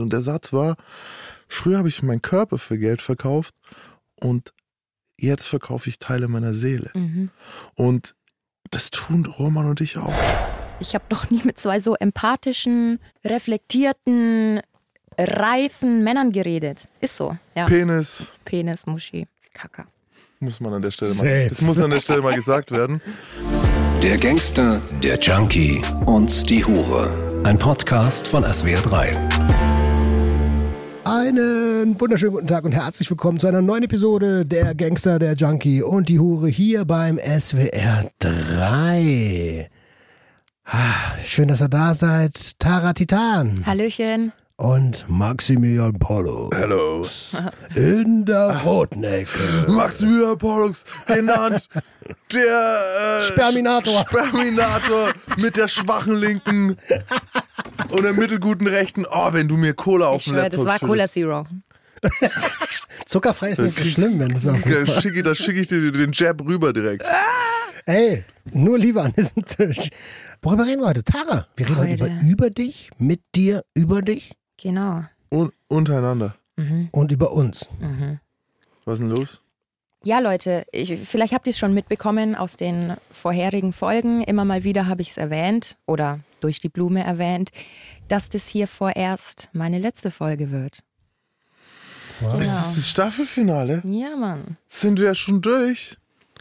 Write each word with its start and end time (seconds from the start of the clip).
Und 0.00 0.12
der 0.12 0.22
Satz 0.22 0.52
war, 0.52 0.76
früher 1.48 1.78
habe 1.78 1.88
ich 1.88 2.02
meinen 2.02 2.22
Körper 2.22 2.58
für 2.58 2.78
Geld 2.78 3.02
verkauft 3.02 3.54
und 4.20 4.52
jetzt 5.18 5.46
verkaufe 5.46 5.88
ich 5.88 5.98
Teile 5.98 6.28
meiner 6.28 6.54
Seele. 6.54 6.90
Mhm. 6.94 7.30
Und 7.74 8.14
das 8.70 8.90
tun 8.90 9.26
Roman 9.26 9.66
und 9.66 9.80
ich 9.80 9.96
auch. 9.96 10.12
Ich 10.80 10.94
habe 10.94 11.04
noch 11.10 11.30
nie 11.30 11.42
mit 11.44 11.58
zwei 11.58 11.80
so 11.80 11.94
empathischen, 11.94 12.98
reflektierten, 13.24 14.60
reifen 15.16 16.02
Männern 16.02 16.32
geredet. 16.32 16.86
Ist 17.00 17.16
so. 17.16 17.36
Ja. 17.54 17.66
Penis 17.66 18.26
Penis, 18.44 18.86
Muschi, 18.86 19.26
Kaka. 19.52 19.86
muss 20.40 20.60
man 20.60 20.74
an 20.74 20.82
der 20.82 20.90
Stelle 20.90 21.12
Safe. 21.12 21.24
mal, 21.24 21.48
das 21.48 21.60
muss 21.60 21.78
an 21.78 21.90
der 21.90 22.00
Stelle 22.00 22.22
mal 22.22 22.34
gesagt 22.34 22.70
werden. 22.70 23.00
Der 24.02 24.18
Gangster, 24.18 24.82
der 25.02 25.18
Junkie 25.18 25.80
und 26.04 26.50
die 26.50 26.64
Hure. 26.64 27.42
Ein 27.44 27.58
Podcast 27.58 28.26
von 28.26 28.44
SWR3. 28.44 29.73
Einen 31.04 32.00
wunderschönen 32.00 32.32
guten 32.32 32.46
Tag 32.46 32.64
und 32.64 32.72
herzlich 32.72 33.10
willkommen 33.10 33.38
zu 33.38 33.46
einer 33.46 33.60
neuen 33.60 33.82
Episode 33.82 34.46
der 34.46 34.74
Gangster, 34.74 35.18
der 35.18 35.34
Junkie 35.34 35.82
und 35.82 36.08
die 36.08 36.18
Hure 36.18 36.48
hier 36.48 36.86
beim 36.86 37.18
SWR 37.18 38.10
3. 38.20 39.68
Ah, 40.64 41.18
schön, 41.22 41.48
dass 41.48 41.60
ihr 41.60 41.68
da 41.68 41.94
seid. 41.94 42.58
Tara 42.58 42.94
Titan 42.94 43.66
Hallöchen. 43.66 44.32
Und 44.56 45.04
Maximilian 45.08 45.98
Polo 45.98 46.48
Hello. 46.54 47.06
in 47.74 48.24
der 48.24 48.62
Rotnecke. 48.62 49.66
Maximilian 49.66 50.38
Pollux, 50.38 50.84
genannt 51.06 51.68
der 52.32 53.20
äh, 53.20 53.32
Sperminator. 53.32 54.06
Sperminator 54.08 55.12
mit 55.38 55.56
der 55.56 55.66
schwachen 55.66 56.16
Linken 56.16 56.76
und 57.90 58.02
der 58.02 58.12
mittelguten 58.12 58.66
Rechten. 58.66 59.04
Oh, 59.10 59.32
wenn 59.32 59.48
du 59.48 59.56
mir 59.56 59.74
Cola 59.74 60.06
auf 60.06 60.18
Ich 60.18 60.24
den 60.24 60.34
schwöre, 60.34 60.42
Laptop 60.44 60.66
das 60.66 60.80
war 60.80 60.88
Cola 60.88 61.08
schüttest. 61.08 61.14
Zero. 61.14 61.46
Zuckerfrei 63.06 63.50
ist 63.50 63.60
nicht 63.60 63.78
so 63.78 63.84
schlimm, 63.84 64.20
wenn 64.20 64.32
es 64.32 64.46
auf 64.46 64.62
Da 64.62 65.00
schicke 65.00 65.18
ich, 65.18 65.24
da 65.24 65.34
schick 65.34 65.56
ich 65.56 65.66
dir 65.66 65.90
den 65.90 66.12
Jab 66.12 66.40
rüber 66.42 66.72
direkt. 66.72 67.06
Ey, 67.86 68.24
nur 68.52 68.78
Liebe 68.78 69.02
an 69.02 69.12
diesem 69.12 69.44
Tisch. 69.44 69.90
Worüber 70.42 70.66
reden 70.66 70.80
wir 70.82 70.88
heute? 70.88 71.02
Tara, 71.02 71.48
wir 71.56 71.66
reden 71.68 71.78
heute, 71.78 72.02
Heute. 72.04 72.12
über, 72.12 72.22
über 72.30 72.50
dich, 72.50 72.90
mit 72.98 73.20
dir, 73.34 73.62
über 73.74 74.00
dich 74.02 74.34
Genau. 74.56 75.04
Un 75.30 75.52
untereinander. 75.68 76.34
Mhm. 76.56 76.88
und 76.92 77.10
über 77.10 77.32
uns. 77.32 77.68
Mhm. 77.80 78.20
Was 78.84 78.94
ist 78.94 78.98
denn 79.00 79.08
los? 79.10 79.40
Ja, 80.04 80.18
Leute, 80.20 80.64
ich, 80.70 80.96
vielleicht 81.00 81.32
habt 81.32 81.46
ihr 81.46 81.50
es 81.50 81.58
schon 81.58 81.74
mitbekommen 81.74 82.34
aus 82.36 82.56
den 82.56 82.94
vorherigen 83.10 83.72
Folgen. 83.72 84.22
Immer 84.22 84.44
mal 84.44 84.62
wieder 84.62 84.86
habe 84.86 85.02
ich 85.02 85.08
es 85.10 85.16
erwähnt 85.16 85.76
oder 85.86 86.20
durch 86.40 86.60
die 86.60 86.68
Blume 86.68 87.02
erwähnt, 87.02 87.50
dass 88.08 88.28
das 88.28 88.46
hier 88.46 88.68
vorerst 88.68 89.48
meine 89.52 89.78
letzte 89.78 90.10
Folge 90.12 90.52
wird. 90.52 90.84
Wow. 92.20 92.38
Ist 92.40 92.46
Genau. 92.48 92.56
das 92.58 92.74
das 92.76 92.88
Staffelfinale? 92.90 93.82
Ja, 93.86 94.14
Mann. 94.14 94.56
Sind 94.68 95.00
wir 95.00 95.14
schon 95.16 95.40
durch? 95.42 95.96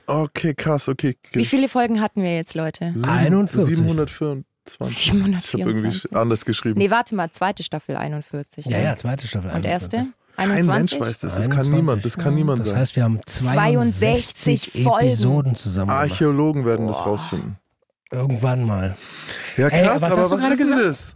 Okay, 0.06 0.54
krass, 0.54 0.90
okay. 0.90 1.16
Wie 1.32 1.46
viele 1.46 1.70
Folgen 1.70 2.02
hatten 2.02 2.22
wir 2.22 2.36
jetzt, 2.36 2.54
Leute? 2.54 2.92
Sieben- 2.94 3.10
41. 3.10 4.44
724. 4.66 5.54
Ich 5.54 5.62
habe 5.62 5.72
irgendwie 5.72 5.92
724. 5.92 6.16
anders 6.18 6.46
geschrieben. 6.46 6.80
Nee, 6.80 6.90
warte 6.92 7.16
mal, 7.16 7.32
zweite 7.32 7.64
Staffel 7.64 7.96
41. 7.96 8.66
Ja, 8.66 8.80
ja, 8.80 8.96
zweite 8.98 9.28
Staffel. 9.28 9.50
Und 9.50 9.56
41. 9.66 9.72
erste? 10.00 10.14
Kein 10.36 10.52
21? 10.52 11.00
Mensch 11.00 11.08
weiß 11.10 11.20
das. 11.20 11.36
Das 11.36 11.46
kann 11.50 11.60
21. 11.60 11.76
niemand. 11.76 12.06
Das 12.06 12.18
kann 12.18 12.36
niemand 12.36 12.60
Das 12.62 12.70
sein. 12.70 12.80
heißt, 12.80 12.96
wir 12.96 13.04
haben 13.04 13.20
62, 13.26 14.62
62 14.72 14.84
Folgen. 14.84 15.08
Episoden 15.08 15.56
zusammen 15.56 15.90
gemacht. 15.90 16.02
Archäologen 16.12 16.66
werden 16.66 16.88
das 16.88 17.06
rausfinden. 17.06 17.58
Irgendwann 18.12 18.64
mal. 18.66 18.96
Ja, 19.58 19.68
Ey, 19.68 19.86
krass, 19.86 20.02
was 20.02 20.12
aber 20.12 20.22
hast 20.22 20.32
du 20.32 20.36
was 20.36 20.42
gerade 20.42 20.54
ist 20.54 20.60
gesagt? 20.60 20.86
das? 20.86 21.16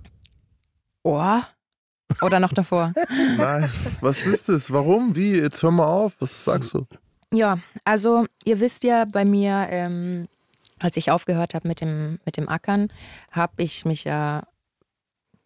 Oh. 1.03 1.39
Oder 2.21 2.39
noch 2.39 2.53
davor? 2.53 2.93
Nein, 3.37 3.69
was 4.01 4.23
ist 4.25 4.49
das? 4.49 4.71
Warum? 4.71 5.15
Wie? 5.15 5.31
Jetzt 5.33 5.61
hör 5.63 5.71
mal 5.71 5.85
auf. 5.85 6.13
Was 6.19 6.43
sagst 6.43 6.73
du? 6.73 6.85
Ja, 7.33 7.59
also 7.83 8.25
ihr 8.45 8.59
wisst 8.59 8.83
ja 8.83 9.05
bei 9.05 9.25
mir, 9.25 9.67
ähm, 9.69 10.27
als 10.79 10.97
ich 10.97 11.11
aufgehört 11.11 11.53
habe 11.53 11.67
mit 11.67 11.81
dem, 11.81 12.19
mit 12.25 12.37
dem 12.37 12.49
Ackern, 12.49 12.91
habe 13.31 13.63
ich 13.63 13.85
mich 13.85 14.03
ja 14.03 14.43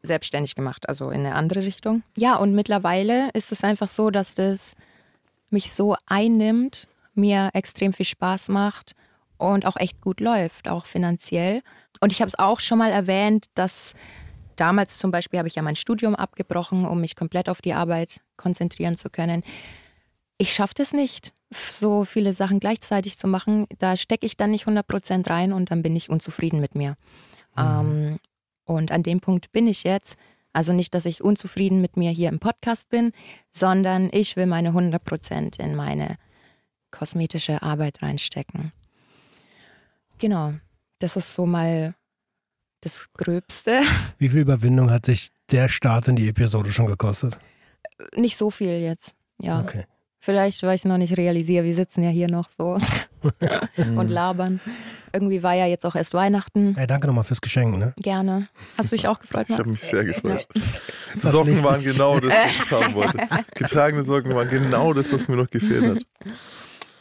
selbstständig 0.04 0.56
gemacht, 0.56 0.90
also 0.90 1.12
in 1.12 1.22
eine 1.22 1.36
andere 1.36 1.62
Richtung. 1.62 2.04
Ja, 2.18 2.36
und 2.36 2.54
mittlerweile 2.54 3.30
ist 3.34 3.52
es 3.52 3.64
einfach 3.64 3.88
so, 3.88 4.10
dass 4.10 4.36
das 4.36 4.76
mich 5.50 5.72
so 5.72 5.96
einnimmt, 6.08 6.88
mir 7.14 7.52
extrem 7.54 7.94
viel 7.94 8.06
Spaß 8.06 8.50
macht 8.50 8.96
und 9.38 9.66
auch 9.66 9.78
echt 9.78 10.02
gut 10.02 10.20
läuft, 10.20 10.68
auch 10.68 10.86
finanziell. 10.86 11.62
Und 12.00 12.12
ich 12.12 12.22
habe 12.22 12.30
es 12.30 12.40
auch 12.40 12.60
schon 12.60 12.80
mal 12.80 12.92
erwähnt, 12.92 13.46
dass 13.54 13.94
damals 14.56 14.98
zum 14.98 15.12
Beispiel 15.12 15.40
habe 15.40 15.48
ich 15.48 15.56
ja 15.56 15.62
mein 15.62 15.76
Studium 15.76 16.16
abgebrochen, 16.16 16.86
um 16.86 17.02
mich 17.02 17.16
komplett 17.16 17.48
auf 17.48 17.62
die 17.62 17.74
Arbeit 17.74 18.22
konzentrieren 18.38 18.98
zu 18.98 19.10
können 19.10 19.44
ich 20.42 20.54
schaffe 20.56 20.74
das 20.76 20.92
nicht, 20.92 21.34
so 21.54 22.06
viele 22.06 22.34
Sachen 22.34 22.60
gleichzeitig 22.60 23.18
zu 23.18 23.28
machen. 23.28 23.68
Da 23.80 23.98
stecke 23.98 24.26
ich 24.26 24.38
dann 24.38 24.52
nicht 24.52 24.68
100% 24.68 25.30
rein 25.30 25.54
und 25.54 25.72
dann 25.72 25.84
bin 25.84 25.96
ich 25.96 26.10
unzufrieden 26.10 26.62
mit 26.62 26.76
mir. 26.76 26.96
Ähm, 27.58 28.20
und 28.66 28.92
an 28.92 29.04
dem 29.04 29.20
Punkt 29.20 29.52
bin 29.52 29.68
ich 29.68 29.84
jetzt. 29.84 30.18
Also 30.54 30.74
nicht, 30.74 30.94
dass 30.94 31.06
ich 31.06 31.24
unzufrieden 31.24 31.82
mit 31.82 31.98
mir 31.98 32.12
hier 32.12 32.30
im 32.30 32.40
Podcast 32.40 32.90
bin, 32.90 33.14
sondern 33.52 34.10
ich 34.12 34.36
will 34.36 34.46
meine 34.46 34.72
100% 34.72 35.60
in 35.60 35.76
meine 35.76 36.18
kosmetische 36.92 37.62
Arbeit 37.62 38.02
reinstecken. 38.02 38.74
Genau, 40.18 40.54
das 41.00 41.16
ist 41.16 41.34
so 41.34 41.46
mal 41.46 41.96
das 42.82 43.08
Gröbste. 43.14 43.82
Wie 44.18 44.30
viel 44.30 44.42
Überwindung 44.42 44.92
hat 44.92 45.06
sich 45.06 45.30
der 45.52 45.70
Start 45.70 46.08
in 46.08 46.16
die 46.16 46.28
Episode 46.28 46.72
schon 46.72 46.88
gekostet? 46.88 47.40
Nicht 48.16 48.38
so 48.38 48.50
viel 48.50 48.80
jetzt, 48.80 49.16
ja. 49.40 49.62
Okay. 49.62 49.86
Vielleicht, 50.24 50.62
weil 50.62 50.76
ich 50.76 50.82
es 50.82 50.86
noch 50.86 51.00
nicht 51.00 51.18
realisiere. 51.18 51.64
Wir 51.66 51.74
sitzen 51.74 52.04
ja 52.04 52.10
hier 52.12 52.28
noch 52.30 52.48
so 52.56 52.78
und 53.98 54.08
labern. 54.10 54.60
Irgendwie 55.12 55.42
war 55.42 55.56
ja 55.56 55.66
jetzt 55.66 55.84
auch 55.86 55.96
erst 55.96 56.14
Weihnachten. 56.14 56.76
Hey, 56.76 56.86
danke 56.86 57.08
nochmal 57.08 57.24
fürs 57.24 57.42
Geschenk, 57.42 57.76
ne? 57.78 57.94
Gerne. 57.98 58.48
Hast 58.78 58.92
du 58.92 58.96
dich 58.96 59.08
auch 59.08 59.20
gefreut, 59.20 59.48
Ich 59.50 59.50
Max? 59.50 59.60
habe 59.60 59.70
mich 59.72 59.82
sehr 59.82 60.06
gefreut. 60.06 60.48
Socken 61.18 61.64
waren 61.64 61.84
genau 61.84 62.20
das, 62.20 62.32
was 62.32 62.52
ich 62.64 62.72
haben 62.72 62.94
wollte. 62.94 63.18
Getragene 63.56 64.04
Socken 64.04 64.34
waren 64.36 64.48
genau 64.48 64.94
das, 64.94 65.12
was 65.12 65.28
mir 65.28 65.36
noch 65.38 65.50
gefehlt 65.50 65.96
hat. 65.96 66.06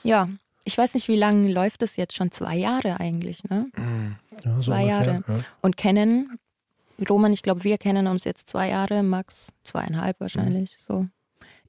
Ja. 0.02 0.28
Ich 0.64 0.76
weiß 0.76 0.94
nicht, 0.94 1.08
wie 1.08 1.16
lange 1.16 1.52
läuft 1.52 1.82
das 1.82 1.96
jetzt 1.96 2.14
schon? 2.16 2.30
Zwei 2.32 2.56
Jahre 2.56 3.00
eigentlich, 3.00 3.44
ne? 3.44 3.66
Ja, 4.44 4.54
so 4.54 4.70
Zwei 4.70 4.82
ungefähr, 4.84 5.04
Jahre. 5.06 5.24
Ja. 5.28 5.34
Und 5.60 5.76
kennen, 5.76 6.38
Roman, 7.08 7.32
ich 7.32 7.42
glaube, 7.42 7.64
wir 7.64 7.76
kennen 7.78 8.06
uns 8.06 8.24
jetzt 8.24 8.48
zwei 8.48 8.70
Jahre, 8.70 9.02
Max 9.02 9.34
zweieinhalb 9.64 10.18
wahrscheinlich. 10.20 10.76
So. 10.78 11.06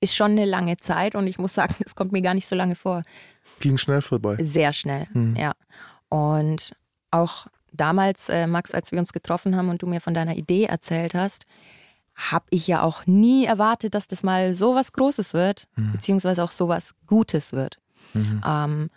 Ist 0.01 0.15
schon 0.15 0.31
eine 0.31 0.45
lange 0.45 0.77
Zeit 0.77 1.15
und 1.15 1.27
ich 1.27 1.37
muss 1.37 1.53
sagen, 1.53 1.75
es 1.85 1.95
kommt 1.95 2.11
mir 2.11 2.21
gar 2.21 2.33
nicht 2.33 2.47
so 2.47 2.55
lange 2.55 2.75
vor. 2.75 3.01
Ging 3.61 3.77
schnell 3.77 4.01
vorbei. 4.01 4.37
Sehr 4.43 4.73
schnell, 4.73 5.07
Mhm. 5.13 5.35
ja. 5.35 5.53
Und 6.09 6.73
auch 7.11 7.47
damals, 7.71 8.27
äh, 8.27 8.47
Max, 8.47 8.71
als 8.71 8.91
wir 8.91 8.99
uns 8.99 9.13
getroffen 9.13 9.55
haben 9.55 9.69
und 9.69 9.81
du 9.81 9.87
mir 9.87 10.01
von 10.01 10.13
deiner 10.13 10.35
Idee 10.35 10.65
erzählt 10.65 11.13
hast, 11.13 11.45
habe 12.15 12.45
ich 12.49 12.67
ja 12.67 12.81
auch 12.81 13.05
nie 13.05 13.45
erwartet, 13.45 13.95
dass 13.95 14.07
das 14.07 14.21
mal 14.23 14.53
so 14.53 14.75
was 14.75 14.91
Großes 14.91 15.33
wird, 15.33 15.63
beziehungsweise 15.93 16.43
auch 16.43 16.51
so 16.51 16.67
was 16.67 16.93
Gutes 17.07 17.53
wird. 17.53 17.77
Ähm, 18.13 18.89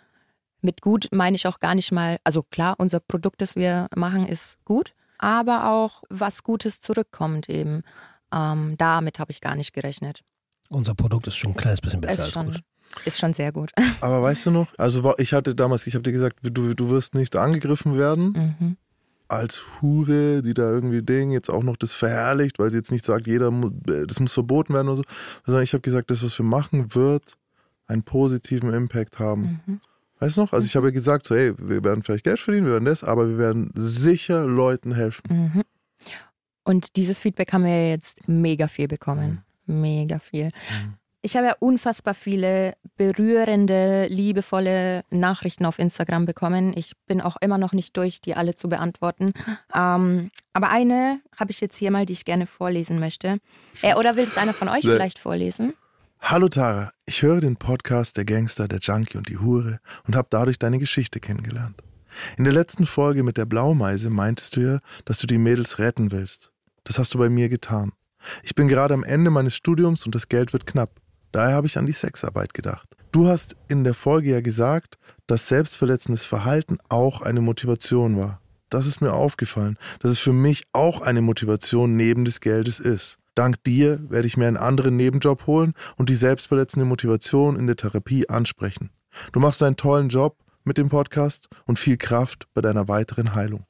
mit 0.61 0.81
gut 0.81 1.07
meine 1.11 1.35
ich 1.37 1.47
auch 1.47 1.59
gar 1.61 1.75
nicht 1.75 1.91
mal, 1.93 2.17
also 2.25 2.43
klar, 2.43 2.75
unser 2.77 2.99
Produkt, 2.99 3.41
das 3.41 3.55
wir 3.55 3.87
machen, 3.95 4.27
ist 4.27 4.57
gut, 4.65 4.93
aber 5.17 5.71
auch 5.71 6.03
was 6.09 6.43
Gutes 6.43 6.81
zurückkommt 6.81 7.47
eben. 7.49 7.83
Ähm, 8.33 8.75
damit 8.77 9.19
habe 9.19 9.31
ich 9.31 9.39
gar 9.39 9.55
nicht 9.55 9.73
gerechnet. 9.73 10.21
Unser 10.69 10.95
Produkt 10.95 11.27
ist 11.27 11.35
schon 11.35 11.51
ein 11.51 11.57
kleines 11.57 11.81
bisschen 11.81 12.01
besser 12.01 12.13
ist, 12.13 12.21
als 12.21 12.31
schon, 12.31 12.45
gut. 12.47 12.63
ist 13.05 13.19
schon 13.19 13.33
sehr 13.33 13.51
gut. 13.51 13.71
Aber 14.01 14.21
weißt 14.21 14.47
du 14.47 14.51
noch, 14.51 14.67
also 14.77 15.13
ich 15.17 15.33
hatte 15.33 15.55
damals, 15.55 15.87
ich 15.87 15.93
habe 15.93 16.03
dir 16.03 16.11
gesagt, 16.11 16.39
du, 16.41 16.73
du 16.73 16.89
wirst 16.89 17.15
nicht 17.15 17.35
angegriffen 17.35 17.97
werden 17.97 18.55
mhm. 18.59 18.77
als 19.27 19.63
Hure, 19.81 20.41
die 20.41 20.53
da 20.53 20.69
irgendwie 20.69 21.01
Ding 21.01 21.31
jetzt 21.31 21.49
auch 21.49 21.63
noch 21.63 21.77
das 21.77 21.93
verherrlicht, 21.93 22.59
weil 22.59 22.71
sie 22.71 22.77
jetzt 22.77 22.91
nicht 22.91 23.05
sagt, 23.05 23.27
jeder, 23.27 23.49
äh, 23.49 24.07
das 24.07 24.19
muss 24.19 24.33
verboten 24.33 24.73
werden 24.73 24.87
oder 24.87 24.97
so, 24.97 25.03
sondern 25.45 25.63
ich 25.63 25.73
habe 25.73 25.81
gesagt, 25.81 26.09
das, 26.09 26.23
was 26.23 26.37
wir 26.37 26.45
machen, 26.45 26.93
wird 26.95 27.37
einen 27.87 28.03
positiven 28.03 28.73
Impact 28.73 29.19
haben. 29.19 29.61
Mhm. 29.65 29.81
Weißt 30.19 30.37
du 30.37 30.41
noch? 30.41 30.53
Also 30.53 30.65
ich 30.65 30.75
habe 30.75 30.87
ja 30.87 30.91
gesagt, 30.91 31.25
so, 31.25 31.35
hey, 31.35 31.53
wir 31.57 31.83
werden 31.83 32.03
vielleicht 32.03 32.23
Geld 32.23 32.39
verdienen, 32.39 32.65
wir 32.65 32.73
werden 32.73 32.85
das, 32.85 33.03
aber 33.03 33.29
wir 33.29 33.37
werden 33.37 33.71
sicher 33.75 34.45
Leuten 34.45 34.93
helfen. 34.93 35.23
Mhm. 35.29 35.61
Und 36.63 36.95
dieses 36.95 37.19
Feedback 37.19 37.53
haben 37.53 37.63
wir 37.63 37.89
jetzt 37.89 38.27
mega 38.27 38.67
viel 38.67 38.87
bekommen. 38.87 39.44
Mega 39.65 40.19
viel. 40.19 40.49
Ich 41.21 41.35
habe 41.35 41.47
ja 41.47 41.55
unfassbar 41.59 42.13
viele 42.13 42.75
berührende, 42.97 44.05
liebevolle 44.07 45.03
Nachrichten 45.09 45.65
auf 45.65 45.79
Instagram 45.79 46.27
bekommen. 46.27 46.73
Ich 46.77 46.93
bin 47.07 47.19
auch 47.19 47.35
immer 47.41 47.57
noch 47.57 47.73
nicht 47.73 47.97
durch, 47.97 48.21
die 48.21 48.35
alle 48.35 48.55
zu 48.55 48.69
beantworten. 48.69 49.33
Ähm, 49.73 50.29
aber 50.53 50.69
eine 50.69 51.19
habe 51.35 51.49
ich 51.51 51.61
jetzt 51.61 51.77
hier 51.77 51.89
mal, 51.89 52.05
die 52.05 52.13
ich 52.13 52.25
gerne 52.25 52.45
vorlesen 52.45 52.99
möchte. 52.99 53.39
Äh, 53.81 53.95
oder 53.95 54.15
will 54.17 54.25
es 54.25 54.37
einer 54.37 54.53
von 54.53 54.69
euch 54.69 54.83
Nee. 54.83 54.91
vielleicht 54.91 55.17
vorlesen? 55.17 55.73
Hallo 56.19 56.47
Tara, 56.47 56.91
ich 57.05 57.21
höre 57.23 57.41
den 57.41 57.57
Podcast 57.57 58.17
Der 58.17 58.25
Gangster, 58.25 58.67
der 58.67 58.79
Junkie 58.79 59.17
und 59.17 59.27
die 59.27 59.37
Hure 59.39 59.79
und 60.07 60.15
habe 60.15 60.27
dadurch 60.29 60.59
deine 60.59 60.77
Geschichte 60.79 61.19
kennengelernt. 61.19 61.81
In 62.37 62.43
der 62.45 62.53
letzten 62.53 62.85
Folge 62.85 63.23
mit 63.23 63.37
der 63.37 63.45
Blaumeise 63.45 64.09
meintest 64.09 64.55
du 64.55 64.61
ja, 64.61 64.79
dass 65.05 65.17
du 65.19 65.27
die 65.27 65.37
Mädels 65.39 65.79
retten 65.79 66.11
willst. 66.11 66.51
Das 66.83 66.99
hast 66.99 67.13
du 67.13 67.17
bei 67.17 67.29
mir 67.29 67.49
getan. 67.49 67.93
Ich 68.43 68.55
bin 68.55 68.67
gerade 68.67 68.93
am 68.93 69.03
Ende 69.03 69.31
meines 69.31 69.55
Studiums 69.55 70.05
und 70.05 70.15
das 70.15 70.29
Geld 70.29 70.53
wird 70.53 70.65
knapp. 70.65 70.91
Daher 71.31 71.55
habe 71.55 71.67
ich 71.67 71.77
an 71.77 71.85
die 71.85 71.91
Sexarbeit 71.91 72.53
gedacht. 72.53 72.87
Du 73.11 73.27
hast 73.27 73.55
in 73.67 73.83
der 73.83 73.93
Folge 73.93 74.31
ja 74.31 74.41
gesagt, 74.41 74.97
dass 75.27 75.47
selbstverletzendes 75.47 76.25
Verhalten 76.25 76.77
auch 76.89 77.21
eine 77.21 77.41
Motivation 77.41 78.17
war. 78.17 78.41
Das 78.69 78.87
ist 78.87 79.01
mir 79.01 79.13
aufgefallen, 79.13 79.77
dass 79.99 80.11
es 80.11 80.19
für 80.19 80.33
mich 80.33 80.65
auch 80.73 81.01
eine 81.01 81.21
Motivation 81.21 81.95
neben 81.95 82.25
des 82.25 82.41
Geldes 82.41 82.79
ist. 82.79 83.17
Dank 83.35 83.63
dir 83.63 83.99
werde 84.09 84.27
ich 84.27 84.37
mir 84.37 84.47
einen 84.47 84.57
anderen 84.57 84.95
Nebenjob 84.95 85.45
holen 85.45 85.73
und 85.97 86.09
die 86.09 86.15
selbstverletzende 86.15 86.85
Motivation 86.85 87.57
in 87.57 87.67
der 87.67 87.75
Therapie 87.75 88.29
ansprechen. 88.29 88.89
Du 89.33 89.39
machst 89.39 89.61
einen 89.61 89.77
tollen 89.77 90.09
Job 90.09 90.37
mit 90.63 90.77
dem 90.77 90.89
Podcast 90.89 91.47
und 91.65 91.79
viel 91.79 91.97
Kraft 91.97 92.47
bei 92.53 92.61
deiner 92.61 92.87
weiteren 92.87 93.35
Heilung. 93.35 93.65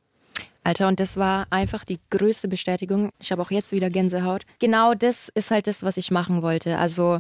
Alter, 0.66 0.88
und 0.88 1.00
das 1.00 1.16
war 1.16 1.46
einfach 1.52 1.86
die 1.86 2.00
größte 2.10 2.48
Bestätigung. 2.48 3.12
Ich 3.20 3.32
habe 3.32 3.42
auch 3.42 3.52
jetzt 3.52 3.72
wieder 3.72 3.90
Gänsehaut. 3.90 4.46
Genau 4.60 4.96
das 4.96 5.30
ist 5.36 5.52
halt 5.52 5.68
das, 5.68 5.84
was 5.84 5.96
ich 5.96 6.10
machen 6.10 6.42
wollte. 6.42 6.80
Also, 6.80 7.20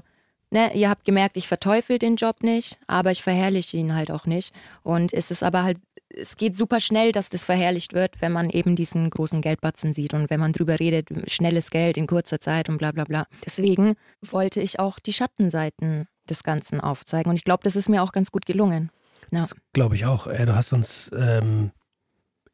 ne, 0.50 0.76
ihr 0.76 0.90
habt 0.90 1.06
gemerkt, 1.06 1.38
ich 1.38 1.48
verteufel 1.48 2.00
den 2.00 2.16
Job 2.16 2.42
nicht, 2.42 2.80
aber 2.88 3.12
ich 3.12 3.22
verherrliche 3.22 3.78
ihn 3.78 3.94
halt 3.94 4.10
auch 4.10 4.26
nicht. 4.26 4.52
Und 4.82 5.14
es 5.14 5.30
ist 5.30 5.44
aber 5.44 5.64
halt 5.64 5.78
es 6.18 6.38
geht 6.38 6.56
super 6.56 6.80
schnell, 6.80 7.12
dass 7.12 7.30
das 7.30 7.44
verherrlicht 7.44 7.94
wird, 7.94 8.22
wenn 8.22 8.32
man 8.32 8.50
eben 8.50 8.78
diesen 8.78 9.10
großen 9.10 9.42
Geldbatzen 9.42 9.94
sieht 9.94 10.14
und 10.14 10.30
wenn 10.30 10.40
man 10.40 10.54
drüber 10.54 10.80
redet, 10.80 11.10
schnelles 11.30 11.72
Geld 11.72 11.98
in 11.98 12.08
kurzer 12.08 12.40
Zeit 12.40 12.70
und 12.70 12.78
bla 12.78 12.92
bla 12.94 13.04
bla. 13.04 13.26
Deswegen 13.46 13.96
wollte 14.22 14.62
ich 14.62 14.80
auch 14.80 15.00
die 15.00 15.12
Schattenseiten 15.12 16.08
des 16.30 16.44
Ganzen 16.44 16.80
aufzeigen 16.80 17.30
und 17.30 17.36
ich 17.36 17.44
glaube, 17.44 17.64
das 17.64 17.76
ist 17.76 17.90
mir 17.90 18.02
auch 18.02 18.14
ganz 18.14 18.32
gut 18.32 18.46
gelungen. 18.46 18.92
Ja. 19.32 19.42
Das 19.42 19.56
glaube 19.74 19.96
ich 19.96 20.06
auch. 20.06 20.28
Du 20.28 20.56
hast 20.56 20.72
uns 20.72 21.12
ähm, 21.18 21.72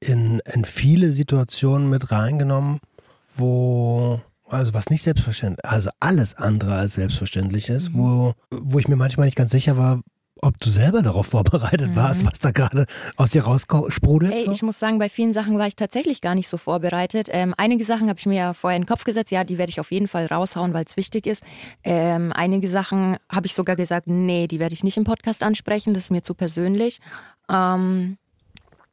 in, 0.01 0.41
in 0.51 0.65
viele 0.65 1.11
Situationen 1.11 1.89
mit 1.89 2.11
reingenommen, 2.11 2.79
wo 3.35 4.19
also 4.49 4.73
was 4.73 4.89
nicht 4.89 5.03
selbstverständlich, 5.03 5.63
also 5.63 5.89
alles 5.99 6.35
andere 6.35 6.73
als 6.73 6.95
selbstverständlich 6.95 7.69
ist, 7.69 7.93
mhm. 7.93 7.97
wo, 7.99 8.33
wo 8.51 8.79
ich 8.79 8.87
mir 8.87 8.97
manchmal 8.97 9.25
nicht 9.27 9.37
ganz 9.37 9.51
sicher 9.51 9.77
war, 9.77 10.01
ob 10.41 10.59
du 10.59 10.69
selber 10.69 11.01
darauf 11.01 11.27
vorbereitet 11.27 11.91
mhm. 11.91 11.95
warst, 11.95 12.25
was 12.25 12.39
da 12.39 12.51
gerade 12.51 12.85
aus 13.15 13.29
dir 13.29 13.43
raussprudelt. 13.43 14.33
Ey, 14.33 14.45
so? 14.45 14.51
ich 14.51 14.63
muss 14.63 14.79
sagen, 14.79 14.97
bei 14.97 15.07
vielen 15.07 15.33
Sachen 15.33 15.57
war 15.57 15.67
ich 15.67 15.75
tatsächlich 15.75 16.19
gar 16.19 16.35
nicht 16.35 16.49
so 16.49 16.57
vorbereitet. 16.57 17.27
Ähm, 17.29 17.53
einige 17.57 17.85
Sachen 17.85 18.09
habe 18.09 18.19
ich 18.19 18.25
mir 18.25 18.37
ja 18.37 18.53
vorher 18.53 18.75
in 18.75 18.83
den 18.83 18.87
Kopf 18.87 19.03
gesetzt, 19.03 19.31
ja, 19.31 19.43
die 19.43 19.57
werde 19.57 19.69
ich 19.69 19.79
auf 19.79 19.91
jeden 19.91 20.07
Fall 20.07 20.25
raushauen, 20.25 20.73
weil 20.73 20.85
es 20.85 20.97
wichtig 20.97 21.27
ist. 21.27 21.43
Ähm, 21.83 22.33
einige 22.33 22.67
Sachen 22.67 23.17
habe 23.29 23.47
ich 23.47 23.53
sogar 23.53 23.75
gesagt, 23.75 24.07
nee, 24.07 24.47
die 24.47 24.59
werde 24.59 24.73
ich 24.73 24.83
nicht 24.83 24.97
im 24.97 25.03
Podcast 25.03 25.43
ansprechen, 25.43 25.93
das 25.93 26.05
ist 26.05 26.11
mir 26.11 26.23
zu 26.23 26.33
persönlich. 26.33 26.99
Ähm, 27.49 28.17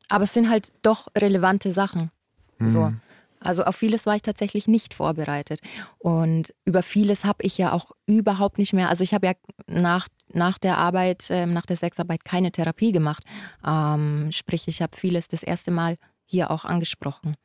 aber 0.08 0.24
es 0.24 0.34
sind 0.34 0.50
halt 0.50 0.72
doch 0.82 1.08
relevante 1.16 1.70
Sachen. 1.70 2.10
Mhm. 2.58 2.72
So. 2.72 2.92
Also 3.40 3.64
auf 3.64 3.76
vieles 3.76 4.06
war 4.06 4.16
ich 4.16 4.22
tatsächlich 4.22 4.66
nicht 4.66 4.94
vorbereitet. 4.94 5.60
Und 5.98 6.54
über 6.64 6.82
vieles 6.82 7.24
habe 7.24 7.44
ich 7.44 7.56
ja 7.56 7.72
auch 7.72 7.92
überhaupt 8.06 8.58
nicht 8.58 8.72
mehr. 8.72 8.88
Also 8.88 9.04
ich 9.04 9.14
habe 9.14 9.28
ja 9.28 9.32
nach, 9.66 10.08
nach 10.32 10.58
der 10.58 10.78
Arbeit, 10.78 11.30
äh, 11.30 11.46
nach 11.46 11.66
der 11.66 11.76
Sexarbeit 11.76 12.24
keine 12.24 12.50
Therapie 12.50 12.92
gemacht. 12.92 13.22
Ähm, 13.64 14.30
sprich, 14.32 14.66
ich 14.66 14.82
habe 14.82 14.96
vieles 14.96 15.28
das 15.28 15.42
erste 15.42 15.70
Mal 15.70 15.98
hier 16.24 16.50
auch 16.50 16.64
angesprochen. 16.64 17.36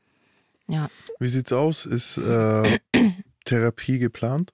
Ja. 0.67 0.89
Wie 1.19 1.29
sieht's 1.29 1.53
aus? 1.53 1.85
Ist 1.85 2.17
äh, 2.17 2.79
Therapie 3.45 3.99
geplant? 3.99 4.51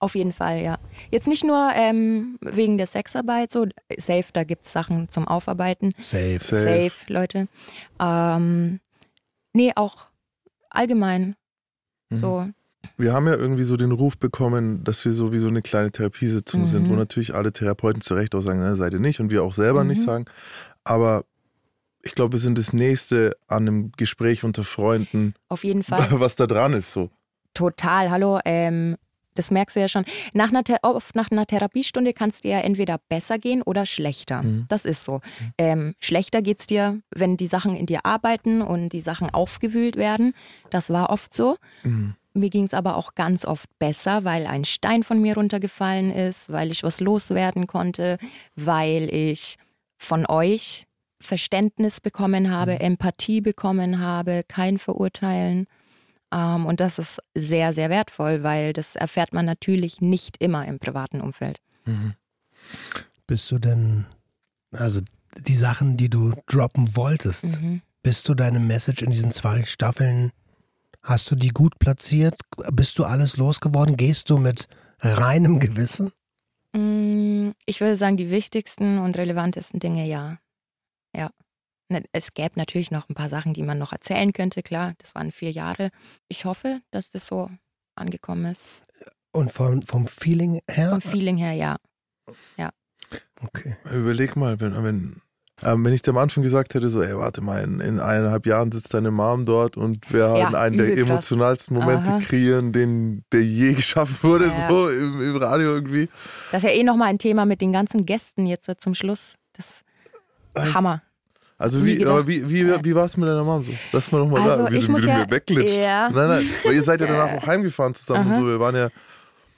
Auf 0.00 0.14
jeden 0.14 0.32
Fall, 0.32 0.62
ja. 0.62 0.78
Jetzt 1.10 1.26
nicht 1.26 1.44
nur 1.44 1.70
ähm, 1.74 2.38
wegen 2.40 2.78
der 2.78 2.86
Sexarbeit, 2.86 3.50
so 3.50 3.66
safe, 3.96 4.26
da 4.32 4.44
gibt 4.44 4.64
es 4.64 4.72
Sachen 4.72 5.08
zum 5.08 5.26
Aufarbeiten. 5.26 5.92
Safe. 5.98 6.38
Safe, 6.40 6.90
safe 6.90 7.12
Leute. 7.12 7.48
Ähm, 7.98 8.78
nee, 9.52 9.72
auch 9.74 10.06
allgemein. 10.70 11.34
Mhm. 12.10 12.16
So. 12.16 12.48
Wir 12.96 13.12
haben 13.12 13.26
ja 13.26 13.34
irgendwie 13.34 13.64
so 13.64 13.76
den 13.76 13.90
Ruf 13.90 14.16
bekommen, 14.18 14.84
dass 14.84 15.04
wir 15.04 15.12
so 15.12 15.32
wie 15.32 15.40
so 15.40 15.48
eine 15.48 15.62
kleine 15.62 15.90
Therapiesitzung 15.90 16.62
mhm. 16.62 16.66
sind, 16.66 16.88
wo 16.88 16.92
mhm. 16.92 16.98
natürlich 16.98 17.34
alle 17.34 17.52
Therapeuten 17.52 18.00
zu 18.00 18.14
Recht 18.14 18.36
auch 18.36 18.40
sagen, 18.40 18.60
na, 18.60 18.76
seid 18.76 18.92
ihr 18.92 19.00
nicht 19.00 19.18
und 19.18 19.32
wir 19.32 19.42
auch 19.42 19.52
selber 19.52 19.82
mhm. 19.82 19.90
nicht 19.90 20.02
sagen. 20.02 20.26
Aber 20.84 21.24
ich 22.02 22.14
glaube, 22.14 22.34
wir 22.34 22.38
sind 22.38 22.56
das 22.56 22.72
Nächste 22.72 23.36
an 23.48 23.66
einem 23.66 23.92
Gespräch 23.96 24.44
unter 24.44 24.62
Freunden. 24.62 25.34
Auf 25.48 25.64
jeden 25.64 25.82
Fall. 25.82 26.06
Was 26.20 26.36
da 26.36 26.46
dran 26.46 26.72
ist, 26.72 26.92
so. 26.92 27.10
Total. 27.52 28.10
Hallo, 28.10 28.38
ähm, 28.44 28.96
das 29.38 29.50
merkst 29.50 29.76
du 29.76 29.80
ja 29.80 29.88
schon. 29.88 30.04
Nach 30.32 30.48
einer, 30.48 30.62
oft 30.82 31.14
nach 31.14 31.30
einer 31.30 31.46
Therapiestunde 31.46 32.12
kannst 32.12 32.44
du 32.44 32.48
ja 32.48 32.58
entweder 32.58 32.98
besser 33.08 33.38
gehen 33.38 33.62
oder 33.62 33.86
schlechter. 33.86 34.42
Mhm. 34.42 34.66
Das 34.68 34.84
ist 34.84 35.04
so. 35.04 35.20
Ähm, 35.56 35.94
schlechter 36.00 36.42
geht 36.42 36.60
es 36.60 36.66
dir, 36.66 37.00
wenn 37.14 37.36
die 37.36 37.46
Sachen 37.46 37.76
in 37.76 37.86
dir 37.86 38.04
arbeiten 38.04 38.62
und 38.62 38.90
die 38.90 39.00
Sachen 39.00 39.30
aufgewühlt 39.30 39.96
werden. 39.96 40.34
Das 40.70 40.90
war 40.90 41.10
oft 41.10 41.34
so. 41.34 41.56
Mhm. 41.84 42.14
Mir 42.34 42.50
ging 42.50 42.64
es 42.64 42.74
aber 42.74 42.96
auch 42.96 43.14
ganz 43.14 43.44
oft 43.44 43.68
besser, 43.78 44.24
weil 44.24 44.46
ein 44.46 44.64
Stein 44.64 45.02
von 45.02 45.20
mir 45.20 45.34
runtergefallen 45.34 46.12
ist, 46.12 46.52
weil 46.52 46.70
ich 46.70 46.82
was 46.82 47.00
loswerden 47.00 47.66
konnte, 47.66 48.18
weil 48.54 49.12
ich 49.12 49.56
von 49.98 50.26
euch 50.26 50.86
Verständnis 51.20 52.00
bekommen 52.00 52.50
habe, 52.50 52.74
mhm. 52.74 52.80
Empathie 52.80 53.40
bekommen 53.40 54.00
habe, 54.00 54.42
kein 54.46 54.78
Verurteilen. 54.78 55.66
Ähm, 56.32 56.66
und 56.66 56.80
das 56.80 56.98
ist 56.98 57.20
sehr, 57.34 57.72
sehr 57.72 57.90
wertvoll, 57.90 58.42
weil 58.42 58.72
das 58.72 58.96
erfährt 58.96 59.32
man 59.32 59.46
natürlich 59.46 60.00
nicht 60.00 60.36
immer 60.38 60.66
im 60.66 60.78
privaten 60.78 61.20
Umfeld. 61.20 61.58
Mhm. 61.84 62.14
Bist 63.26 63.50
du 63.50 63.58
denn, 63.58 64.06
also 64.72 65.00
die 65.36 65.54
Sachen, 65.54 65.96
die 65.96 66.10
du 66.10 66.34
droppen 66.46 66.96
wolltest, 66.96 67.60
mhm. 67.60 67.82
bist 68.02 68.28
du 68.28 68.34
deine 68.34 68.60
Message 68.60 69.02
in 69.02 69.10
diesen 69.10 69.30
zwei 69.30 69.64
Staffeln, 69.64 70.32
hast 71.02 71.30
du 71.30 71.36
die 71.36 71.48
gut 71.48 71.78
platziert? 71.78 72.40
Bist 72.72 72.98
du 72.98 73.04
alles 73.04 73.36
losgeworden? 73.36 73.96
Gehst 73.96 74.30
du 74.30 74.38
mit 74.38 74.66
reinem 75.00 75.60
Gewissen? 75.60 76.12
Mm, 76.72 77.50
ich 77.66 77.80
würde 77.80 77.96
sagen, 77.96 78.16
die 78.16 78.30
wichtigsten 78.30 78.98
und 78.98 79.16
relevantesten 79.16 79.80
Dinge 79.80 80.06
ja. 80.06 80.38
Ja. 81.14 81.30
Es 82.12 82.34
gäbe 82.34 82.52
natürlich 82.56 82.90
noch 82.90 83.08
ein 83.08 83.14
paar 83.14 83.28
Sachen, 83.28 83.54
die 83.54 83.62
man 83.62 83.78
noch 83.78 83.92
erzählen 83.92 84.32
könnte, 84.32 84.62
klar, 84.62 84.94
das 84.98 85.14
waren 85.14 85.32
vier 85.32 85.50
Jahre. 85.50 85.90
Ich 86.28 86.44
hoffe, 86.44 86.80
dass 86.90 87.10
das 87.10 87.26
so 87.26 87.50
angekommen 87.94 88.52
ist. 88.52 88.62
Und 89.32 89.52
vom, 89.52 89.82
vom 89.82 90.06
Feeling 90.06 90.60
her? 90.70 90.90
Vom 90.90 91.00
Feeling 91.00 91.36
her, 91.36 91.52
ja. 91.52 91.76
Ja. 92.56 92.70
Okay. 93.42 93.76
Überleg 93.90 94.36
mal, 94.36 94.60
wenn, 94.60 94.82
wenn, 94.82 95.22
ähm, 95.62 95.84
wenn 95.84 95.92
ich 95.92 96.02
dir 96.02 96.10
am 96.10 96.18
Anfang 96.18 96.42
gesagt 96.42 96.74
hätte, 96.74 96.88
so, 96.88 97.02
ey, 97.02 97.16
warte 97.16 97.40
mal, 97.40 97.62
in, 97.62 97.80
in 97.80 98.00
eineinhalb 98.00 98.46
Jahren 98.46 98.70
sitzt 98.70 98.92
deine 98.94 99.10
Mom 99.10 99.46
dort 99.46 99.76
und 99.76 100.12
wir 100.12 100.36
ja, 100.36 100.46
haben 100.46 100.54
einen 100.54 100.76
der 100.76 100.96
emotionalsten 100.96 101.76
Momente 101.76 102.10
Aha. 102.10 102.18
kreieren, 102.20 102.72
den 102.72 103.24
der 103.32 103.44
je 103.44 103.74
geschaffen 103.74 104.16
wurde, 104.22 104.46
ja. 104.46 104.68
so 104.68 104.88
im, 104.88 105.20
im, 105.20 105.36
Radio 105.36 105.74
irgendwie. 105.74 106.08
Das 106.52 106.62
ist 106.64 106.70
ja 106.70 106.74
eh 106.74 106.82
nochmal 106.82 107.08
ein 107.08 107.18
Thema 107.18 107.44
mit 107.46 107.60
den 107.60 107.72
ganzen 107.72 108.06
Gästen 108.06 108.46
jetzt 108.46 108.70
zum 108.78 108.94
Schluss. 108.94 109.36
Das 109.54 109.84
Hammer. 110.56 111.02
Also 111.60 111.84
wie, 111.84 112.06
aber 112.06 112.26
wie, 112.28 112.48
wie, 112.48 112.84
wie 112.84 112.94
war 112.94 113.04
es 113.04 113.16
mit 113.16 113.28
deiner 113.28 113.42
Mom 113.42 113.64
so? 113.64 113.72
Lass 113.90 114.12
mal 114.12 114.18
nochmal 114.18 114.48
also 114.48 114.62
da, 114.62 114.70
wie 114.70 114.78
du, 114.78 114.96
wie 114.96 115.00
du 115.00 115.08
ja, 115.08 115.18
mir 115.18 115.30
wegglitscht. 115.30 115.82
Ja. 115.82 116.08
Nein, 116.08 116.28
nein, 116.28 116.50
weil 116.62 116.74
ihr 116.74 116.82
seid 116.84 117.00
ja 117.00 117.08
danach 117.08 117.32
auch 117.36 117.46
heimgefahren 117.46 117.94
zusammen 117.94 118.30
und 118.30 118.40
so. 118.40 118.46
Wir 118.46 118.60
waren 118.60 118.76
ja, 118.76 118.88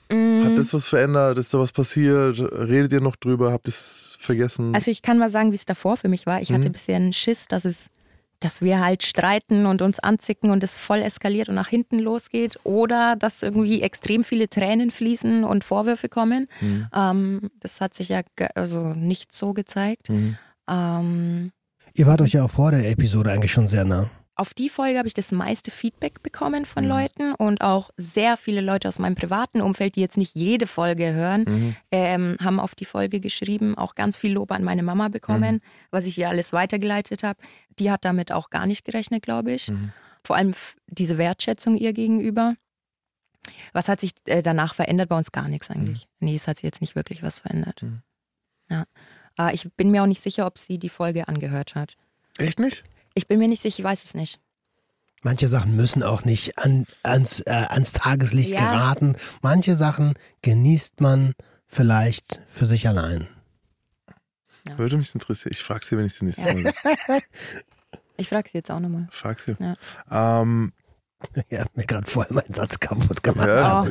mhm. 0.09 0.43
hat 0.43 0.57
das 0.57 0.73
was 0.73 0.87
verändert? 0.87 1.37
Ist 1.37 1.53
da 1.53 1.59
was 1.59 1.71
passiert? 1.71 2.39
Redet 2.39 2.91
ihr 2.91 3.01
noch 3.01 3.15
drüber? 3.15 3.51
Habt 3.51 3.67
ihr 3.67 3.73
es 3.73 4.17
vergessen? 4.19 4.73
Also 4.73 4.89
ich 4.89 5.03
kann 5.03 5.19
mal 5.19 5.29
sagen, 5.29 5.51
wie 5.51 5.55
es 5.55 5.65
davor 5.65 5.95
für 5.95 6.09
mich 6.09 6.25
war. 6.25 6.41
Ich 6.41 6.49
mhm. 6.49 6.55
hatte 6.55 6.71
bisher 6.71 6.95
einen 6.95 7.13
Schiss, 7.13 7.47
dass 7.47 7.65
es 7.65 7.91
dass 8.41 8.63
wir 8.63 8.83
halt 8.83 9.03
streiten 9.03 9.67
und 9.67 9.83
uns 9.83 9.99
anzicken 9.99 10.49
und 10.49 10.63
es 10.63 10.75
voll 10.75 11.03
eskaliert 11.03 11.47
und 11.47 11.53
nach 11.53 11.67
hinten 11.67 11.99
losgeht 11.99 12.59
oder 12.63 13.15
dass 13.15 13.43
irgendwie 13.43 13.83
extrem 13.83 14.23
viele 14.23 14.49
Tränen 14.49 14.89
fließen 14.89 15.43
und 15.43 15.63
Vorwürfe 15.63 16.09
kommen. 16.09 16.47
Mhm. 16.59 16.87
Ähm, 16.91 17.51
das 17.59 17.79
hat 17.81 17.93
sich 17.93 18.09
ja 18.09 18.21
also 18.55 18.95
nicht 18.95 19.35
so 19.35 19.53
gezeigt. 19.53 20.09
Mhm. 20.09 20.37
Ähm, 20.67 21.51
Ihr 21.93 22.07
wart 22.07 22.21
euch 22.21 22.33
ja 22.33 22.43
auch 22.43 22.51
vor 22.51 22.71
der 22.71 22.89
Episode 22.89 23.31
eigentlich 23.31 23.51
schon 23.51 23.67
sehr 23.67 23.85
nah. 23.85 24.09
Auf 24.35 24.53
die 24.53 24.69
Folge 24.69 24.97
habe 24.97 25.07
ich 25.07 25.13
das 25.13 25.31
meiste 25.31 25.71
Feedback 25.71 26.23
bekommen 26.23 26.65
von 26.65 26.85
mhm. 26.85 26.89
Leuten 26.89 27.33
und 27.35 27.61
auch 27.61 27.91
sehr 27.97 28.37
viele 28.37 28.61
Leute 28.61 28.87
aus 28.87 28.97
meinem 28.97 29.15
privaten 29.15 29.61
Umfeld, 29.61 29.95
die 29.95 29.99
jetzt 29.99 30.17
nicht 30.17 30.33
jede 30.33 30.67
Folge 30.67 31.13
hören, 31.13 31.43
mhm. 31.47 31.75
ähm, 31.91 32.37
haben 32.41 32.59
auf 32.59 32.73
die 32.73 32.85
Folge 32.85 33.19
geschrieben, 33.19 33.77
auch 33.77 33.93
ganz 33.93 34.17
viel 34.17 34.31
Lob 34.31 34.51
an 34.51 34.63
meine 34.63 34.83
Mama 34.83 35.09
bekommen, 35.09 35.55
mhm. 35.55 35.61
was 35.91 36.05
ich 36.05 36.17
ihr 36.17 36.29
alles 36.29 36.53
weitergeleitet 36.53 37.23
habe. 37.23 37.39
Die 37.77 37.91
hat 37.91 38.05
damit 38.05 38.31
auch 38.31 38.49
gar 38.49 38.65
nicht 38.65 38.85
gerechnet, 38.85 39.21
glaube 39.21 39.51
ich. 39.51 39.67
Mhm. 39.67 39.91
Vor 40.23 40.37
allem 40.37 40.53
diese 40.87 41.17
Wertschätzung 41.17 41.75
ihr 41.75 41.93
gegenüber. 41.93 42.55
Was 43.73 43.89
hat 43.89 44.01
sich 44.01 44.13
äh, 44.25 44.41
danach 44.41 44.73
verändert? 44.73 45.09
Bei 45.09 45.17
uns 45.17 45.31
gar 45.31 45.49
nichts 45.49 45.69
eigentlich. 45.69 46.07
Mhm. 46.19 46.27
Nee, 46.27 46.35
es 46.35 46.47
hat 46.47 46.57
sich 46.57 46.63
jetzt 46.63 46.81
nicht 46.81 46.95
wirklich 46.95 47.21
was 47.21 47.39
verändert. 47.39 47.83
Mhm. 47.83 48.01
Ja. 48.69 48.85
Äh, 49.49 49.53
ich 49.53 49.67
bin 49.75 49.91
mir 49.91 50.03
auch 50.03 50.07
nicht 50.07 50.21
sicher, 50.21 50.45
ob 50.45 50.57
sie 50.57 50.77
die 50.77 50.89
Folge 50.89 51.27
angehört 51.27 51.75
hat. 51.75 51.95
Echt 52.37 52.59
nicht? 52.59 52.83
Ich 53.13 53.27
bin 53.27 53.39
mir 53.39 53.47
nicht 53.47 53.61
sicher, 53.61 53.79
ich 53.79 53.83
weiß 53.83 54.03
es 54.03 54.13
nicht. 54.13 54.39
Manche 55.23 55.47
Sachen 55.47 55.75
müssen 55.75 56.01
auch 56.01 56.25
nicht 56.25 56.57
an, 56.57 56.85
ans, 57.03 57.41
äh, 57.41 57.51
ans 57.51 57.93
Tageslicht 57.93 58.51
ja. 58.51 58.59
geraten. 58.71 59.15
Manche 59.41 59.75
Sachen 59.75 60.15
genießt 60.41 60.99
man 60.99 61.33
vielleicht 61.67 62.41
für 62.47 62.65
sich 62.65 62.87
allein. 62.87 63.27
Ja. 64.67 64.77
Würde 64.77 64.97
mich 64.97 65.13
interessieren. 65.13 65.51
Ich 65.53 65.61
frage 65.63 65.85
sie, 65.85 65.97
wenn 65.97 66.05
ich 66.05 66.13
sie 66.15 66.25
nicht 66.25 66.37
ja. 66.39 66.45
ich 68.17 68.29
frage 68.29 68.49
sie 68.49 68.57
jetzt 68.57 68.71
auch 68.71 68.79
nochmal. 68.79 69.07
Frag 69.11 69.39
sie. 69.39 69.55
Ja. 69.59 69.75
Ähm, 70.39 70.73
Er 71.49 71.61
hat 71.61 71.77
mir 71.77 71.85
gerade 71.85 72.09
voll 72.09 72.25
meinen 72.29 72.53
Satz 72.53 72.79
kaputt 72.79 73.21
gemacht. 73.21 73.47
Ja, 73.47 73.81
Oh. 73.81 73.85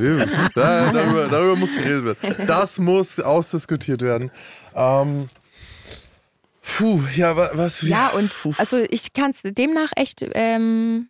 da, 0.54 0.92
darüber, 0.92 1.28
darüber 1.30 1.56
muss 1.56 1.72
geredet 1.72 2.22
werden. 2.22 2.46
Das 2.46 2.78
muss 2.78 3.20
ausdiskutiert 3.20 4.02
werden. 4.02 4.30
Ähm, 4.74 5.28
puh, 6.76 7.02
ja, 7.16 7.36
wa- 7.36 7.50
was? 7.54 7.82
Ja, 7.82 8.08
und 8.08 8.30
puh, 8.32 8.52
also 8.58 8.78
ich 8.90 9.12
kann 9.12 9.30
es 9.30 9.42
demnach 9.42 9.90
echt, 9.96 10.24
ähm, 10.34 11.08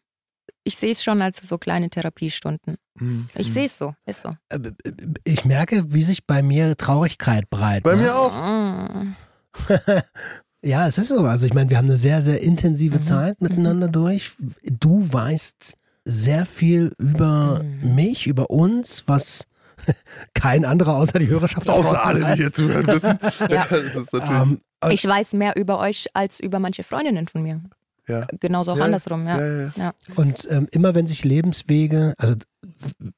ich 0.64 0.76
sehe 0.76 0.92
es 0.92 1.02
schon 1.02 1.22
als 1.22 1.38
so 1.46 1.58
kleine 1.58 1.88
Therapiestunden. 1.90 2.76
hm, 2.98 3.28
Ich 3.34 3.46
hm. 3.48 3.52
sehe 3.54 3.64
es 3.66 3.78
so, 3.78 3.94
ist 4.06 4.20
so. 4.20 4.30
Äh, 4.50 4.58
Ich 5.24 5.44
merke, 5.44 5.84
wie 5.88 6.02
sich 6.04 6.26
bei 6.26 6.42
mir 6.42 6.76
Traurigkeit 6.76 7.48
breit 7.50 7.82
Bei 7.82 7.92
macht. 7.94 8.02
mir 8.02 8.16
auch. 8.16 8.32
Ja, 10.62 10.86
es 10.86 10.98
ist 10.98 11.08
so. 11.08 11.20
Also 11.24 11.46
ich 11.46 11.54
meine, 11.54 11.70
wir 11.70 11.78
haben 11.78 11.86
eine 11.86 11.96
sehr, 11.96 12.20
sehr 12.20 12.42
intensive 12.42 12.98
Mhm. 12.98 13.02
Zeit 13.02 13.40
miteinander 13.40 13.88
durch. 13.88 14.32
Du 14.62 15.10
weißt 15.10 15.74
sehr 16.04 16.44
viel 16.44 16.92
über 16.98 17.62
Mhm. 17.64 17.94
mich, 17.94 18.26
über 18.26 18.50
uns, 18.50 19.04
was 19.06 19.46
kein 20.34 20.66
anderer 20.66 20.96
außer 20.96 21.18
die 21.18 21.28
Hörerschaft 21.28 21.66
Außer 21.70 22.04
alle, 22.04 22.24
die 22.24 22.42
hier 22.42 22.52
zuhören 22.52 22.86
wissen. 22.88 23.18
Ja. 23.48 23.66
Das 23.70 24.10
und- 24.82 24.92
Ich 24.92 25.04
weiß 25.06 25.32
mehr 25.34 25.56
über 25.56 25.78
euch 25.78 26.08
als 26.14 26.40
über 26.40 26.58
manche 26.58 26.82
Freundinnen 26.84 27.28
von 27.28 27.42
mir. 27.42 27.60
ja. 28.08 28.26
Genauso 28.40 28.72
auch 28.72 28.78
Ja, 28.78 28.84
andersrum, 28.86 29.26
ja. 29.28 29.40
Ja, 29.40 29.72
ja. 29.76 29.94
Und 30.16 30.48
ähm, 30.50 30.66
immer 30.72 30.94
wenn 30.96 31.06
sich 31.06 31.24
Lebenswege, 31.24 32.14
also 32.18 32.34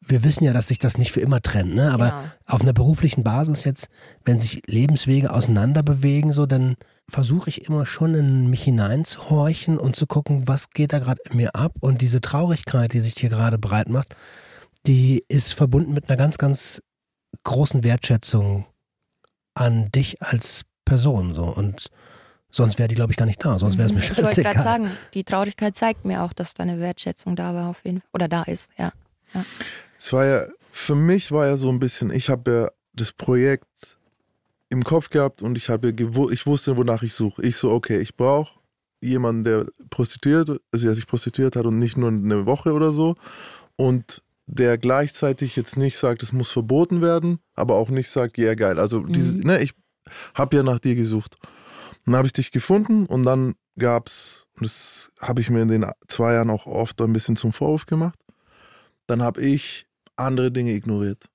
wir 0.06 0.22
wissen 0.22 0.44
ja, 0.44 0.52
dass 0.52 0.68
sich 0.68 0.78
das 0.78 0.98
nicht 0.98 1.12
für 1.12 1.20
immer 1.20 1.40
trennt, 1.40 1.74
ne? 1.74 1.92
aber 1.92 2.10
Genau. 2.10 2.22
auf 2.46 2.60
einer 2.62 2.72
beruflichen 2.74 3.22
Basis 3.24 3.64
jetzt, 3.64 3.88
wenn 4.24 4.38
sich 4.38 4.60
Lebenswege 4.66 5.32
auseinander 5.32 5.82
bewegen, 5.82 6.30
so 6.32 6.44
dann 6.46 6.76
versuche 7.08 7.48
ich 7.48 7.66
immer 7.68 7.86
schon 7.86 8.14
in 8.14 8.48
mich 8.50 8.62
hineinzuhorchen 8.64 9.78
und 9.78 9.96
zu 9.96 10.06
gucken, 10.06 10.46
was 10.46 10.70
geht 10.70 10.92
da 10.92 10.98
gerade 10.98 11.22
in 11.30 11.36
mir 11.38 11.54
ab. 11.54 11.72
Und 11.80 12.02
diese 12.02 12.20
Traurigkeit, 12.20 12.92
die 12.92 13.00
sich 13.00 13.14
hier 13.16 13.30
gerade 13.30 13.58
breit 13.58 13.88
macht, 13.88 14.14
die 14.86 15.24
ist 15.28 15.54
verbunden 15.54 15.94
mit 15.94 16.08
einer 16.08 16.16
ganz, 16.18 16.36
ganz 16.38 16.82
großen 17.44 17.82
Wertschätzung 17.82 18.66
an 19.54 19.90
dich 19.92 20.20
als 20.22 20.62
Person. 20.92 21.34
So. 21.34 21.44
Und 21.44 21.88
sonst 22.50 22.78
wäre 22.78 22.88
die, 22.88 22.94
glaube 22.94 23.12
ich, 23.12 23.16
gar 23.16 23.26
nicht 23.26 23.44
da. 23.44 23.58
Sonst 23.58 23.78
wäre 23.78 23.86
es 23.86 23.92
mir 23.92 23.98
Mhm. 24.00 24.02
Ich 24.04 24.10
wollte 24.10 24.22
scheißegal. 24.28 24.52
gerade 24.54 24.64
sagen, 24.64 24.90
die 25.14 25.24
Traurigkeit 25.24 25.76
zeigt 25.76 26.04
mir 26.04 26.22
auch, 26.22 26.32
dass 26.32 26.54
da 26.54 26.62
eine 26.62 26.78
Wertschätzung 26.80 27.36
da 27.36 27.54
war 27.54 27.68
auf 27.70 27.84
jeden 27.84 28.00
Fall. 28.00 28.08
Oder 28.12 28.28
da 28.28 28.42
ist, 28.42 28.70
ja. 28.78 28.92
Es 29.98 30.12
war 30.12 30.24
ja, 30.26 30.46
für 30.70 30.94
mich 30.94 31.32
war 31.32 31.46
ja 31.46 31.56
so 31.56 31.70
ein 31.70 31.78
bisschen, 31.78 32.10
ich 32.10 32.28
habe 32.28 32.50
ja 32.50 32.68
das 32.94 33.12
Projekt 33.12 33.96
im 34.68 34.84
Kopf 34.84 35.10
gehabt 35.10 35.42
und 35.42 35.56
ich 35.58 35.68
habe 35.68 35.88
ja 35.88 36.06
ich 36.30 36.46
wusste, 36.46 36.76
wonach 36.76 37.02
ich 37.02 37.12
suche. 37.14 37.42
Ich 37.42 37.56
so, 37.56 37.70
okay, 37.70 38.00
ich 38.00 38.16
brauche 38.16 38.52
jemanden, 39.00 39.44
der 39.44 39.66
prostituiert, 39.90 40.48
also 40.72 40.86
der 40.86 40.94
sich 40.94 41.06
prostituiert 41.06 41.56
hat 41.56 41.64
und 41.66 41.78
nicht 41.78 41.96
nur 41.96 42.08
eine 42.10 42.46
Woche 42.46 42.72
oder 42.72 42.92
so 42.92 43.16
und 43.76 44.22
der 44.46 44.76
gleichzeitig 44.78 45.56
jetzt 45.56 45.76
nicht 45.76 45.96
sagt, 45.98 46.22
es 46.22 46.32
muss 46.32 46.50
verboten 46.50 47.00
werden, 47.00 47.38
aber 47.54 47.74
auch 47.76 47.88
nicht 47.88 48.08
sagt, 48.10 48.38
ja 48.38 48.54
geil. 48.54 48.78
Also 48.78 49.00
diese, 49.00 49.38
Mhm. 49.38 49.42
ne, 49.44 49.62
ich 49.62 49.72
habe 50.34 50.56
ja 50.56 50.62
nach 50.62 50.78
dir 50.78 50.94
gesucht. 50.94 51.36
Und 52.04 52.12
dann 52.12 52.16
habe 52.16 52.26
ich 52.26 52.32
dich 52.32 52.50
gefunden 52.50 53.06
und 53.06 53.22
dann 53.24 53.54
gab's, 53.78 54.46
das 54.60 55.10
habe 55.20 55.40
ich 55.40 55.50
mir 55.50 55.62
in 55.62 55.68
den 55.68 55.86
zwei 56.08 56.34
Jahren 56.34 56.50
auch 56.50 56.66
oft 56.66 57.00
ein 57.00 57.12
bisschen 57.12 57.36
zum 57.36 57.52
Vorwurf 57.52 57.86
gemacht, 57.86 58.18
dann 59.06 59.22
habe 59.22 59.40
ich 59.40 59.86
andere 60.16 60.50
Dinge 60.50 60.72
ignoriert. 60.72 61.28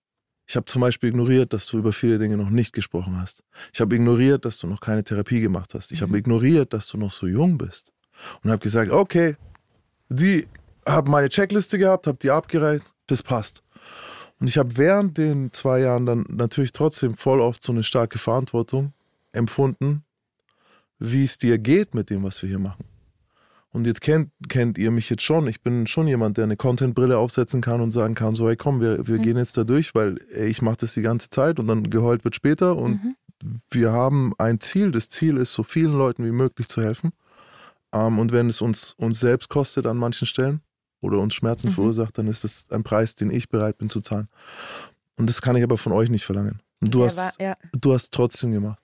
Ich 0.50 0.56
habe 0.56 0.66
zum 0.66 0.82
Beispiel 0.82 1.10
ignoriert, 1.10 1.52
dass 1.52 1.66
du 1.68 1.78
über 1.78 1.92
viele 1.92 2.20
Dinge 2.20 2.38
noch 2.38 2.50
nicht 2.50 2.72
gesprochen 2.72 3.20
hast. 3.20 3.44
Ich 3.74 3.82
habe 3.82 3.96
ignoriert, 3.96 4.46
dass 4.46 4.58
du 4.60 4.68
noch 4.68 4.80
keine 4.80 5.04
Therapie 5.04 5.42
gemacht 5.42 5.74
hast. 5.74 5.92
Ich 5.92 6.02
habe 6.02 6.18
ignoriert, 6.18 6.74
dass 6.74 6.88
du 6.88 6.98
noch 6.98 7.12
so 7.12 7.28
jung 7.28 7.58
bist. 7.58 7.92
Und 8.42 8.52
habe 8.52 8.64
gesagt, 8.64 8.92
okay, 8.92 9.36
die 10.08 10.48
haben 10.86 11.12
meine 11.12 11.28
Checkliste 11.28 11.78
gehabt, 11.78 12.08
habe 12.08 12.18
die 12.22 12.32
abgereicht, 12.32 12.94
das 13.08 13.24
passt. 13.24 13.62
Und 14.40 14.48
ich 14.48 14.58
habe 14.58 14.78
während 14.78 15.18
den 15.18 15.52
zwei 15.52 15.80
Jahren 15.80 16.06
dann 16.06 16.26
natürlich 16.30 16.72
trotzdem 16.72 17.16
voll 17.16 17.42
oft 17.42 17.64
so 17.64 17.72
eine 17.72 17.84
starke 17.84 18.20
Verantwortung 18.20 18.94
empfunden, 19.32 20.04
wie 21.00 21.24
es 21.24 21.38
dir 21.38 21.58
geht 21.58 21.94
mit 21.96 22.10
dem, 22.10 22.24
was 22.24 22.42
wir 22.42 22.50
hier 22.50 22.60
machen. 22.60 22.86
Und 23.70 23.86
jetzt 23.86 24.02
kennt, 24.02 24.32
kennt 24.48 24.78
ihr 24.78 24.92
mich 24.92 25.10
jetzt 25.10 25.24
schon. 25.24 25.48
Ich 25.48 25.62
bin 25.62 25.88
schon 25.88 26.08
jemand, 26.08 26.38
der 26.38 26.46
eine 26.46 26.58
Content-Brille 26.58 27.18
aufsetzen 27.18 27.62
kann 27.62 27.82
und 27.82 27.92
sagen 27.92 28.16
kann, 28.16 28.34
so, 28.34 28.48
hey 28.48 28.56
komm, 28.56 28.80
wir, 28.80 29.08
wir 29.08 29.18
Mhm. 29.18 29.22
gehen 29.22 29.38
jetzt 29.38 29.58
da 29.58 29.64
durch, 29.64 29.94
weil 29.94 30.18
ey, 30.32 30.48
ich 30.48 30.62
mache 30.62 30.78
das 30.78 30.94
die 30.94 31.02
ganze 31.02 31.30
Zeit 31.30 31.60
und 31.60 31.68
dann 31.68 31.90
geheult 31.90 32.24
wird 32.24 32.36
später. 32.36 32.76
Und 32.78 33.04
Mhm. 33.04 33.60
wir 33.70 33.92
haben 33.92 34.34
ein 34.38 34.60
Ziel. 34.60 34.92
Das 34.92 35.10
Ziel 35.10 35.38
ist, 35.38 35.54
so 35.54 35.64
vielen 35.64 35.94
Leuten 35.94 36.26
wie 36.26 36.32
möglich 36.32 36.70
zu 36.70 36.82
helfen. 36.82 37.12
Ähm, 37.94 38.18
und 38.20 38.32
wenn 38.32 38.50
es 38.50 38.62
uns, 38.62 38.94
uns 38.98 39.20
selbst 39.20 39.50
kostet 39.50 39.86
an 39.86 39.98
manchen 39.98 40.26
Stellen 40.26 40.62
oder 41.02 41.20
uns 41.20 41.34
Schmerzen 41.36 41.68
Mhm. 41.70 41.74
verursacht, 41.74 42.18
dann 42.18 42.28
ist 42.28 42.44
das 42.44 42.66
ein 42.72 42.84
Preis, 42.84 43.16
den 43.16 43.30
ich 43.32 43.50
bereit 43.50 43.78
bin 43.78 43.90
zu 43.90 44.02
zahlen. 44.02 44.28
Und 45.18 45.30
das 45.30 45.42
kann 45.42 45.56
ich 45.56 45.64
aber 45.64 45.78
von 45.78 45.94
euch 45.94 46.10
nicht 46.10 46.26
verlangen. 46.26 46.62
Und 46.80 46.94
du, 46.94 47.00
Der 47.00 47.08
hast, 47.08 47.18
war, 47.18 47.32
ja. 47.40 47.58
du 47.72 47.94
hast 47.94 48.12
trotzdem 48.12 48.52
gemacht. 48.52 48.80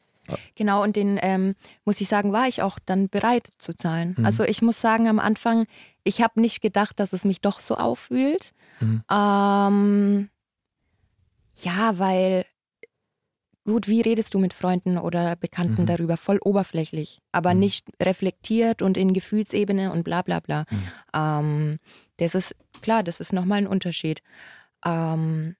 Genau, 0.55 0.81
und 0.81 0.95
den, 0.95 1.19
ähm, 1.21 1.53
muss 1.83 1.99
ich 1.99 2.07
sagen, 2.07 2.31
war 2.31 2.47
ich 2.47 2.61
auch 2.61 2.79
dann 2.85 3.09
bereit 3.09 3.49
zu 3.57 3.75
zahlen. 3.75 4.15
Mhm. 4.17 4.25
Also 4.25 4.43
ich 4.45 4.61
muss 4.61 4.79
sagen, 4.79 5.09
am 5.09 5.19
Anfang, 5.19 5.65
ich 6.05 6.21
habe 6.21 6.39
nicht 6.39 6.61
gedacht, 6.61 6.99
dass 6.99 7.11
es 7.11 7.25
mich 7.25 7.41
doch 7.41 7.59
so 7.59 7.75
aufwühlt. 7.75 8.53
Mhm. 8.79 9.03
Ähm, 9.11 10.29
ja, 11.55 11.99
weil, 11.99 12.45
gut, 13.65 13.87
wie 13.87 14.01
redest 14.01 14.33
du 14.33 14.39
mit 14.39 14.53
Freunden 14.53 14.97
oder 14.97 15.35
Bekannten 15.35 15.83
Mhm. 15.83 15.87
darüber? 15.87 16.17
Voll 16.17 16.39
oberflächlich, 16.43 17.21
aber 17.31 17.53
Mhm. 17.53 17.59
nicht 17.61 17.85
reflektiert 18.01 18.81
und 18.81 18.97
in 18.97 19.13
Gefühlsebene 19.13 19.91
und 19.91 20.03
bla 20.03 20.21
bla 20.21 20.39
bla. 20.39 20.65
Mhm. 20.69 20.87
Ähm, 21.15 21.79
das 22.17 22.35
ist, 22.35 22.55
klar, 22.81 23.03
das 23.03 23.19
ist 23.19 23.33
nochmal 23.33 23.59
ein 23.59 23.67
Unterschied. 23.67 24.21
Ähm, 24.85 25.55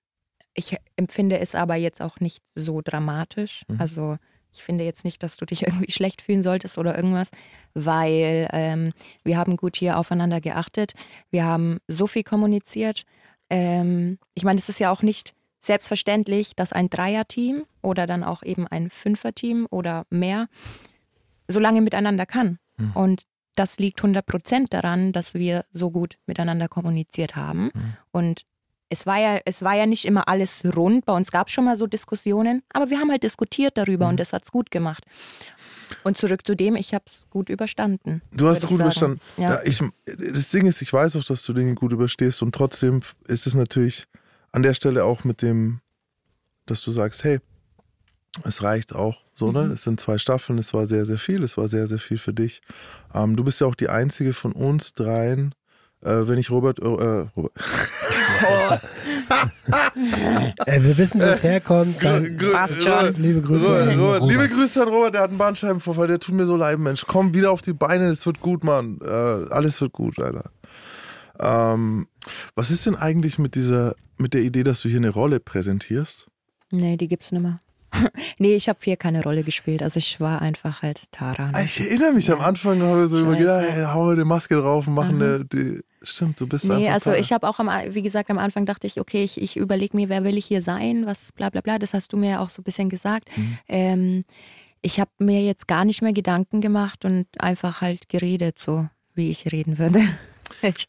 ich 0.53 0.75
empfinde 0.95 1.39
es 1.39 1.55
aber 1.55 1.75
jetzt 1.75 2.01
auch 2.01 2.19
nicht 2.19 2.43
so 2.55 2.81
dramatisch. 2.81 3.63
Mhm. 3.67 3.79
Also 3.81 4.17
ich 4.51 4.61
finde 4.63 4.83
jetzt 4.83 5.03
nicht, 5.03 5.23
dass 5.23 5.37
du 5.37 5.45
dich 5.45 5.61
irgendwie 5.67 5.91
schlecht 5.91 6.21
fühlen 6.21 6.43
solltest 6.43 6.77
oder 6.77 6.95
irgendwas, 6.95 7.31
weil 7.73 8.47
ähm, 8.53 8.91
wir 9.23 9.37
haben 9.37 9.57
gut 9.57 9.75
hier 9.77 9.97
aufeinander 9.97 10.41
geachtet. 10.41 10.93
Wir 11.31 11.45
haben 11.45 11.79
so 11.87 12.05
viel 12.05 12.23
kommuniziert. 12.23 13.03
Ähm, 13.49 14.19
ich 14.35 14.43
meine, 14.43 14.59
es 14.59 14.69
ist 14.69 14.79
ja 14.79 14.91
auch 14.91 15.01
nicht 15.01 15.33
selbstverständlich, 15.65 16.55
dass 16.55 16.73
ein 16.73 16.89
Dreierteam 16.89 17.65
oder 17.81 18.07
dann 18.07 18.23
auch 18.23 18.43
eben 18.43 18.67
ein 18.67 18.89
Fünferteam 18.89 19.67
oder 19.69 20.05
mehr 20.09 20.47
so 21.47 21.59
lange 21.59 21.81
miteinander 21.81 22.25
kann. 22.25 22.59
Mhm. 22.77 22.91
Und 22.93 23.23
das 23.55 23.77
liegt 23.79 23.99
100 23.99 24.25
Prozent 24.25 24.73
daran, 24.73 25.13
dass 25.13 25.35
wir 25.35 25.65
so 25.71 25.91
gut 25.91 26.17
miteinander 26.25 26.67
kommuniziert 26.67 27.35
haben. 27.35 27.71
Mhm. 27.73 27.93
Und 28.11 28.41
es 28.89 29.05
war 29.05 29.19
ja, 29.19 29.39
es 29.45 29.61
war 29.63 29.75
ja 29.75 29.85
nicht 29.85 30.05
immer 30.05 30.27
alles 30.27 30.63
rund. 30.75 31.05
Bei 31.05 31.13
uns 31.13 31.31
gab 31.31 31.47
es 31.47 31.53
schon 31.53 31.65
mal 31.65 31.75
so 31.75 31.87
Diskussionen, 31.87 32.61
aber 32.71 32.89
wir 32.89 32.99
haben 32.99 33.09
halt 33.09 33.23
diskutiert 33.23 33.77
darüber 33.77 34.05
Mhm. 34.05 34.11
und 34.11 34.19
das 34.19 34.33
hat's 34.33 34.51
gut 34.51 34.69
gemacht. 34.71 35.03
Und 36.03 36.17
zurück 36.17 36.45
zu 36.45 36.55
dem, 36.55 36.75
ich 36.75 36.93
habe 36.93 37.05
es 37.07 37.29
gut 37.29 37.49
überstanden. 37.49 38.21
Du 38.31 38.47
hast 38.47 38.63
ich 38.63 38.69
gut 38.69 38.79
überstanden. 38.79 39.21
Ja. 39.37 39.51
Ja, 39.55 39.59
ich, 39.63 39.81
das 40.05 40.49
Ding 40.51 40.65
ist, 40.65 40.81
ich 40.81 40.91
weiß 40.91 41.15
auch, 41.15 41.23
dass 41.23 41.43
du 41.43 41.53
Dinge 41.53 41.75
gut 41.75 41.91
überstehst 41.91 42.41
und 42.41 42.53
trotzdem 42.53 43.01
ist 43.27 43.45
es 43.47 43.53
natürlich 43.53 44.07
an 44.53 44.63
der 44.63 44.73
Stelle 44.73 45.03
auch 45.03 45.23
mit 45.25 45.41
dem, 45.41 45.81
dass 46.65 46.81
du 46.81 46.91
sagst, 46.91 47.23
hey, 47.25 47.39
es 48.45 48.63
reicht 48.63 48.95
auch 48.95 49.17
so, 49.35 49.51
ne? 49.51 49.63
Mhm. 49.65 49.71
Es 49.71 49.83
sind 49.83 49.99
zwei 49.99 50.17
Staffeln, 50.17 50.57
es 50.59 50.73
war 50.73 50.87
sehr, 50.87 51.05
sehr 51.05 51.17
viel, 51.17 51.43
es 51.43 51.57
war 51.57 51.67
sehr, 51.67 51.87
sehr 51.87 51.99
viel 51.99 52.17
für 52.17 52.33
dich. 52.33 52.61
Ähm, 53.13 53.35
du 53.35 53.43
bist 53.43 53.59
ja 53.61 53.67
auch 53.67 53.75
die 53.75 53.89
einzige 53.89 54.33
von 54.33 54.53
uns 54.53 54.93
dreien, 54.93 55.53
äh, 56.01 56.27
wenn 56.27 56.37
ich 56.39 56.49
Robert, 56.51 56.79
äh, 56.79 56.83
Robert 56.85 57.51
Äh, 60.65 60.81
wir 60.83 60.97
wissen, 60.97 61.21
wo 61.21 61.25
es 61.25 61.43
herkommt. 61.43 62.03
Dann, 62.03 62.37
Grü- 62.37 62.51
Passt 62.51 62.81
schon. 62.81 63.15
Liebe 63.21 63.41
Grüße. 63.41 63.65
Robert, 63.67 63.87
an 63.87 63.99
Robert, 63.99 64.21
Robert. 64.21 64.31
liebe 64.31 64.49
Grüße 64.49 64.81
an 64.81 64.87
Robert, 64.89 65.13
der 65.15 65.21
hat 65.21 65.29
einen 65.29 65.37
Bandscheibenvorfall, 65.37 66.07
der 66.07 66.19
tut 66.19 66.35
mir 66.35 66.45
so 66.45 66.55
leid, 66.57 66.79
Mensch. 66.79 67.05
Komm 67.07 67.33
wieder 67.33 67.51
auf 67.51 67.61
die 67.61 67.73
Beine, 67.73 68.09
es 68.09 68.25
wird 68.25 68.39
gut, 68.41 68.63
Mann. 68.63 68.99
Äh, 69.03 69.07
alles 69.07 69.79
wird 69.81 69.93
gut, 69.93 70.19
Alter. 70.19 70.51
Ähm, 71.39 72.07
was 72.55 72.71
ist 72.71 72.85
denn 72.85 72.95
eigentlich 72.95 73.39
mit 73.39 73.55
dieser, 73.55 73.95
mit 74.17 74.33
der 74.33 74.41
Idee, 74.41 74.63
dass 74.63 74.81
du 74.81 74.89
hier 74.89 74.97
eine 74.97 75.09
Rolle 75.09 75.39
präsentierst? 75.39 76.27
Nee, 76.71 76.97
die 76.97 77.07
gibt's 77.07 77.31
nicht 77.31 77.41
mehr. 77.41 77.59
nee, 78.39 78.55
ich 78.55 78.69
habe 78.69 78.79
hier 78.83 78.97
keine 78.97 79.21
Rolle 79.23 79.43
gespielt. 79.43 79.83
Also 79.83 79.99
ich 79.99 80.19
war 80.19 80.41
einfach 80.41 80.81
halt 80.81 81.11
Tara. 81.11 81.51
Ne? 81.51 81.63
Ich 81.65 81.79
erinnere 81.79 82.13
mich, 82.13 82.31
am 82.31 82.41
Anfang 82.41 82.79
so 83.07 83.15
Ich 83.17 83.21
über 83.21 83.33
weiß, 83.33 83.37
gedacht, 83.37 83.63
ja. 83.67 83.71
hey, 83.71 83.85
hau 83.93 84.09
eine 84.09 84.25
Maske 84.25 84.55
drauf 84.55 84.87
und 84.87 84.95
machen 84.95 85.17
Mhm. 85.17 85.21
eine, 85.21 85.45
die. 85.45 85.81
Stimmt, 86.05 86.39
du 86.39 86.47
bist 86.47 86.65
Nee, 86.65 86.73
einfach. 86.87 86.93
also 86.95 87.11
Tara. 87.11 87.19
ich 87.19 87.31
habe 87.31 87.47
auch, 87.47 87.59
am, 87.59 87.69
wie 87.93 88.01
gesagt, 88.01 88.29
am 88.31 88.37
Anfang 88.39 88.65
dachte 88.65 88.87
ich, 88.87 88.99
okay, 88.99 89.23
ich, 89.23 89.39
ich 89.39 89.55
überlege 89.57 89.95
mir, 89.95 90.09
wer 90.09 90.23
will 90.23 90.37
ich 90.37 90.45
hier 90.45 90.61
sein, 90.61 91.05
was 91.05 91.31
bla 91.31 91.49
bla 91.49 91.61
bla. 91.61 91.77
Das 91.79 91.93
hast 91.93 92.11
du 92.13 92.17
mir 92.17 92.31
ja 92.31 92.39
auch 92.39 92.49
so 92.49 92.61
ein 92.61 92.65
bisschen 92.65 92.89
gesagt. 92.89 93.29
Mhm. 93.37 93.57
Ähm, 93.69 94.23
ich 94.81 94.99
habe 94.99 95.11
mir 95.19 95.41
jetzt 95.43 95.67
gar 95.67 95.85
nicht 95.85 96.01
mehr 96.01 96.11
Gedanken 96.13 96.59
gemacht 96.61 97.05
und 97.05 97.27
einfach 97.39 97.79
halt 97.81 98.09
geredet, 98.09 98.57
so 98.59 98.87
wie 99.13 99.29
ich 99.29 99.51
reden 99.51 99.77
würde. 99.77 100.01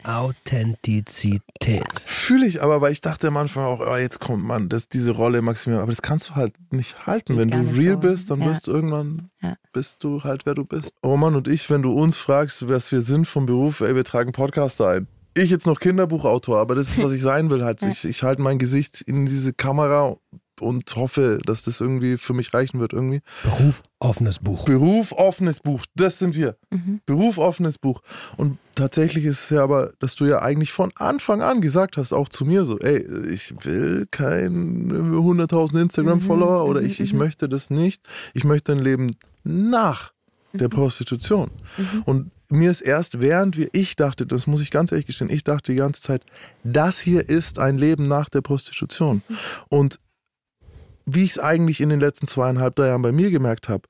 Authentizität. 0.05 1.85
Fühle 2.07 2.47
ich 2.47 2.63
aber, 2.63 2.81
weil 2.81 2.93
ich 2.93 3.01
dachte 3.01 3.29
am 3.29 3.37
Anfang 3.37 3.65
auch, 3.65 3.81
oh, 3.81 3.97
jetzt 3.97 4.21
kommt 4.21 4.45
man, 4.45 4.69
das 4.69 4.89
diese 4.89 5.11
Rolle 5.13 5.43
Maximilian, 5.43 5.83
aber 5.83 5.93
das 5.93 6.03
kannst 6.03 6.31
du 6.31 6.35
halt 6.35 6.55
nicht 6.73 7.07
halten. 7.07 7.37
Wenn 7.37 7.51
du 7.51 7.59
real 7.77 7.95
so. 7.95 7.99
bist, 8.01 8.31
dann 8.31 8.41
Ja. 8.41 8.47
wirst 8.47 8.67
du 8.67 8.73
irgendwann, 8.73 9.31
Ja. 9.43 9.57
bist 9.73 10.03
du 10.05 10.23
halt, 10.25 10.47
wer 10.47 10.55
du 10.55 10.65
bist. 10.65 10.93
Roman 11.05 11.35
und 11.35 11.49
ich, 11.49 11.69
wenn 11.71 11.83
du 11.83 11.93
uns 11.93 12.17
fragst, 12.19 12.69
was 12.69 12.93
wir 12.93 13.01
sind 13.01 13.27
vom 13.27 13.47
Beruf, 13.47 13.81
ey, 13.81 13.95
wir 13.95 14.05
tragen 14.05 14.33
Podcaster 14.33 14.89
ein. 14.89 15.07
ich 15.37 15.51
jetzt 15.51 15.67
noch 15.67 15.81
Kinderbuchautor, 15.81 16.59
aber 16.59 16.75
das 16.77 16.91
ist, 16.91 17.03
was 17.03 17.13
ich 17.13 17.21
sein 17.23 17.51
will. 17.51 17.65
Halt. 17.65 17.83
Ich, 17.83 18.05
ich 18.05 18.23
halte 18.23 18.41
mein 18.43 18.59
Gesicht 18.59 19.01
in 19.01 19.27
diese 19.27 19.53
Kamera 19.53 20.17
und 20.61 20.95
hoffe, 20.97 21.39
dass 21.45 21.63
das 21.63 21.81
irgendwie 21.81 22.17
für 22.17 22.35
mich 22.35 22.55
reichen 22.55 22.81
wird 22.81 22.93
irgendwie. 22.93 23.21
Beruf, 23.43 23.83
offenes 23.99 24.39
Buch. 24.39 24.65
Beruf, 24.65 25.13
offenes 25.13 25.61
Buch, 25.61 25.85
das 25.95 26.19
sind 26.19 26.35
wir. 26.35 26.57
Mhm. 26.71 27.01
Beruf, 27.07 27.39
offenes 27.39 27.79
Buch. 27.79 28.01
Und 28.37 28.59
tatsächlich 28.75 29.25
ist 29.25 29.45
es 29.45 29.51
ja 29.51 29.63
aber, 29.63 29.93
dass 29.99 30.15
du 30.15 30.27
ja 30.27 30.43
eigentlich 30.43 30.73
von 30.73 30.93
Anfang 30.97 31.43
an 31.43 31.61
gesagt 31.61 31.97
hast, 31.97 32.13
auch 32.13 32.29
zu 32.29 32.45
mir 32.45 32.65
so, 32.65 32.79
ey, 32.79 33.05
ich 33.29 33.55
will 33.65 34.07
kein 34.11 34.91
100.000 34.91 35.81
Instagram-Follower 35.83 36.65
Mhm, 36.65 36.71
oder 36.71 36.81
mhm, 36.81 36.87
ich, 36.87 37.01
ich 37.01 37.13
mhm. 37.13 37.21
möchte 37.21 37.49
das 37.49 37.71
nicht. 37.71 38.03
Ich 38.35 38.45
möchte 38.45 38.73
ein 38.73 38.79
Leben 38.79 39.13
nach 39.43 40.13
der 40.53 40.69
Prostitution. 40.69 41.51
Mhm. 41.77 42.03
Und 42.05 42.31
mir 42.49 42.71
ist 42.71 42.81
erst 42.81 43.21
während 43.21 43.57
wir, 43.57 43.69
ich 43.73 43.97
dachte, 43.97 44.27
das 44.27 44.47
muss 44.47 44.61
ich 44.61 44.71
ganz 44.71 44.93
ehrlich 44.93 45.07
gestehen, 45.07 45.31
ich 45.31 45.45
dachte 45.45 45.73
die 45.73 45.79
ganze 45.79 46.03
Zeit, 46.03 46.23
das 46.63 47.01
hier 47.01 47.29
ist 47.29 47.59
ein 47.59 47.79
Leben 47.79 48.07
nach 48.07 48.29
der 48.29 48.41
Prostitution. 48.41 49.23
Mhm. 49.29 49.37
Und 49.69 50.01
wie 51.07 51.23
ich 51.25 51.33
es 51.33 51.39
eigentlich 51.39 51.81
in 51.81 51.89
den 51.89 52.01
letzten 52.01 52.27
zweieinhalb, 52.27 52.77
drei 52.77 52.89
Jahren 52.89 53.03
bei 53.03 53.13
mir 53.13 53.31
gemerkt 53.31 53.69
habe, 53.69 53.89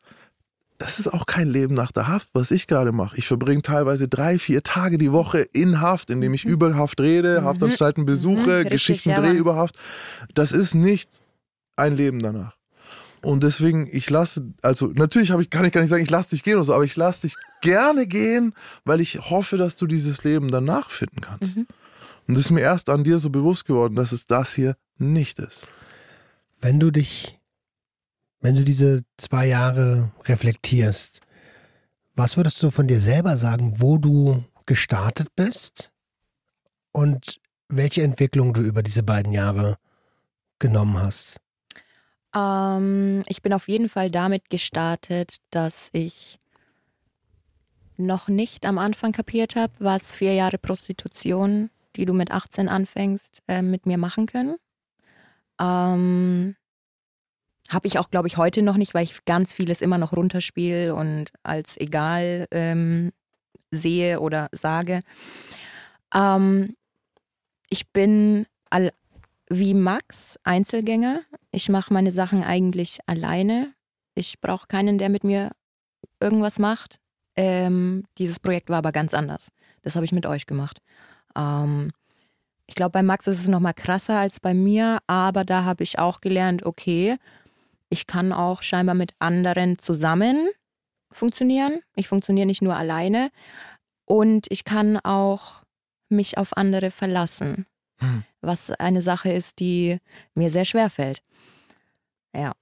das 0.79 0.99
ist 0.99 1.09
auch 1.09 1.27
kein 1.27 1.49
Leben 1.49 1.75
nach 1.75 1.93
der 1.93 2.09
Haft, 2.09 2.29
was 2.33 2.51
ich 2.51 2.67
gerade 2.67 2.93
mache. 2.93 3.17
Ich 3.17 3.27
verbringe 3.27 3.63
teilweise 3.63 4.09
drei, 4.09 4.39
vier 4.39 4.63
Tage 4.63 4.99
die 4.99 5.13
Woche 5.13 5.41
in 5.41 5.81
Haft, 5.81 6.11
indem 6.11 6.35
ich 6.35 6.45
über 6.45 6.75
Haft 6.75 7.01
rede, 7.01 7.45
Haftanstalten 7.45 8.05
besuche, 8.05 8.41
Mhm, 8.41 8.51
richtig, 8.51 8.71
Geschichten 8.73 9.11
ja, 9.11 9.21
drehe 9.21 9.33
über 9.33 9.57
Haft. 9.57 9.79
Das 10.35 10.53
ist 10.53 10.75
nicht 10.75 11.09
ein 11.77 11.97
Leben 11.97 12.19
danach. 12.19 12.57
Und 13.23 13.43
deswegen, 13.43 13.89
ich 13.91 14.11
lasse, 14.11 14.53
also 14.61 14.89
natürlich 14.89 15.31
habe 15.31 15.43
ich, 15.43 15.49
kann 15.49 15.65
ich 15.65 15.73
gar 15.73 15.81
nicht 15.81 15.91
sagen, 15.91 16.03
ich 16.03 16.11
lasse 16.11 16.31
dich 16.31 16.43
gehen 16.43 16.57
oder 16.57 16.65
so, 16.65 16.75
aber 16.75 16.85
ich 16.85 16.97
lasse 16.97 17.23
dich 17.23 17.37
gerne 17.63 18.07
gehen, 18.07 18.53
weil 18.85 19.01
ich 19.01 19.31
hoffe, 19.31 19.57
dass 19.57 19.77
du 19.77 19.87
dieses 19.87 20.25
Leben 20.25 20.51
danach 20.51 20.91
finden 20.91 21.23
kannst. 21.23 21.57
Mhm. 21.57 21.67
Und 22.27 22.35
das 22.35 22.47
ist 22.47 22.51
mir 22.51 22.61
erst 22.61 22.91
an 22.91 23.05
dir 23.05 23.19
so 23.19 23.31
bewusst 23.31 23.65
geworden, 23.65 23.95
dass 23.95 24.13
es 24.13 24.27
das 24.27 24.53
hier 24.53 24.77
nicht 24.99 25.39
ist. 25.39 25.69
Wenn 26.65 26.81
du 26.81 26.91
dich, 26.91 27.39
wenn 28.41 28.57
du 28.57 28.65
diese 28.65 29.03
zwei 29.19 29.47
Jahre 29.47 30.13
reflektierst, 30.25 31.21
was 32.17 32.39
würdest 32.39 32.63
du 32.63 32.71
von 32.71 32.89
dir 32.89 33.01
selber 33.01 33.37
sagen, 33.37 33.83
wo 33.83 33.99
du 33.99 34.43
gestartet 34.65 35.29
bist 35.37 35.93
und 36.91 37.39
welche 37.69 38.03
Entwicklung 38.03 38.55
du 38.55 38.63
über 38.63 38.83
diese 38.83 39.03
beiden 39.03 39.35
Jahre 39.35 39.77
genommen 40.59 40.97
hast? 40.97 41.39
Ähm, 42.35 43.25
ich 43.27 43.43
bin 43.43 43.53
auf 43.53 43.69
jeden 43.69 43.91
Fall 43.91 44.11
damit 44.11 44.49
gestartet, 44.49 45.37
dass 45.51 45.91
ich 45.93 46.41
noch 47.99 48.29
nicht 48.29 48.65
am 48.65 48.79
Anfang 48.79 49.13
kapiert 49.13 49.55
habe, 49.55 49.75
was 49.81 50.13
vier 50.13 50.33
Jahre 50.33 50.57
Prostitution, 50.57 51.69
die 51.97 52.07
du 52.07 52.15
mit 52.15 52.31
18 52.31 52.71
anfängst, 52.71 53.43
äh, 53.49 53.61
mit 53.61 53.85
mir 53.85 53.99
machen 53.99 54.25
können. 54.25 54.57
Ähm, 55.61 56.57
habe 57.71 57.87
ich 57.87 57.99
auch, 57.99 58.11
glaube 58.11 58.29
ich, 58.29 58.37
heute 58.37 58.63
noch 58.63 58.77
nicht, 58.77 58.95
weil 58.95 59.05
ich 59.05 59.25
ganz 59.25 59.53
vieles 59.53 59.81
immer 59.81 59.99
noch 59.99 60.13
runterspiele 60.13 60.95
und 60.95 61.31
als 61.43 61.77
egal 61.79 62.47
ähm, 62.51 63.13
sehe 63.71 64.21
oder 64.21 64.49
sage. 64.53 65.01
Ähm, 66.15 66.77
ich 67.71 67.91
bin 67.91 68.47
all, 68.71 68.93
wie 69.49 69.75
Max 69.75 70.39
Einzelgänger. 70.45 71.23
Ich 71.51 71.69
mache 71.69 71.93
meine 71.93 72.13
Sachen 72.13 72.43
eigentlich 72.43 72.99
alleine. 73.07 73.73
Ich 74.15 74.41
brauche 74.41 74.67
keinen, 74.67 74.99
der 74.99 75.09
mit 75.09 75.25
mir 75.25 75.51
irgendwas 76.21 76.59
macht. 76.59 77.01
Ähm, 77.37 78.05
dieses 78.19 78.39
Projekt 78.39 78.69
war 78.69 78.79
aber 78.79 78.93
ganz 78.93 79.15
anders. 79.15 79.51
Das 79.83 79.97
habe 79.97 80.05
ich 80.05 80.13
mit 80.13 80.27
euch 80.27 80.47
gemacht. 80.47 80.81
Ähm, 81.37 81.91
ich 82.67 82.75
glaube, 82.75 82.93
bei 82.93 83.03
Max 83.03 83.27
ist 83.27 83.41
es 83.41 83.49
noch 83.49 83.61
mal 83.61 83.73
krasser 83.75 84.19
als 84.19 84.41
bei 84.41 84.55
mir, 84.55 84.99
aber 85.07 85.45
da 85.45 85.65
habe 85.65 85.83
ich 85.83 85.99
auch 85.99 86.21
gelernt, 86.21 86.65
okay, 86.65 87.17
ich 87.91 88.07
kann 88.07 88.33
auch 88.33 88.63
scheinbar 88.63 88.95
mit 88.95 89.13
anderen 89.19 89.79
zusammen 89.79 90.49
funktionieren. 91.11 91.81
Ich 91.95 92.09
funktioniere 92.09 92.47
nicht 92.47 92.63
nur 92.63 92.75
alleine 92.75 93.31
und 94.07 94.47
ich 94.51 94.65
kann 94.65 94.99
auch 94.99 95.63
mich 96.09 96.39
auf 96.39 96.57
andere 96.57 96.91
verlassen, 96.91 97.67
Hm. 97.99 98.25
was 98.41 98.71
eine 98.73 99.03
Sache 99.03 99.31
ist, 99.33 99.61
die 99.61 99.99
mir 100.35 100.51
sehr 100.51 100.65
schwer 100.65 100.91
fällt. 100.91 101.23
Ja. 102.35 102.53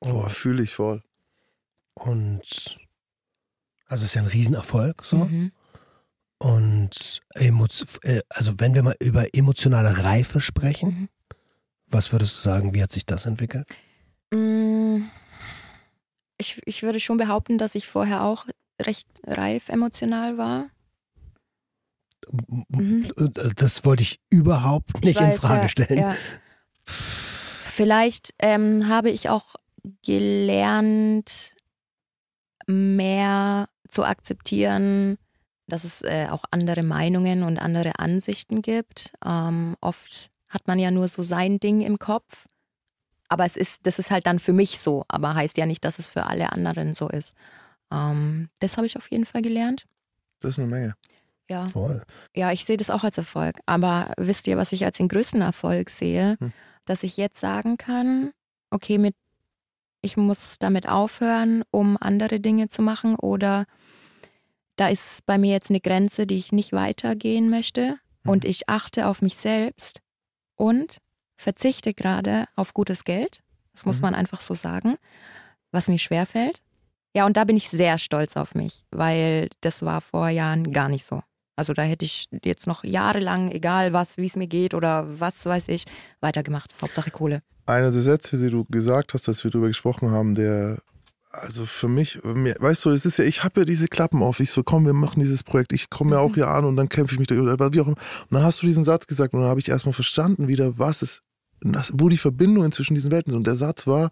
Oh, 0.00 0.28
fühle 0.28 0.62
ich 0.62 0.74
voll. 0.74 1.02
Und 1.94 2.78
also 3.86 4.04
es 4.04 4.10
ist 4.10 4.14
ja 4.14 4.22
ein 4.22 4.28
Riesenerfolg 4.28 5.04
so. 5.04 5.16
Mhm. 5.16 5.50
Und 6.38 7.20
äh, 7.34 8.20
also 8.28 8.54
wenn 8.58 8.74
wir 8.74 8.82
mal 8.82 8.96
über 9.00 9.34
emotionale 9.34 10.04
Reife 10.04 10.40
sprechen, 10.40 10.88
Mhm. 10.88 11.08
was 11.88 12.12
würdest 12.12 12.36
du 12.36 12.40
sagen, 12.42 12.74
wie 12.74 12.82
hat 12.82 12.92
sich 12.92 13.04
das 13.06 13.26
entwickelt? 13.26 13.66
Mm, 14.32 15.02
Ich, 16.40 16.60
ich 16.66 16.82
würde 16.84 17.00
schon 17.00 17.16
behaupten, 17.16 17.58
dass 17.58 17.74
ich 17.74 17.88
vorher 17.88 18.22
auch 18.22 18.46
recht 18.80 19.08
reif 19.26 19.68
emotional 19.68 20.38
war. 20.38 20.66
Mhm. 22.68 23.12
Das 23.56 23.84
wollte 23.84 24.04
ich 24.04 24.20
überhaupt 24.30 24.90
Ich 24.98 25.02
nicht 25.04 25.20
in 25.20 25.28
weiß, 25.28 25.38
Frage 25.40 25.62
ja, 25.62 25.68
stellen. 25.68 25.98
Ja. 25.98 26.16
Vielleicht 27.64 28.34
ähm, 28.38 28.86
habe 28.88 29.10
ich 29.10 29.28
auch 29.28 29.56
gelernt, 30.04 31.54
mehr 32.66 33.68
zu 33.88 34.04
akzeptieren, 34.04 35.16
dass 35.68 35.84
es 35.84 36.02
äh, 36.02 36.26
auch 36.30 36.44
andere 36.50 36.82
Meinungen 36.82 37.42
und 37.42 37.58
andere 37.58 37.98
Ansichten 37.98 38.62
gibt. 38.62 39.12
Ähm, 39.24 39.76
oft 39.80 40.30
hat 40.48 40.66
man 40.66 40.78
ja 40.78 40.90
nur 40.90 41.08
so 41.08 41.22
sein 41.22 41.60
Ding 41.60 41.82
im 41.82 41.98
Kopf. 41.98 42.46
Aber 43.28 43.44
es 43.44 43.56
ist, 43.56 43.86
das 43.86 43.98
ist 43.98 44.10
halt 44.10 44.26
dann 44.26 44.38
für 44.38 44.54
mich 44.54 44.80
so, 44.80 45.04
aber 45.08 45.34
heißt 45.34 45.58
ja 45.58 45.66
nicht, 45.66 45.84
dass 45.84 45.98
es 45.98 46.06
für 46.06 46.24
alle 46.24 46.50
anderen 46.50 46.94
so 46.94 47.08
ist. 47.08 47.34
Ähm, 47.92 48.48
das 48.60 48.76
habe 48.78 48.86
ich 48.86 48.96
auf 48.96 49.10
jeden 49.10 49.26
Fall 49.26 49.42
gelernt. 49.42 49.84
Das 50.40 50.52
ist 50.52 50.58
eine 50.58 50.68
Menge. 50.68 50.94
Ja. 51.48 51.62
Voll. 51.62 52.02
Ja, 52.34 52.52
ich 52.52 52.64
sehe 52.64 52.76
das 52.76 52.90
auch 52.90 53.04
als 53.04 53.18
Erfolg. 53.18 53.60
Aber 53.66 54.12
wisst 54.16 54.46
ihr, 54.46 54.56
was 54.56 54.72
ich 54.72 54.84
als 54.84 54.96
den 54.96 55.08
größten 55.08 55.42
Erfolg 55.42 55.90
sehe? 55.90 56.36
Hm. 56.40 56.52
Dass 56.86 57.02
ich 57.02 57.18
jetzt 57.18 57.40
sagen 57.40 57.76
kann, 57.76 58.32
okay, 58.70 58.96
mit, 58.96 59.14
ich 60.00 60.16
muss 60.16 60.58
damit 60.58 60.88
aufhören, 60.88 61.64
um 61.70 61.98
andere 62.00 62.40
Dinge 62.40 62.70
zu 62.70 62.80
machen 62.80 63.16
oder 63.16 63.66
da 64.78 64.88
ist 64.88 65.24
bei 65.26 65.38
mir 65.38 65.52
jetzt 65.52 65.70
eine 65.70 65.80
Grenze, 65.80 66.26
die 66.26 66.38
ich 66.38 66.52
nicht 66.52 66.72
weitergehen 66.72 67.50
möchte 67.50 67.96
und 68.24 68.44
ich 68.44 68.68
achte 68.68 69.06
auf 69.06 69.22
mich 69.22 69.36
selbst 69.36 70.00
und 70.56 70.98
verzichte 71.36 71.94
gerade 71.94 72.46
auf 72.56 72.74
gutes 72.74 73.04
Geld. 73.04 73.42
Das 73.72 73.86
muss 73.86 73.96
Mhm. 73.96 74.02
man 74.02 74.14
einfach 74.14 74.40
so 74.40 74.54
sagen, 74.54 74.96
was 75.72 75.88
mir 75.88 75.98
schwerfällt. 75.98 76.60
Ja, 77.14 77.26
und 77.26 77.36
da 77.36 77.44
bin 77.44 77.56
ich 77.56 77.68
sehr 77.70 77.98
stolz 77.98 78.36
auf 78.36 78.54
mich, 78.54 78.84
weil 78.90 79.48
das 79.60 79.82
war 79.82 80.00
vor 80.00 80.28
Jahren 80.28 80.72
gar 80.72 80.88
nicht 80.88 81.04
so. 81.06 81.22
Also 81.56 81.72
da 81.72 81.82
hätte 81.82 82.04
ich 82.04 82.28
jetzt 82.44 82.66
noch 82.66 82.84
jahrelang, 82.84 83.50
egal 83.50 83.92
was, 83.92 84.16
wie 84.16 84.26
es 84.26 84.36
mir 84.36 84.46
geht 84.46 84.74
oder 84.74 85.06
was 85.20 85.44
weiß 85.44 85.68
ich, 85.68 85.86
weitergemacht. 86.20 86.72
Hauptsache 86.80 87.10
Kohle. 87.10 87.42
Einer 87.66 87.90
der 87.90 88.02
Sätze, 88.02 88.38
die 88.38 88.50
du 88.50 88.64
gesagt 88.64 89.14
hast, 89.14 89.28
als 89.28 89.42
wir 89.42 89.50
darüber 89.50 89.66
gesprochen 89.68 90.10
haben, 90.10 90.34
der, 90.36 90.78
also 91.40 91.66
für 91.66 91.88
mich, 91.88 92.20
weißt 92.22 92.84
du, 92.84 92.90
es 92.90 93.04
ist 93.04 93.18
ja, 93.18 93.24
ich 93.24 93.44
habe 93.44 93.60
ja 93.60 93.64
diese 93.64 93.88
Klappen 93.88 94.22
auf. 94.22 94.40
Ich 94.40 94.50
so, 94.50 94.62
komm, 94.62 94.86
wir 94.86 94.92
machen 94.92 95.20
dieses 95.20 95.42
Projekt. 95.42 95.72
Ich 95.72 95.90
komme 95.90 96.16
ja 96.16 96.20
auch 96.20 96.34
hier 96.34 96.48
an 96.48 96.64
und 96.64 96.76
dann 96.76 96.88
kämpfe 96.88 97.14
ich 97.14 97.18
mich 97.18 97.28
da, 97.28 97.36
oder 97.36 97.72
wie 97.72 97.80
auch 97.80 97.86
immer. 97.86 97.96
Und 97.96 98.32
dann 98.32 98.42
hast 98.42 98.62
du 98.62 98.66
diesen 98.66 98.84
Satz 98.84 99.06
gesagt 99.06 99.34
und 99.34 99.40
dann 99.40 99.48
habe 99.48 99.60
ich 99.60 99.68
erstmal 99.68 99.92
verstanden 99.92 100.48
wieder, 100.48 100.78
was 100.78 101.02
es, 101.02 101.22
das, 101.60 101.92
wo 101.94 102.08
die 102.08 102.16
Verbindungen 102.16 102.72
zwischen 102.72 102.94
diesen 102.94 103.10
Welten 103.10 103.30
sind. 103.30 103.38
Und 103.38 103.46
der 103.46 103.56
Satz 103.56 103.86
war, 103.86 104.10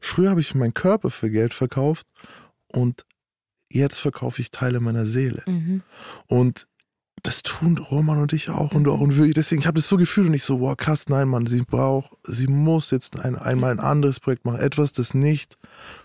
früher 0.00 0.30
habe 0.30 0.40
ich 0.40 0.54
meinen 0.54 0.74
Körper 0.74 1.10
für 1.10 1.30
Geld 1.30 1.54
verkauft 1.54 2.06
und 2.68 3.04
jetzt 3.70 3.98
verkaufe 3.98 4.40
ich 4.40 4.50
Teile 4.50 4.80
meiner 4.80 5.06
Seele. 5.06 5.42
Mhm. 5.46 5.82
Und 6.26 6.66
das 7.22 7.42
tun 7.42 7.78
Roman 7.78 8.18
und 8.18 8.32
ich 8.32 8.50
auch 8.50 8.72
und 8.72 8.84
du 8.84 8.92
auch. 8.92 9.00
Und 9.00 9.16
wirklich, 9.16 9.34
deswegen, 9.34 9.60
ich 9.60 9.66
habe 9.66 9.76
das 9.76 9.88
so 9.88 9.96
gefühlt 9.96 10.28
und 10.28 10.34
ich 10.34 10.44
so, 10.44 10.60
wow, 10.60 10.76
krass, 10.76 11.08
nein, 11.08 11.28
Mann, 11.28 11.46
sie 11.46 11.62
braucht, 11.62 12.10
sie 12.24 12.46
muss 12.46 12.90
jetzt 12.90 13.18
ein, 13.18 13.36
einmal 13.36 13.70
ein 13.72 13.80
anderes 13.80 14.20
Projekt 14.20 14.44
machen. 14.44 14.60
Etwas, 14.60 14.92
das 14.92 15.14
nicht 15.14 15.56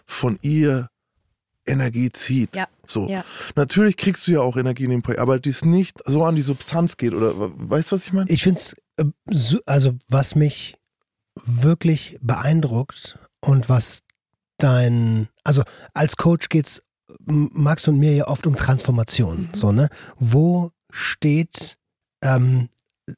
von 0.06 0.40
ihr 0.42 0.90
Energie 1.66 2.12
zieht. 2.12 2.56
Ja, 2.56 2.68
So. 2.88 3.08
ja. 3.08 3.24
Natürlich 3.56 3.98
kriegst 3.98 4.28
du 4.28 4.32
ja 4.32 4.42
auch 4.42 4.58
Energie 4.58 4.86
in 4.86 4.90
dem 4.90 5.02
Projekt, 5.02 5.22
aber 5.22 5.40
das 5.40 5.64
nicht 5.64 6.00
so 6.06 6.24
an 6.24 6.36
die 6.36 6.42
Substanz 6.42 6.98
geht. 6.98 7.14
Oder 7.14 7.34
weißt 7.38 7.92
du, 7.92 7.96
was 7.96 8.08
ich 8.08 8.14
meine? 8.14 8.30
Ich 8.30 8.44
finde 8.44 8.62
es, 9.28 9.58
also 9.66 9.94
was 10.10 10.36
mich 10.36 10.78
wirklich 11.46 12.18
beeindruckt 12.22 13.20
und 13.42 13.70
was 13.70 14.02
dein, 14.58 15.28
also 15.44 15.64
als 15.94 16.18
Coach 16.18 16.50
geht's 16.50 16.82
Max 17.26 17.88
und 17.88 17.98
mir 17.98 18.16
ja 18.16 18.28
oft 18.28 18.48
um 18.48 18.56
Transformation. 18.56 19.42
Mhm. 19.42 19.50
So, 19.54 19.72
ne? 19.72 19.90
Wo 20.18 20.72
steht 20.92 21.78
ähm, 22.22 22.70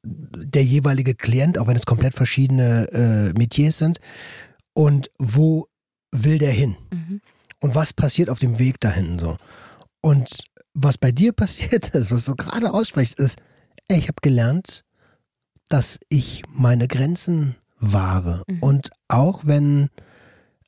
der 0.01 0.63
jeweilige 0.63 1.15
Klient, 1.15 1.57
auch 1.57 1.67
wenn 1.67 1.75
es 1.75 1.86
komplett 1.86 2.13
verschiedene 2.13 2.89
äh, 2.91 3.38
Metiers 3.38 3.77
sind, 3.77 3.99
und 4.73 5.12
wo 5.19 5.67
will 6.12 6.38
der 6.38 6.51
hin? 6.51 6.75
Mhm. 6.91 7.21
Und 7.59 7.75
was 7.75 7.93
passiert 7.93 8.29
auf 8.29 8.39
dem 8.39 8.59
Weg 8.59 8.79
dahin 8.79 9.19
so? 9.19 9.38
Und 10.01 10.43
was 10.73 10.97
bei 10.97 11.12
dir 11.12 11.31
passiert 11.33 11.89
ist, 11.89 12.12
was 12.12 12.25
du 12.25 12.36
gerade 12.36 12.73
aussprichst, 12.73 13.19
ist, 13.19 13.39
ey, 13.88 13.97
ich 13.99 14.07
habe 14.07 14.21
gelernt, 14.21 14.83
dass 15.69 15.99
ich 16.09 16.43
meine 16.49 16.88
Grenzen 16.88 17.55
wahre. 17.77 18.43
Mhm. 18.47 18.59
Und 18.59 18.89
auch 19.07 19.41
wenn 19.45 19.89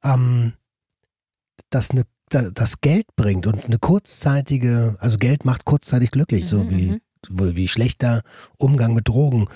ähm, 0.04 0.54
das, 1.70 1.92
eine, 1.92 2.04
das 2.30 2.82
Geld 2.82 3.06
bringt 3.16 3.48
und 3.48 3.66
eine 3.66 3.78
kurzzeitige, 3.80 4.96
also 5.00 5.18
Geld 5.18 5.46
macht 5.46 5.66
kurzzeitig 5.66 6.12
glücklich, 6.12 6.48
so 6.48 6.64
Mhm, 6.64 6.70
wie, 6.70 6.86
mhm. 6.92 7.02
so 7.28 7.56
wie 7.56 7.68
schlechter 7.68 8.22
Umgang 8.58 8.94
mit 8.94 9.08
Drogen 9.08 9.48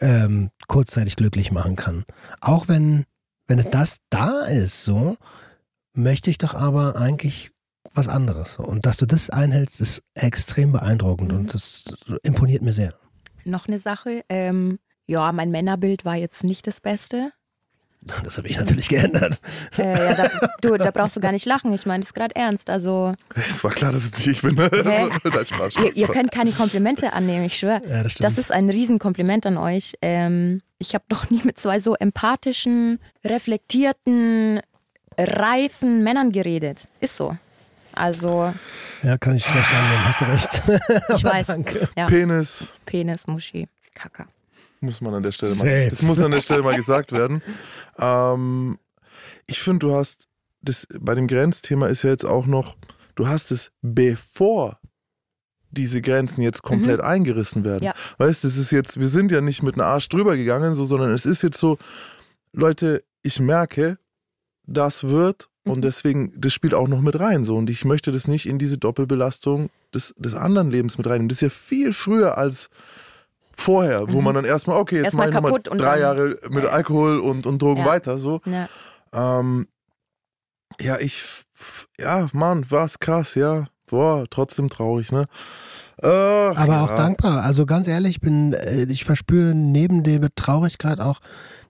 ähm, 0.00 0.50
kurzzeitig 0.68 1.16
glücklich 1.16 1.50
machen 1.52 1.76
kann. 1.76 2.04
Auch 2.40 2.68
wenn, 2.68 3.04
wenn 3.46 3.58
das 3.70 3.98
da 4.10 4.42
ist, 4.42 4.84
so, 4.84 5.16
möchte 5.94 6.30
ich 6.30 6.38
doch 6.38 6.54
aber 6.54 6.96
eigentlich 6.96 7.50
was 7.94 8.08
anderes. 8.08 8.54
So. 8.54 8.62
Und 8.64 8.86
dass 8.86 8.96
du 8.96 9.06
das 9.06 9.28
einhältst, 9.30 9.80
ist 9.80 10.02
extrem 10.14 10.72
beeindruckend 10.72 11.32
Mhm. 11.32 11.38
und 11.38 11.54
das 11.54 11.84
imponiert 12.22 12.62
mir 12.62 12.72
sehr. 12.72 12.94
Noch 13.44 13.66
eine 13.66 13.78
Sache. 13.78 14.24
Ähm, 14.28 14.78
ja, 15.06 15.32
mein 15.32 15.50
Männerbild 15.50 16.04
war 16.04 16.14
jetzt 16.16 16.44
nicht 16.44 16.66
das 16.66 16.80
Beste. 16.80 17.32
Das 18.24 18.36
habe 18.38 18.48
ich 18.48 18.58
natürlich 18.58 18.88
geändert. 18.88 19.40
Äh, 19.78 19.92
ja, 19.92 20.14
da, 20.14 20.28
du, 20.60 20.76
da 20.76 20.90
brauchst 20.90 21.16
du 21.16 21.20
gar 21.20 21.32
nicht 21.32 21.46
lachen. 21.46 21.72
Ich 21.72 21.86
meine 21.86 22.02
das 22.02 22.12
gerade 22.14 22.34
ernst. 22.34 22.68
Also, 22.68 23.12
Es 23.34 23.62
war 23.62 23.70
klar, 23.70 23.92
dass 23.92 24.04
es 24.04 24.12
nicht 24.16 24.26
ich 24.26 24.42
bin. 24.42 24.56
Hä? 24.60 24.68
Nein, 24.84 25.10
Spaß, 25.12 25.48
Spaß, 25.48 25.74
ihr, 25.76 25.96
ihr 25.96 26.08
könnt 26.08 26.32
keine 26.32 26.52
Komplimente 26.52 27.12
annehmen, 27.12 27.44
ich 27.44 27.56
schwöre. 27.58 27.80
Ja, 27.86 28.02
das 28.02 28.12
stimmt. 28.12 28.24
Das 28.26 28.38
ist 28.38 28.50
ein 28.52 28.68
Riesenkompliment 28.68 29.46
an 29.46 29.56
euch. 29.56 29.94
Ähm, 30.02 30.62
ich 30.78 30.94
habe 30.94 31.04
noch 31.10 31.30
nie 31.30 31.42
mit 31.44 31.58
zwei 31.60 31.78
so 31.80 31.94
empathischen, 31.94 32.98
reflektierten, 33.24 34.60
reifen 35.16 36.02
Männern 36.02 36.32
geredet. 36.32 36.84
Ist 37.00 37.16
so. 37.16 37.36
Also, 37.94 38.52
ja, 39.02 39.18
kann 39.18 39.36
ich 39.36 39.44
schlecht 39.44 39.68
annehmen, 39.70 40.04
hast 40.06 40.20
du 40.20 40.24
recht. 40.24 40.62
ich 41.14 41.24
weiß. 41.32 41.46
danke. 41.48 41.88
Ja, 41.96 42.06
Penis 42.06 42.66
Penis, 42.86 43.26
Muschi, 43.26 43.66
Kaka. 43.94 44.26
Muss 44.82 45.00
man 45.00 45.14
an 45.14 45.22
der 45.22 45.32
Stelle 45.32 45.54
mal. 45.54 45.90
Das 45.90 46.02
muss 46.02 46.18
an 46.20 46.30
der 46.30 46.42
Stelle 46.42 46.62
mal 46.62 46.74
gesagt 46.74 47.12
werden. 47.12 47.42
Ähm, 47.98 48.78
ich 49.46 49.60
finde, 49.60 49.86
du 49.86 49.94
hast 49.94 50.28
das 50.62 50.86
bei 50.98 51.14
dem 51.14 51.26
Grenzthema 51.26 51.86
ist 51.88 52.02
ja 52.04 52.10
jetzt 52.10 52.24
auch 52.24 52.46
noch, 52.46 52.76
du 53.14 53.26
hast 53.28 53.50
es 53.50 53.72
bevor 53.82 54.78
diese 55.70 56.02
Grenzen 56.02 56.42
jetzt 56.42 56.62
komplett 56.62 57.00
eingerissen 57.00 57.64
werden. 57.64 57.84
Ja. 57.84 57.94
Weißt, 58.18 58.44
das 58.44 58.56
ist 58.56 58.70
jetzt, 58.70 59.00
wir 59.00 59.08
sind 59.08 59.32
ja 59.32 59.40
nicht 59.40 59.62
mit 59.62 59.74
einem 59.74 59.86
Arsch 59.86 60.08
drüber 60.08 60.36
gegangen, 60.36 60.74
so, 60.74 60.84
sondern 60.84 61.12
es 61.12 61.26
ist 61.26 61.42
jetzt 61.42 61.58
so, 61.58 61.78
Leute, 62.52 63.02
ich 63.22 63.40
merke, 63.40 63.98
das 64.66 65.04
wird 65.04 65.48
und 65.64 65.78
Mhm. 65.78 65.82
deswegen, 65.82 66.32
das 66.36 66.52
spielt 66.52 66.74
auch 66.74 66.88
noch 66.88 67.00
mit 67.00 67.18
rein 67.18 67.44
so 67.44 67.56
und 67.56 67.70
ich 67.70 67.84
möchte 67.84 68.12
das 68.12 68.28
nicht 68.28 68.46
in 68.46 68.58
diese 68.58 68.78
Doppelbelastung 68.78 69.70
des, 69.94 70.14
des 70.18 70.34
anderen 70.34 70.70
Lebens 70.70 70.98
mit 70.98 71.06
reinnehmen. 71.06 71.28
Das 71.28 71.38
ist 71.38 71.42
ja 71.42 71.50
viel 71.50 71.92
früher 71.92 72.36
als 72.36 72.68
vorher, 73.56 74.12
wo 74.12 74.18
Mhm. 74.18 74.24
man 74.24 74.34
dann 74.36 74.44
erstmal, 74.44 74.78
okay, 74.78 74.96
jetzt 74.96 75.04
Erstmal 75.06 75.30
mache 75.30 75.56
ich 75.58 75.78
drei 75.78 76.00
Jahre 76.00 76.38
mit 76.48 76.64
Alkohol 76.66 77.18
und, 77.20 77.46
und 77.46 77.60
Drogen 77.60 77.80
Ja. 77.80 77.86
weiter, 77.86 78.18
so. 78.18 78.40
Ja. 78.44 78.68
Ähm, 79.12 79.68
ja, 80.80 80.98
ich, 80.98 81.22
ja, 81.98 82.28
Mann, 82.32 82.70
war's 82.70 82.98
krass, 82.98 83.34
ja. 83.34 83.66
Boah, 83.86 84.24
trotzdem 84.30 84.70
traurig, 84.70 85.12
ne? 85.12 85.26
Ach, 86.02 86.56
Aber 86.56 86.72
ja. 86.72 86.84
auch 86.84 86.96
dankbar. 86.96 87.42
Also 87.42 87.66
ganz 87.66 87.86
ehrlich, 87.86 88.16
ich 88.16 88.20
bin, 88.20 88.54
äh, 88.54 88.84
ich 88.84 89.04
verspüre 89.04 89.54
neben 89.54 90.02
der 90.02 90.34
Traurigkeit 90.34 90.98
auch 91.00 91.20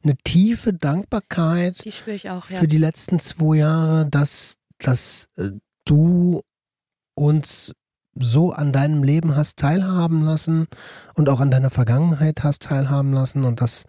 eine 0.04 0.16
tiefe 0.24 0.72
Dankbarkeit 0.72 1.84
Die 1.84 1.92
spüre 1.92 2.16
ich 2.16 2.30
auch, 2.30 2.48
ja. 2.48 2.58
für 2.58 2.68
die 2.68 2.78
letzten 2.78 3.18
zwei 3.18 3.56
Jahre, 3.56 4.06
dass, 4.06 4.56
dass 4.78 5.28
äh, 5.36 5.50
du 5.84 6.40
uns 7.14 7.74
so 8.14 8.52
an 8.52 8.72
deinem 8.72 9.02
Leben 9.02 9.36
hast 9.36 9.58
teilhaben 9.58 10.22
lassen 10.22 10.66
und 11.14 11.28
auch 11.28 11.40
an 11.40 11.50
deiner 11.50 11.70
Vergangenheit 11.70 12.42
hast 12.44 12.62
teilhaben 12.62 13.12
lassen 13.12 13.44
und 13.44 13.60
dass 13.60 13.84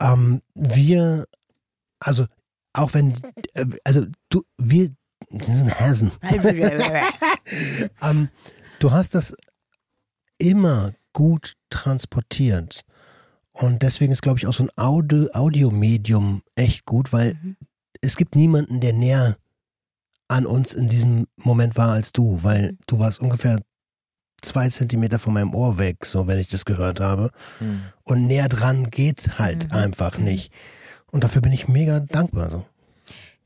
ähm, 0.00 0.42
wir, 0.54 1.26
also 2.00 2.26
auch 2.72 2.94
wenn, 2.94 3.14
äh, 3.54 3.66
also 3.84 4.06
du, 4.30 4.42
wir, 4.58 4.90
wir 5.30 5.54
sind 5.54 5.78
Hasen. 5.78 6.12
Ähm, 8.00 8.30
du 8.78 8.90
hast 8.90 9.14
das 9.14 9.34
immer 10.38 10.92
gut 11.12 11.54
transportiert. 11.70 12.80
Und 13.52 13.82
deswegen 13.82 14.12
ist, 14.12 14.22
glaube 14.22 14.38
ich, 14.38 14.46
auch 14.46 14.54
so 14.54 14.64
ein 14.64 14.70
Audio 14.76 15.28
Audiomedium 15.32 16.42
echt 16.56 16.86
gut, 16.86 17.12
weil 17.12 17.34
Mhm. 17.34 17.56
es 18.00 18.16
gibt 18.16 18.34
niemanden, 18.34 18.80
der 18.80 18.92
näher 18.92 19.36
an 20.28 20.46
uns 20.46 20.74
in 20.74 20.88
diesem 20.88 21.26
Moment 21.36 21.76
war 21.76 21.90
als 21.90 22.12
du, 22.12 22.42
weil 22.42 22.72
Mhm. 22.72 22.78
du 22.86 22.98
warst 22.98 23.20
ungefähr 23.20 23.60
zwei 24.42 24.68
Zentimeter 24.68 25.18
von 25.18 25.32
meinem 25.32 25.54
Ohr 25.54 25.78
weg, 25.78 26.04
so 26.04 26.26
wenn 26.26 26.38
ich 26.38 26.48
das 26.48 26.64
gehört 26.64 27.00
habe. 27.00 27.30
Hm. 27.60 27.82
Und 28.02 28.26
näher 28.26 28.48
dran 28.48 28.90
geht 28.90 29.38
halt 29.38 29.66
Mhm. 29.66 29.72
einfach 29.72 30.18
Mhm. 30.18 30.24
nicht. 30.24 30.52
Und 31.10 31.24
dafür 31.24 31.40
bin 31.42 31.52
ich 31.52 31.68
mega 31.68 32.00
dankbar. 32.00 32.50
So. 32.50 32.66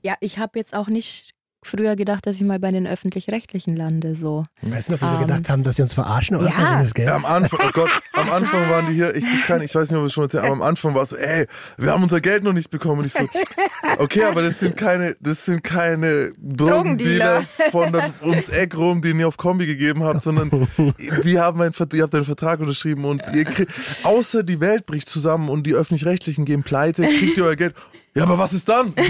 Ja, 0.02 0.16
ich 0.20 0.38
habe 0.38 0.58
jetzt 0.58 0.74
auch 0.74 0.88
nicht 0.88 1.34
früher 1.62 1.96
gedacht, 1.96 2.26
dass 2.26 2.36
ich 2.36 2.44
mal 2.44 2.58
bei 2.58 2.70
den 2.70 2.86
Öffentlich-Rechtlichen 2.86 3.76
lande, 3.76 4.14
so. 4.14 4.44
Weißt 4.62 4.88
du 4.88 4.92
noch, 4.94 5.00
wie 5.00 5.04
wir 5.04 5.12
Ähm, 5.14 5.26
gedacht 5.26 5.50
haben, 5.50 5.62
dass 5.64 5.76
sie 5.76 5.82
uns 5.82 5.94
verarschen 5.94 6.36
am 6.36 6.42
ja. 6.42 6.48
Anfang 6.48 6.70
wegen 6.70 6.80
des 6.82 6.94
Geldes? 6.94 7.10
Ja, 7.10 7.16
am 7.16 7.24
Anfang, 7.24 7.60
oh 7.62 7.70
Gott, 7.72 7.90
am 8.12 8.30
Anfang 8.30 8.70
waren 8.70 8.86
die 8.86 8.94
hier, 8.94 9.14
ich, 9.14 9.24
kann, 9.46 9.60
ich 9.62 9.74
weiß 9.74 9.90
nicht, 9.90 9.96
ob 9.96 10.02
wir 10.04 10.06
es 10.06 10.12
schon 10.12 10.24
erzählt, 10.24 10.44
aber 10.44 10.52
am 10.52 10.62
Anfang 10.62 10.94
war 10.94 11.02
es 11.02 11.10
so, 11.10 11.16
ey, 11.16 11.46
wir 11.76 11.90
haben 11.90 12.02
unser 12.02 12.20
Geld 12.20 12.44
noch 12.44 12.52
nicht 12.52 12.70
bekommen. 12.70 13.00
Und 13.00 13.06
ich 13.06 13.12
so, 13.12 13.26
okay, 13.98 14.24
aber 14.24 14.42
das 14.42 14.60
sind 14.60 14.76
keine, 14.76 15.16
das 15.20 15.44
sind 15.44 15.64
keine 15.64 16.32
Drogendealer 16.38 17.42
von 17.70 17.92
der, 17.92 18.12
ums 18.22 18.48
Eck 18.48 18.76
rum, 18.76 19.02
die 19.02 19.10
ihr 19.10 19.28
auf 19.28 19.36
Kombi 19.36 19.66
gegeben 19.66 20.04
habt, 20.04 20.22
sondern 20.22 20.68
wir 20.76 21.42
haben 21.42 21.60
einen, 21.60 21.74
ihr 21.92 22.02
habt 22.02 22.14
einen 22.14 22.24
Vertrag 22.24 22.60
unterschrieben 22.60 23.04
und 23.04 23.22
ihr 23.34 23.44
kriegt, 23.44 23.72
außer 24.04 24.42
die 24.42 24.60
Welt 24.60 24.86
bricht 24.86 25.08
zusammen 25.08 25.48
und 25.48 25.66
die 25.66 25.74
Öffentlich-Rechtlichen 25.74 26.44
gehen 26.44 26.62
pleite, 26.62 27.02
kriegt 27.02 27.36
ihr 27.36 27.44
euer 27.44 27.56
Geld. 27.56 27.74
Ja, 28.18 28.24
aber 28.24 28.38
was 28.38 28.52
ist 28.52 28.68
dann? 28.68 28.92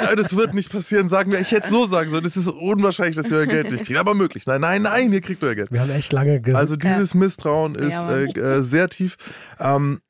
Ja, 0.00 0.14
das 0.16 0.36
wird 0.36 0.54
nicht 0.54 0.70
passieren, 0.70 1.08
sagen 1.08 1.30
wir. 1.32 1.40
Ich 1.40 1.50
hätte 1.52 1.68
so 1.70 1.86
sagen 1.86 2.10
sollen. 2.10 2.24
Es 2.24 2.36
ist 2.36 2.48
unwahrscheinlich, 2.48 3.16
dass 3.16 3.30
ihr 3.30 3.38
euer 3.38 3.46
Geld 3.46 3.70
nicht 3.70 3.84
kriegt. 3.86 3.98
Aber 3.98 4.14
möglich. 4.14 4.46
Nein, 4.46 4.60
nein, 4.60 4.82
nein, 4.82 5.12
ihr 5.12 5.20
kriegt 5.20 5.42
euer 5.44 5.54
Geld. 5.54 5.70
Wir 5.72 5.80
haben 5.80 5.90
echt 5.90 6.12
lange 6.12 6.40
gesagt. 6.40 6.60
Also 6.60 6.76
dieses 6.76 7.14
Misstrauen 7.14 7.74
ist 7.74 7.92
Ja, 7.92 8.10
äh, 8.16 8.24
äh, 8.24 8.60
sehr 8.60 8.88
tief. 8.88 9.16
Ähm, 9.58 10.00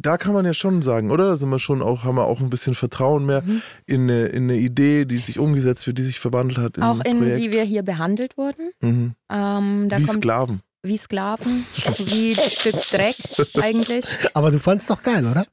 da 0.00 0.16
kann 0.16 0.32
man 0.32 0.44
ja 0.44 0.54
schon 0.54 0.80
sagen, 0.82 1.10
oder? 1.10 1.28
Da 1.28 1.36
sind 1.36 1.48
wir 1.50 1.58
schon 1.58 1.82
auch, 1.82 2.04
haben 2.04 2.14
wir 2.16 2.24
auch 2.24 2.38
ein 2.40 2.50
bisschen 2.50 2.74
Vertrauen 2.74 3.26
mehr 3.26 3.42
Mhm. 3.42 3.62
in, 3.86 4.02
eine, 4.02 4.26
in 4.26 4.44
eine 4.44 4.56
Idee, 4.56 5.04
die 5.06 5.18
sich 5.18 5.38
umgesetzt 5.40 5.86
wird, 5.88 5.98
die 5.98 6.04
sich 6.04 6.20
verwandelt 6.20 6.58
hat 6.58 6.76
in 6.76 6.82
Auch 6.84 7.00
in, 7.04 7.18
Projekt. 7.18 7.40
wie 7.42 7.52
wir 7.52 7.64
hier 7.64 7.82
behandelt 7.82 8.36
wurden. 8.36 8.70
mhm. 8.80 9.14
Ähm, 9.30 9.88
da 9.88 9.98
Wie 9.98 10.04
kommt 10.04 10.18
Sklaven. 10.18 10.60
wie 10.84 10.96
Sklaven, 10.96 11.64
wie 11.98 12.36
ein 12.38 12.50
Stück 12.50 12.76
Dreck 12.90 13.16
eigentlich. 13.60 14.04
Aber 14.34 14.52
du 14.52 14.60
fandest 14.60 14.88
doch 14.90 15.02
geil, 15.02 15.26
oder? 15.26 15.46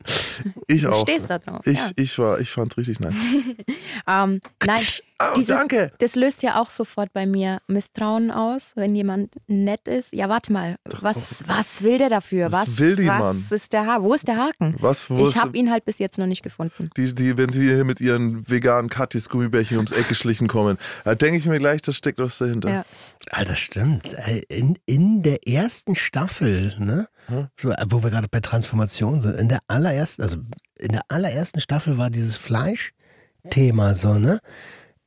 Ich 0.72 0.84
Du 0.84 0.90
auch. 0.92 1.02
stehst 1.02 1.30
da 1.30 1.40
drauf. 1.40 1.62
Ich, 1.66 1.80
ja. 1.80 1.90
ich 1.96 2.18
war, 2.20 2.40
ich 2.40 2.50
fand's 2.52 2.78
richtig 2.78 3.00
nice. 3.00 3.16
ähm, 4.08 4.40
nein, 4.66 4.78
Oh, 5.22 5.34
Dieses- 5.36 5.48
danke. 5.54 5.92
das 6.00 6.16
löst 6.16 6.44
ja 6.44 6.62
auch 6.62 6.70
sofort 6.70 7.12
bei 7.12 7.26
mir 7.26 7.60
Misstrauen 7.68 8.32
aus, 8.32 8.72
wenn 8.76 8.96
jemand 8.96 9.34
nett 9.48 9.86
ist. 9.90 10.14
Ja, 10.14 10.30
warte 10.30 10.54
mal, 10.54 10.78
was, 11.02 11.44
was 11.46 11.84
will 11.84 11.98
der 11.98 12.08
dafür? 12.08 12.54
Was 12.54 12.70
Was, 12.70 12.80
will 12.80 12.96
die, 12.96 13.06
was 13.08 13.20
Mann? 13.20 13.44
ist 13.50 13.74
der 13.74 13.86
Ha- 13.86 14.02
Wo 14.02 14.14
ist 14.14 14.30
der 14.30 14.38
Haken? 14.38 14.78
Was, 14.80 15.10
wo 15.10 15.28
Ich 15.28 15.36
habe 15.36 15.58
ihn 15.58 15.72
halt 15.72 15.84
bis 15.84 15.98
jetzt 16.00 16.18
noch 16.20 16.26
nicht 16.26 16.42
gefunden. 16.42 16.90
die, 16.96 17.14
die, 17.14 17.38
wenn 17.38 17.50
sie 17.50 17.64
hier 17.64 17.84
mit 17.84 18.00
ihren 18.00 18.50
veganen 18.50 18.90
Katis 18.90 19.28
Gummibärchen 19.28 19.76
ums 19.76 19.92
Eck 19.92 20.08
geschlichen 20.08 20.48
kommen, 20.48 20.78
da 21.04 21.16
denke 21.16 21.38
ich 21.38 21.46
mir 21.48 21.60
gleich, 21.60 21.82
da 21.82 21.92
steckt 21.92 22.20
was 22.20 22.38
dahinter. 22.38 22.70
Ja. 22.72 22.86
Alter, 23.32 23.58
stimmt. 23.58 24.14
Ey, 24.14 24.46
In, 24.48 24.80
in 24.86 25.22
der 25.22 25.46
ersten 25.50 25.96
Staffel, 25.96 26.76
ne? 26.80 27.10
Hm. 27.30 27.48
So, 27.60 27.74
Wo 27.88 28.04
wir 28.04 28.10
gerade 28.10 28.28
bei 28.30 28.40
Transformation 28.40 29.22
sind, 29.22 29.36
in 29.36 29.50
der 29.50 29.60
allerersten, 29.68 30.22
also 30.22 30.38
in 30.78 30.92
der 30.92 31.04
allerersten 31.10 31.62
Staffel 31.62 31.98
war 31.98 32.10
dieses 32.10 32.36
Fleischthema 32.36 33.94
so, 33.94 34.16
ne? 34.16 34.40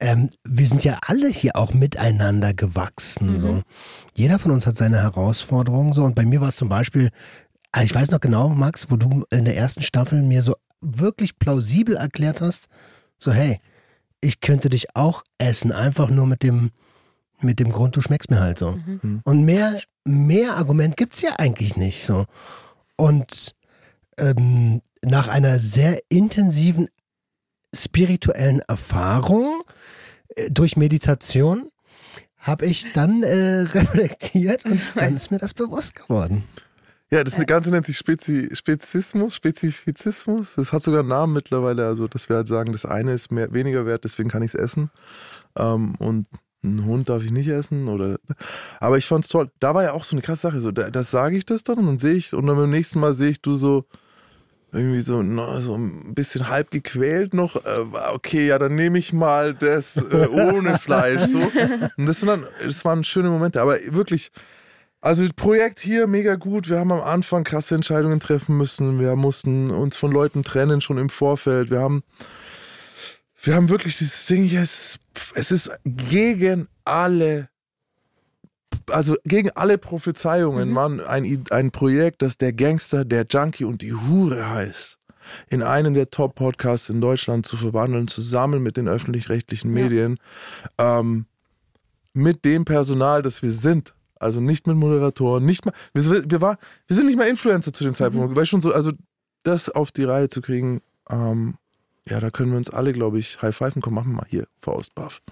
Ähm, 0.00 0.30
wir 0.42 0.66
sind 0.66 0.82
ja 0.82 0.98
alle 1.02 1.28
hier 1.28 1.54
auch 1.54 1.72
miteinander 1.72 2.52
gewachsen. 2.54 3.34
Mhm. 3.34 3.38
So. 3.38 3.62
Jeder 4.14 4.40
von 4.40 4.50
uns 4.50 4.66
hat 4.66 4.76
seine 4.76 5.00
Herausforderungen. 5.00 5.92
So. 5.92 6.02
Und 6.02 6.16
bei 6.16 6.24
mir 6.24 6.40
war 6.40 6.48
es 6.48 6.56
zum 6.56 6.68
Beispiel, 6.68 7.10
ah, 7.70 7.84
ich 7.84 7.94
weiß 7.94 8.10
noch 8.10 8.18
genau, 8.18 8.48
Max, 8.48 8.90
wo 8.90 8.96
du 8.96 9.24
in 9.30 9.44
der 9.44 9.56
ersten 9.56 9.82
Staffel 9.82 10.22
mir 10.22 10.42
so 10.42 10.56
wirklich 10.80 11.38
plausibel 11.38 11.96
erklärt 11.96 12.40
hast, 12.40 12.66
so 13.18 13.32
hey, 13.32 13.60
ich 14.20 14.40
könnte 14.40 14.68
dich 14.70 14.94
auch 14.96 15.22
essen, 15.38 15.72
einfach 15.72 16.08
nur 16.10 16.26
mit 16.26 16.42
dem, 16.42 16.70
mit 17.40 17.60
dem 17.60 17.70
Grund, 17.70 17.96
du 17.96 18.00
schmeckst 18.00 18.30
mir 18.30 18.40
halt 18.40 18.58
so. 18.58 18.72
Mhm. 18.72 19.20
Und 19.24 19.44
mehr, 19.44 19.76
mehr 20.04 20.56
Argument 20.56 20.96
gibt's 20.96 21.22
ja 21.22 21.36
eigentlich 21.38 21.76
nicht 21.76 22.04
so. 22.04 22.26
Und 22.96 23.54
ähm, 24.18 24.82
nach 25.02 25.28
einer 25.28 25.58
sehr 25.58 26.00
intensiven 26.08 26.88
spirituellen 27.74 28.60
Erfahrung 28.60 29.62
äh, 30.28 30.50
durch 30.50 30.76
Meditation 30.76 31.68
habe 32.36 32.66
ich 32.66 32.92
dann 32.92 33.22
äh, 33.22 33.60
reflektiert 33.74 34.64
und 34.64 34.80
dann 34.94 35.16
ist 35.16 35.30
mir 35.30 35.38
das 35.38 35.54
bewusst 35.54 35.94
geworden. 35.94 36.44
Ja, 37.10 37.22
das 37.24 37.36
Ganze 37.44 37.70
nennt 37.70 37.84
sich 37.84 37.98
Spezi 37.98 38.48
Spezismus, 38.54 39.34
Spezifizismus. 39.34 40.54
Das 40.56 40.72
hat 40.72 40.82
sogar 40.82 41.00
einen 41.00 41.10
Namen 41.10 41.34
mittlerweile. 41.34 41.86
Also, 41.86 42.08
dass 42.08 42.30
wir 42.30 42.36
halt 42.36 42.48
sagen, 42.48 42.72
das 42.72 42.86
eine 42.86 43.12
ist 43.12 43.30
mehr, 43.30 43.52
weniger 43.52 43.84
wert, 43.84 44.04
deswegen 44.04 44.30
kann 44.30 44.42
ich 44.42 44.54
es 44.54 44.58
essen. 44.58 44.90
Ähm, 45.58 45.94
und 45.96 46.26
einen 46.62 46.84
Hund 46.84 47.08
darf 47.08 47.24
ich 47.24 47.32
nicht 47.32 47.48
essen 47.48 47.88
oder 47.88 48.18
aber 48.80 48.98
ich 48.98 49.06
fand's 49.06 49.28
toll. 49.28 49.50
Da 49.60 49.74
war 49.74 49.82
ja 49.82 49.92
auch 49.92 50.04
so 50.04 50.14
eine 50.14 50.22
krasse 50.22 50.42
Sache. 50.42 50.60
So, 50.60 50.70
da, 50.70 50.90
das 50.90 51.10
sage 51.10 51.36
ich 51.36 51.44
das 51.44 51.64
dann 51.64 51.78
und 51.78 51.86
dann 51.86 51.98
sehe 51.98 52.14
ich 52.14 52.32
und 52.34 52.46
dann 52.46 52.56
beim 52.56 52.70
nächsten 52.70 53.00
Mal 53.00 53.14
sehe 53.14 53.30
ich 53.30 53.42
du 53.42 53.54
so 53.54 53.84
irgendwie 54.72 55.00
so, 55.00 55.22
no, 55.22 55.60
so 55.60 55.76
ein 55.76 56.14
bisschen 56.14 56.48
halb 56.48 56.70
gequält 56.70 57.34
noch. 57.34 57.56
Äh, 57.56 57.84
okay, 58.14 58.46
ja, 58.46 58.58
dann 58.58 58.74
nehme 58.74 58.98
ich 58.98 59.12
mal 59.12 59.54
das 59.54 59.96
äh, 59.96 60.28
ohne 60.28 60.78
Fleisch. 60.78 61.20
So. 61.30 61.38
Und 61.96 62.06
das 62.06 62.20
sind 62.20 62.28
dann, 62.28 62.46
das 62.64 62.84
waren 62.84 63.04
schöne 63.04 63.28
Momente, 63.28 63.60
aber 63.60 63.78
wirklich. 63.88 64.30
Also 65.04 65.26
Projekt 65.34 65.80
hier 65.80 66.06
mega 66.06 66.36
gut. 66.36 66.70
Wir 66.70 66.78
haben 66.78 66.92
am 66.92 67.00
Anfang 67.00 67.42
krasse 67.42 67.74
Entscheidungen 67.74 68.20
treffen 68.20 68.56
müssen. 68.56 69.00
Wir 69.00 69.16
mussten 69.16 69.72
uns 69.72 69.96
von 69.96 70.12
Leuten 70.12 70.44
trennen 70.44 70.80
schon 70.80 70.96
im 70.96 71.08
Vorfeld. 71.08 71.70
Wir 71.70 71.80
haben 71.80 72.04
wir 73.42 73.56
haben 73.56 73.68
wirklich 73.68 73.98
dieses 73.98 74.26
Ding 74.26 74.44
hier, 74.44 74.64
es, 75.34 75.50
ist 75.50 75.70
gegen 75.84 76.68
alle, 76.84 77.48
also 78.90 79.16
gegen 79.24 79.50
alle 79.50 79.78
Prophezeiungen, 79.78 80.68
mhm. 80.68 80.74
Mann, 80.74 81.00
ein, 81.00 81.44
ein 81.50 81.70
Projekt, 81.70 82.22
das 82.22 82.38
der 82.38 82.52
Gangster, 82.52 83.04
der 83.04 83.26
Junkie 83.28 83.64
und 83.64 83.82
die 83.82 83.92
Hure 83.92 84.48
heißt, 84.48 84.98
in 85.48 85.62
einen 85.62 85.94
der 85.94 86.10
Top-Podcasts 86.10 86.88
in 86.88 87.00
Deutschland 87.00 87.46
zu 87.46 87.56
verwandeln, 87.56 88.08
zusammen 88.08 88.62
mit 88.62 88.76
den 88.76 88.88
öffentlich-rechtlichen 88.88 89.70
Medien, 89.70 90.18
ja. 90.78 91.00
ähm, 91.00 91.26
mit 92.12 92.44
dem 92.44 92.64
Personal, 92.64 93.22
das 93.22 93.42
wir 93.42 93.52
sind. 93.52 93.94
Also 94.16 94.40
nicht 94.40 94.68
mit 94.68 94.76
Moderatoren, 94.76 95.44
nicht 95.44 95.66
mal, 95.66 95.74
wir, 95.94 96.30
wir, 96.30 96.40
war, 96.40 96.58
wir 96.86 96.96
sind 96.96 97.06
nicht 97.06 97.18
mal 97.18 97.28
Influencer 97.28 97.72
zu 97.72 97.82
dem 97.82 97.94
Zeitpunkt, 97.94 98.30
mhm. 98.30 98.36
weil 98.36 98.46
schon 98.46 98.60
so, 98.60 98.72
also 98.72 98.92
das 99.42 99.68
auf 99.68 99.90
die 99.90 100.04
Reihe 100.04 100.28
zu 100.28 100.40
kriegen, 100.40 100.80
ähm, 101.10 101.56
ja, 102.08 102.20
da 102.20 102.30
können 102.30 102.50
wir 102.50 102.58
uns 102.58 102.70
alle, 102.70 102.92
glaube 102.92 103.18
ich, 103.18 103.40
high-pfeifen. 103.40 103.82
Komm, 103.82 103.94
machen 103.94 104.12
wir 104.12 104.16
mal 104.16 104.26
hier, 104.28 104.46
Faust, 104.60 104.94
Buff. 104.94 105.22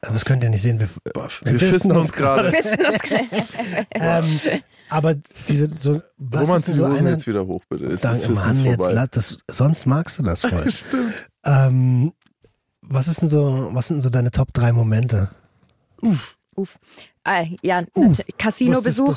Das 0.00 0.24
könnt 0.24 0.42
ihr 0.42 0.50
nicht 0.50 0.62
sehen. 0.62 0.80
Wir, 0.80 0.88
Buff. 1.12 1.42
wir, 1.44 1.52
wir 1.52 1.58
fisten 1.58 1.92
uns 1.92 2.12
gerade. 2.12 2.52
ähm, 3.94 4.40
aber 4.88 5.14
diese 5.48 5.72
so 5.74 6.00
was 6.16 6.42
Roman, 6.42 6.56
ist 6.56 6.66
so 6.66 6.84
eine, 6.84 7.10
jetzt 7.10 7.26
wieder 7.26 7.46
hoch, 7.46 7.62
bitte. 7.68 7.84
Ist 7.84 8.04
danke, 8.04 8.32
Mann, 8.32 8.64
jetzt, 8.64 8.90
das, 9.12 9.38
sonst 9.50 9.86
magst 9.86 10.18
du 10.18 10.22
das 10.22 10.40
voll. 10.42 10.70
Stimmt. 10.72 11.24
Ähm, 11.44 12.12
was 12.82 13.06
ist 13.06 13.20
denn 13.20 13.28
so, 13.28 13.70
was 13.72 13.88
sind 13.88 13.96
denn 13.96 14.02
so 14.02 14.10
deine 14.10 14.30
Top 14.30 14.52
3 14.52 14.72
Momente? 14.72 15.30
Uff. 16.02 16.36
Uff. 16.60 16.78
Ah, 17.22 17.44
ja, 17.62 17.82
uh, 17.94 18.12
Casino-Besuch. 18.38 19.16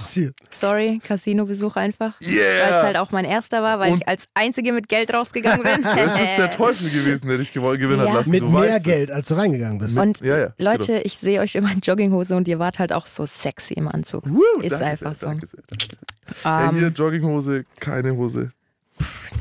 Sorry, 0.49 0.99
Casino-Besuch 1.03 1.77
einfach. 1.77 2.13
Yeah. 2.21 2.35
Weil 2.35 2.69
es 2.69 2.83
halt 2.83 2.97
auch 2.97 3.11
mein 3.11 3.23
erster 3.23 3.63
war, 3.63 3.79
weil 3.79 3.93
Und 3.93 3.99
ich 3.99 4.07
als 4.07 4.27
Einzige 4.33 4.73
mit 4.73 4.89
Geld 4.89 5.13
rausgegangen 5.13 5.63
bin. 5.63 5.83
das 5.83 6.19
ist 6.19 6.37
der 6.37 6.51
Teufel 6.57 6.89
gewesen, 6.89 7.27
der 7.27 7.37
dich 7.37 7.53
gewinnen 7.53 7.99
hat 8.01 8.07
ja. 8.07 8.13
lassen. 8.13 8.29
Mit 8.29 8.41
du 8.41 8.49
mehr 8.49 8.79
Geld, 8.81 9.09
als 9.09 9.29
du 9.29 9.35
reingegangen 9.35 9.79
bist. 9.79 9.97
Und 9.97 10.19
ja, 10.19 10.37
ja, 10.37 10.53
Leute, 10.57 10.87
genau. 10.87 11.01
ich 11.05 11.17
sehe 11.17 11.39
euch 11.39 11.55
immer 11.55 11.71
in 11.71 11.79
Jogginghose 11.79 12.35
und 12.35 12.47
ihr 12.47 12.59
wart 12.59 12.79
halt 12.79 12.91
auch 12.91 13.07
so 13.07 13.25
sexy 13.25 13.73
im 13.73 13.87
Anzug. 13.87 14.23
Woo, 14.29 14.61
ist 14.61 14.73
einfach 14.73 15.13
sehr, 15.13 15.33
so. 15.33 15.47
Sehr, 15.47 16.69
um, 16.69 16.75
ähm, 16.75 16.79
hier 16.79 16.89
Jogginghose, 16.89 17.65
keine 17.79 18.15
Hose. 18.15 18.51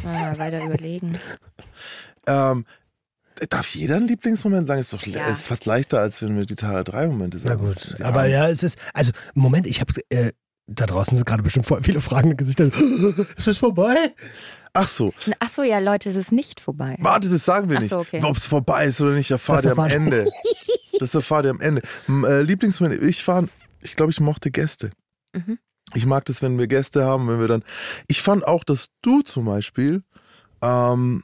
Mal 0.04 0.38
weiter 0.38 0.64
überlegen. 0.64 1.18
ähm, 2.26 2.64
Darf 3.48 3.74
jeder 3.74 3.96
einen 3.96 4.06
Lieblingsmoment 4.06 4.66
sagen? 4.66 4.80
Ist 4.80 4.92
doch 4.92 5.04
ja. 5.06 5.28
ist 5.28 5.48
fast 5.48 5.66
leichter, 5.66 6.00
als 6.00 6.22
wenn 6.22 6.36
wir 6.36 6.46
die 6.46 6.54
Tage 6.54 6.84
drei 6.84 7.06
Momente 7.06 7.38
sagen. 7.38 7.60
Na 7.62 7.68
gut, 7.68 7.98
ja. 7.98 8.06
aber 8.06 8.26
ja, 8.26 8.48
es 8.48 8.62
ist, 8.62 8.78
also 8.94 9.12
Moment, 9.34 9.66
ich 9.66 9.80
habe, 9.80 9.92
äh, 10.10 10.32
da 10.66 10.86
draußen 10.86 11.16
sind 11.16 11.24
gerade 11.26 11.42
bestimmt 11.42 11.66
viele 11.82 12.00
Fragen 12.00 12.30
im 12.30 12.36
Gesicht. 12.36 12.60
Ist 13.36 13.48
es 13.48 13.58
vorbei? 13.58 14.14
Ach 14.74 14.88
so. 14.88 15.12
Ach 15.38 15.48
so, 15.48 15.62
ja, 15.62 15.78
Leute, 15.80 16.08
es 16.08 16.16
ist 16.16 16.32
nicht 16.32 16.58
vorbei. 16.58 16.96
Warte, 16.98 17.28
das 17.28 17.44
sagen 17.44 17.68
wir 17.68 17.78
nicht. 17.78 17.90
So, 17.90 17.98
okay. 17.98 18.22
Ob 18.22 18.36
es 18.36 18.46
vorbei 18.46 18.86
ist 18.86 19.00
oder 19.02 19.12
nicht, 19.12 19.30
erfahrt 19.30 19.64
ihr 19.66 19.76
am 19.76 19.90
Ende. 19.90 20.26
das 20.98 21.14
erfahrt 21.14 21.44
ihr 21.44 21.50
am 21.50 21.60
Ende. 21.60 21.82
Äh, 22.08 22.40
Lieblingsmoment, 22.40 23.02
ich 23.02 23.22
fand, 23.22 23.50
ich 23.82 23.96
glaube, 23.96 24.12
ich 24.12 24.20
mochte 24.20 24.50
Gäste. 24.50 24.90
Mhm. 25.34 25.58
Ich 25.94 26.06
mag 26.06 26.24
das, 26.24 26.40
wenn 26.40 26.58
wir 26.58 26.68
Gäste 26.68 27.04
haben, 27.04 27.28
wenn 27.28 27.38
wir 27.38 27.48
dann. 27.48 27.64
Ich 28.08 28.22
fand 28.22 28.46
auch, 28.46 28.64
dass 28.64 28.88
du 29.02 29.20
zum 29.20 29.44
Beispiel 29.44 30.04
ähm, 30.62 31.22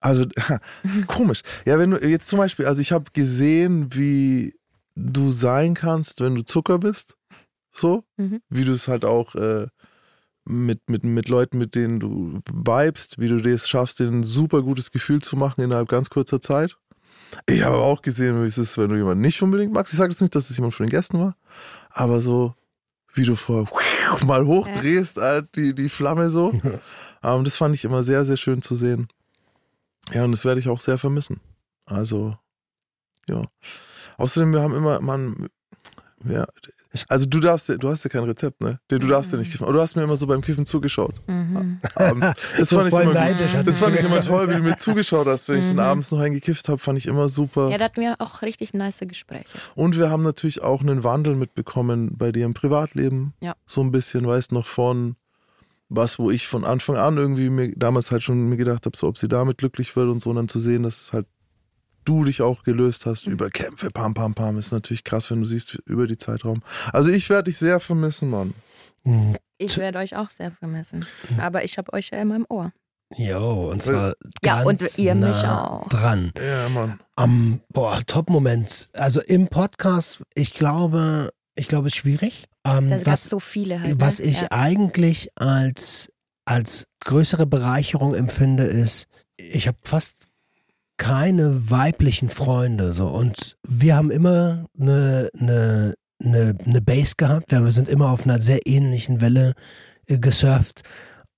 also 0.00 0.26
komisch. 1.06 1.42
Ja, 1.66 1.78
wenn 1.78 1.90
du 1.90 1.98
jetzt 1.98 2.28
zum 2.28 2.38
Beispiel, 2.38 2.66
also 2.66 2.80
ich 2.80 2.92
habe 2.92 3.10
gesehen, 3.12 3.94
wie 3.94 4.54
du 4.94 5.30
sein 5.30 5.74
kannst, 5.74 6.20
wenn 6.20 6.34
du 6.34 6.42
Zucker 6.42 6.78
bist. 6.78 7.16
So, 7.70 8.04
mhm. 8.16 8.40
wie 8.48 8.64
du 8.64 8.72
es 8.72 8.88
halt 8.88 9.04
auch 9.04 9.34
äh, 9.34 9.68
mit, 10.44 10.88
mit, 10.88 11.04
mit 11.04 11.28
Leuten, 11.28 11.58
mit 11.58 11.74
denen 11.74 12.00
du 12.00 12.40
vibest, 12.50 13.20
wie 13.20 13.28
du 13.28 13.40
das 13.40 13.68
schaffst, 13.68 14.00
dir 14.00 14.08
ein 14.08 14.24
super 14.24 14.62
gutes 14.62 14.90
Gefühl 14.90 15.20
zu 15.20 15.36
machen 15.36 15.60
innerhalb 15.60 15.88
ganz 15.88 16.10
kurzer 16.10 16.40
Zeit. 16.40 16.76
Ich 17.46 17.62
habe 17.62 17.76
auch 17.76 18.02
gesehen, 18.02 18.42
wie 18.42 18.48
es 18.48 18.58
ist, 18.58 18.78
wenn 18.78 18.88
du 18.88 18.96
jemanden 18.96 19.20
nicht 19.20 19.40
unbedingt 19.42 19.72
magst. 19.72 19.92
Ich 19.92 19.98
sage 19.98 20.10
jetzt 20.10 20.22
nicht, 20.22 20.34
dass 20.34 20.50
es 20.50 20.56
jemand 20.56 20.74
von 20.74 20.86
den 20.86 20.90
Gästen 20.90 21.20
war, 21.20 21.36
aber 21.90 22.20
so, 22.20 22.54
wie 23.12 23.24
du 23.24 23.36
vor 23.36 23.68
mal 24.26 24.46
hochdrehst, 24.46 25.18
ja. 25.18 25.42
die, 25.42 25.74
die 25.74 25.88
Flamme 25.88 26.30
so. 26.30 26.48
um, 26.48 26.62
ähm, 27.22 27.44
das 27.44 27.56
fand 27.56 27.74
ich 27.74 27.84
immer 27.84 28.02
sehr, 28.02 28.24
sehr 28.24 28.38
schön 28.38 28.62
zu 28.62 28.74
sehen. 28.76 29.08
Ja, 30.12 30.24
und 30.24 30.32
das 30.32 30.44
werde 30.44 30.60
ich 30.60 30.68
auch 30.68 30.80
sehr 30.80 30.98
vermissen. 30.98 31.40
Also, 31.84 32.36
ja. 33.28 33.44
Außerdem, 34.16 34.52
wir 34.52 34.62
haben 34.62 34.74
immer, 34.74 35.00
man, 35.00 35.48
ja, 36.24 36.46
also 37.08 37.26
du 37.26 37.40
darfst, 37.40 37.68
du 37.68 37.88
hast 37.88 38.04
ja 38.04 38.10
kein 38.10 38.24
Rezept, 38.24 38.62
ne? 38.62 38.80
Du 38.88 38.98
darfst 38.98 39.30
ja 39.30 39.38
nicht 39.38 39.50
kiffen. 39.50 39.64
Aber 39.64 39.74
du 39.74 39.80
hast 39.80 39.94
mir 39.94 40.02
immer 40.02 40.16
so 40.16 40.26
beim 40.26 40.40
Kiffen 40.40 40.64
zugeschaut. 40.64 41.14
Mhm. 41.26 41.80
Abends. 41.94 42.28
Das, 42.58 42.70
fand, 42.70 42.88
ich 42.88 42.92
immer, 42.92 43.12
neidisch, 43.12 43.52
das 43.64 43.78
fand 43.78 43.96
ich 43.96 44.04
immer 44.04 44.20
toll, 44.20 44.48
wie 44.48 44.54
du 44.54 44.62
mir 44.62 44.76
zugeschaut 44.76 45.26
hast, 45.26 45.48
wenn 45.48 45.60
ich 45.60 45.66
dann 45.66 45.74
mhm. 45.74 45.80
abends 45.80 46.10
noch 46.10 46.18
eingekifft 46.18 46.68
habe, 46.68 46.78
fand 46.78 46.98
ich 46.98 47.06
immer 47.06 47.28
super. 47.28 47.68
Ja, 47.70 47.78
da 47.78 47.84
hatten 47.84 48.00
wir 48.00 48.16
auch 48.18 48.42
richtig 48.42 48.74
nice 48.74 49.00
Gespräche. 49.00 49.46
Und 49.74 49.98
wir 49.98 50.10
haben 50.10 50.22
natürlich 50.22 50.62
auch 50.62 50.80
einen 50.80 51.04
Wandel 51.04 51.36
mitbekommen 51.36 52.16
bei 52.16 52.32
dir 52.32 52.46
im 52.46 52.54
Privatleben. 52.54 53.34
Ja. 53.40 53.54
So 53.66 53.82
ein 53.82 53.92
bisschen, 53.92 54.26
weißt 54.26 54.52
noch 54.52 54.66
von 54.66 55.16
was, 55.88 56.18
wo 56.18 56.30
ich 56.30 56.46
von 56.46 56.64
Anfang 56.64 56.96
an 56.96 57.16
irgendwie 57.16 57.50
mir 57.50 57.72
damals 57.76 58.10
halt 58.10 58.22
schon 58.22 58.48
mir 58.48 58.56
gedacht 58.56 58.84
habe, 58.86 58.96
so 58.96 59.08
ob 59.08 59.18
sie 59.18 59.28
damit 59.28 59.58
glücklich 59.58 59.96
wird 59.96 60.08
und 60.08 60.20
so, 60.20 60.30
und 60.30 60.36
dann 60.36 60.48
zu 60.48 60.60
sehen, 60.60 60.82
dass 60.82 61.12
halt 61.12 61.26
du 62.04 62.24
dich 62.24 62.42
auch 62.42 62.62
gelöst 62.62 63.06
hast 63.06 63.26
mhm. 63.26 63.34
über 63.34 63.50
Kämpfe, 63.50 63.90
pam, 63.90 64.14
pam, 64.14 64.34
pam, 64.34 64.58
ist 64.58 64.72
natürlich 64.72 65.04
krass, 65.04 65.30
wenn 65.30 65.40
du 65.40 65.46
siehst 65.46 65.74
über 65.86 66.06
die 66.06 66.16
Zeitraum. 66.16 66.62
Also 66.92 67.10
ich 67.10 67.28
werde 67.28 67.44
dich 67.44 67.58
sehr 67.58 67.80
vermissen, 67.80 68.30
Mann. 68.30 68.54
Mhm. 69.04 69.36
Ich 69.58 69.76
werde 69.76 69.98
euch 69.98 70.16
auch 70.16 70.30
sehr 70.30 70.50
vermissen. 70.50 71.04
Mhm. 71.28 71.40
Aber 71.40 71.64
ich 71.64 71.78
habe 71.78 71.92
euch 71.92 72.10
ja 72.10 72.20
immer 72.20 72.36
im 72.36 72.46
Ohr. 72.48 72.72
Jo, 73.16 73.70
und 73.70 73.82
zwar 73.82 74.14
ja, 74.44 74.62
ganz 74.62 74.82
und 74.82 74.98
ihr 74.98 75.14
nah 75.14 75.28
mich 75.28 75.44
auch. 75.44 75.88
dran. 75.88 76.32
Ja, 76.38 76.68
Mann. 76.68 77.00
Um, 77.16 77.60
boah, 77.70 78.00
Top-Moment. 78.06 78.90
Also 78.92 79.22
im 79.22 79.48
Podcast, 79.48 80.22
ich 80.34 80.52
glaube, 80.52 81.30
ich 81.54 81.68
glaube, 81.68 81.88
es 81.88 81.94
ist 81.94 81.98
schwierig. 81.98 82.48
Ähm, 82.76 82.90
da 82.90 82.98
gab 82.98 83.14
es 83.14 83.24
so 83.24 83.38
viele 83.38 83.80
halt. 83.80 83.94
Ne? 83.94 84.00
Was 84.00 84.20
ich 84.20 84.42
ja. 84.42 84.48
eigentlich 84.50 85.30
als, 85.36 86.08
als 86.44 86.86
größere 87.00 87.46
Bereicherung 87.46 88.14
empfinde, 88.14 88.64
ist, 88.64 89.06
ich 89.36 89.66
habe 89.66 89.78
fast 89.84 90.28
keine 90.96 91.70
weiblichen 91.70 92.28
Freunde. 92.28 92.92
So. 92.92 93.08
Und 93.08 93.56
wir 93.66 93.96
haben 93.96 94.10
immer 94.10 94.66
eine, 94.78 95.30
eine, 95.38 95.94
eine, 96.22 96.58
eine 96.64 96.80
Base 96.80 97.14
gehabt. 97.16 97.52
Wir 97.52 97.72
sind 97.72 97.88
immer 97.88 98.10
auf 98.10 98.24
einer 98.24 98.40
sehr 98.40 98.66
ähnlichen 98.66 99.20
Welle 99.20 99.54
äh, 100.06 100.18
gesurft 100.18 100.82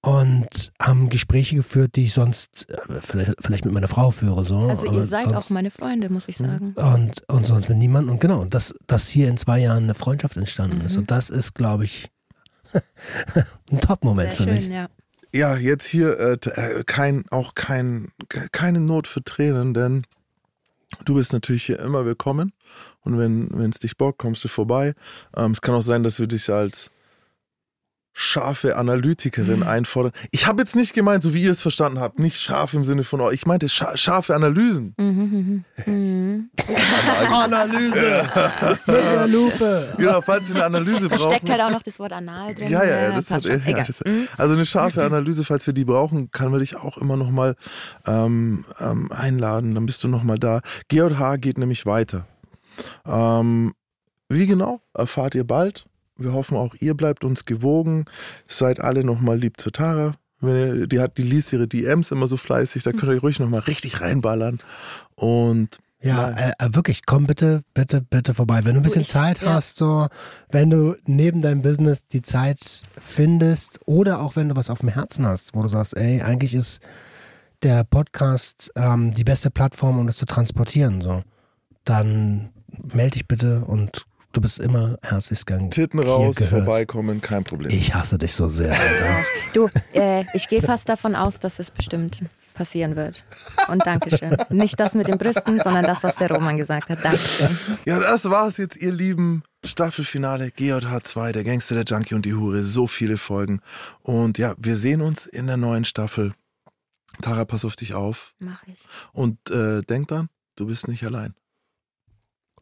und 0.02 0.72
haben 0.80 1.10
Gespräche 1.10 1.56
geführt, 1.56 1.96
die 1.96 2.04
ich 2.04 2.14
sonst 2.14 2.68
äh, 2.70 3.00
vielleicht, 3.00 3.34
vielleicht 3.40 3.64
mit 3.64 3.74
meiner 3.74 3.88
Frau 3.88 4.10
führe. 4.10 4.44
So. 4.44 4.58
Also 4.58 4.90
ihr 4.90 5.06
seid 5.06 5.24
sonst, 5.24 5.36
auch 5.36 5.50
meine 5.50 5.70
Freunde, 5.70 6.08
muss 6.08 6.26
ich 6.26 6.38
sagen. 6.38 6.72
Und, 6.74 7.22
und 7.28 7.46
sonst 7.46 7.68
mit 7.68 7.76
niemandem. 7.76 8.14
Und 8.14 8.20
genau, 8.20 8.44
dass, 8.46 8.74
dass 8.86 9.08
hier 9.08 9.28
in 9.28 9.36
zwei 9.36 9.58
Jahren 9.58 9.84
eine 9.84 9.94
Freundschaft 9.94 10.36
entstanden 10.36 10.78
mhm. 10.78 10.86
ist. 10.86 10.96
Und 10.96 11.10
das 11.10 11.28
ist, 11.28 11.54
glaube 11.54 11.84
ich, 11.84 12.10
ein 13.70 13.80
Top-Moment 13.80 14.32
für 14.32 14.44
schön, 14.44 14.54
mich. 14.54 14.68
Ja. 14.68 14.88
ja, 15.34 15.56
jetzt 15.56 15.86
hier 15.86 16.18
äh, 16.18 16.50
äh, 16.50 16.84
kein, 16.84 17.24
auch 17.30 17.54
kein, 17.54 18.12
keine 18.52 18.80
Not 18.80 19.06
für 19.06 19.22
Tränen, 19.22 19.74
denn 19.74 20.06
du 21.04 21.14
bist 21.14 21.34
natürlich 21.34 21.64
hier 21.64 21.78
immer 21.78 22.06
willkommen. 22.06 22.52
Und 23.02 23.18
wenn 23.18 23.70
es 23.70 23.80
dich 23.80 23.98
bockt, 23.98 24.18
kommst 24.18 24.44
du 24.44 24.48
vorbei. 24.48 24.94
Ähm, 25.36 25.52
es 25.52 25.60
kann 25.60 25.74
auch 25.74 25.82
sein, 25.82 26.02
dass 26.02 26.20
wir 26.20 26.26
dich 26.26 26.50
als 26.50 26.90
scharfe 28.12 28.76
Analytikerin 28.76 29.60
mhm. 29.60 29.66
einfordern. 29.66 30.12
Ich 30.30 30.46
habe 30.46 30.62
jetzt 30.62 30.74
nicht 30.74 30.94
gemeint, 30.94 31.22
so 31.22 31.32
wie 31.32 31.42
ihr 31.42 31.52
es 31.52 31.62
verstanden 31.62 32.00
habt, 32.00 32.18
nicht 32.18 32.38
scharf 32.38 32.74
im 32.74 32.84
Sinne 32.84 33.04
von 33.04 33.20
euch. 33.20 33.34
Ich 33.34 33.46
meinte 33.46 33.68
scha 33.68 33.96
scharfe 33.96 34.34
Analysen. 34.34 34.94
Mhm, 34.98 35.64
mhm, 35.86 36.50
Analyse 37.32 38.28
mit 38.86 38.96
der 38.96 39.26
Lupe. 39.26 39.94
Genau, 39.96 40.20
falls 40.20 40.48
ihr 40.48 40.56
eine 40.56 40.64
Analyse 40.64 41.08
braucht. 41.08 41.24
Da 41.24 41.30
steckt 41.30 41.50
halt 41.50 41.60
auch 41.60 41.70
noch 41.70 41.82
das 41.82 41.98
Wort 41.98 42.12
anal 42.12 42.54
drin. 42.54 42.68
Ja, 42.68 42.84
ja, 42.84 43.12
das 43.12 43.30
hat, 43.30 43.44
ja, 43.44 43.84
das, 43.84 44.02
also 44.36 44.54
eine 44.54 44.66
scharfe 44.66 45.04
Analyse, 45.04 45.44
falls 45.44 45.66
wir 45.66 45.74
die 45.74 45.84
brauchen, 45.84 46.30
kann 46.30 46.50
man 46.50 46.60
dich 46.60 46.76
auch 46.76 46.98
immer 46.98 47.16
noch 47.16 47.30
mal 47.30 47.56
ähm, 48.06 48.64
ähm, 48.80 49.10
einladen. 49.12 49.74
Dann 49.74 49.86
bist 49.86 50.02
du 50.04 50.08
noch 50.08 50.24
mal 50.24 50.38
da. 50.38 50.60
G&H 50.88 51.36
geht 51.36 51.58
nämlich 51.58 51.86
weiter. 51.86 52.26
Ähm, 53.06 53.74
wie 54.28 54.46
genau 54.46 54.80
erfahrt 54.94 55.34
ihr 55.34 55.44
bald? 55.44 55.86
Wir 56.20 56.32
hoffen 56.32 56.56
auch, 56.56 56.74
ihr 56.80 56.94
bleibt 56.94 57.24
uns 57.24 57.44
gewogen. 57.44 58.04
Seid 58.46 58.80
alle 58.80 59.04
nochmal 59.04 59.38
lieb 59.38 59.60
zu 59.60 59.70
Tara. 59.70 60.14
Die, 60.42 61.00
hat, 61.00 61.18
die 61.18 61.22
liest 61.22 61.52
ihre 61.52 61.68
DMs 61.68 62.10
immer 62.10 62.26
so 62.26 62.38
fleißig, 62.38 62.82
da 62.82 62.92
könnt 62.92 63.12
ihr 63.12 63.20
ruhig 63.20 63.38
nochmal 63.40 63.60
richtig 63.60 64.00
reinballern. 64.00 64.60
Und 65.14 65.78
Ja, 66.00 66.30
äh, 66.30 66.52
äh, 66.58 66.74
wirklich, 66.74 67.04
komm 67.04 67.26
bitte, 67.26 67.62
bitte, 67.74 68.00
bitte 68.00 68.32
vorbei. 68.32 68.64
Wenn 68.64 68.72
du 68.72 68.80
ein 68.80 68.82
bisschen 68.82 69.04
Zeit 69.04 69.42
hast, 69.42 69.76
so, 69.76 70.06
wenn 70.50 70.70
du 70.70 70.96
neben 71.04 71.42
deinem 71.42 71.60
Business 71.60 72.06
die 72.06 72.22
Zeit 72.22 72.84
findest 72.98 73.80
oder 73.84 74.22
auch 74.22 74.34
wenn 74.34 74.48
du 74.48 74.56
was 74.56 74.70
auf 74.70 74.78
dem 74.78 74.88
Herzen 74.88 75.26
hast, 75.26 75.54
wo 75.54 75.62
du 75.62 75.68
sagst, 75.68 75.94
ey, 75.94 76.22
eigentlich 76.22 76.54
ist 76.54 76.80
der 77.62 77.84
Podcast 77.84 78.72
ähm, 78.76 79.12
die 79.12 79.24
beste 79.24 79.50
Plattform, 79.50 79.98
um 79.98 80.06
das 80.06 80.16
zu 80.16 80.24
transportieren, 80.24 81.02
so, 81.02 81.20
dann 81.84 82.48
melde 82.94 83.10
dich 83.10 83.28
bitte 83.28 83.66
und 83.66 84.06
du 84.32 84.40
bist 84.40 84.58
immer 84.58 84.98
herzlichst 85.02 85.46
gern 85.46 85.70
Titten 85.70 86.00
hier 86.02 86.10
raus, 86.10 86.36
gehört. 86.36 86.64
vorbeikommen, 86.64 87.20
kein 87.20 87.44
Problem. 87.44 87.70
Ich 87.70 87.94
hasse 87.94 88.18
dich 88.18 88.34
so 88.34 88.48
sehr, 88.48 88.72
Alter. 88.72 89.24
Du, 89.52 89.68
äh, 89.94 90.24
ich 90.32 90.48
gehe 90.48 90.62
fast 90.62 90.88
davon 90.88 91.16
aus, 91.16 91.40
dass 91.40 91.58
es 91.58 91.72
bestimmt 91.72 92.22
passieren 92.54 92.94
wird. 92.94 93.24
Und 93.68 93.84
Dankeschön. 93.84 94.36
Nicht 94.50 94.78
das 94.78 94.94
mit 94.94 95.08
den 95.08 95.18
Brüsten, 95.18 95.60
sondern 95.60 95.84
das, 95.84 96.04
was 96.04 96.16
der 96.16 96.30
Roman 96.30 96.56
gesagt 96.56 96.88
hat. 96.88 97.04
Dankeschön. 97.04 97.58
Ja, 97.84 97.98
das 97.98 98.30
war's 98.30 98.58
jetzt, 98.58 98.76
ihr 98.76 98.92
Lieben. 98.92 99.42
Staffelfinale 99.64 100.50
GJH 100.50 101.00
2, 101.02 101.32
der 101.32 101.42
Gangster, 101.42 101.74
der 101.74 101.84
Junkie 101.84 102.14
und 102.14 102.26
die 102.26 102.34
Hure. 102.34 102.62
So 102.62 102.86
viele 102.86 103.16
Folgen. 103.16 103.60
Und 104.02 104.38
ja, 104.38 104.54
wir 104.58 104.76
sehen 104.76 105.00
uns 105.00 105.26
in 105.26 105.46
der 105.46 105.56
neuen 105.56 105.84
Staffel. 105.84 106.32
Tara, 107.22 107.44
pass 107.44 107.64
auf 107.64 107.76
dich 107.76 107.94
auf. 107.94 108.34
Mach 108.38 108.62
ich. 108.66 108.84
Und 109.12 109.50
äh, 109.50 109.82
denk 109.82 110.08
dran, 110.08 110.28
du 110.54 110.66
bist 110.66 110.86
nicht 110.86 111.04
allein. 111.04 111.34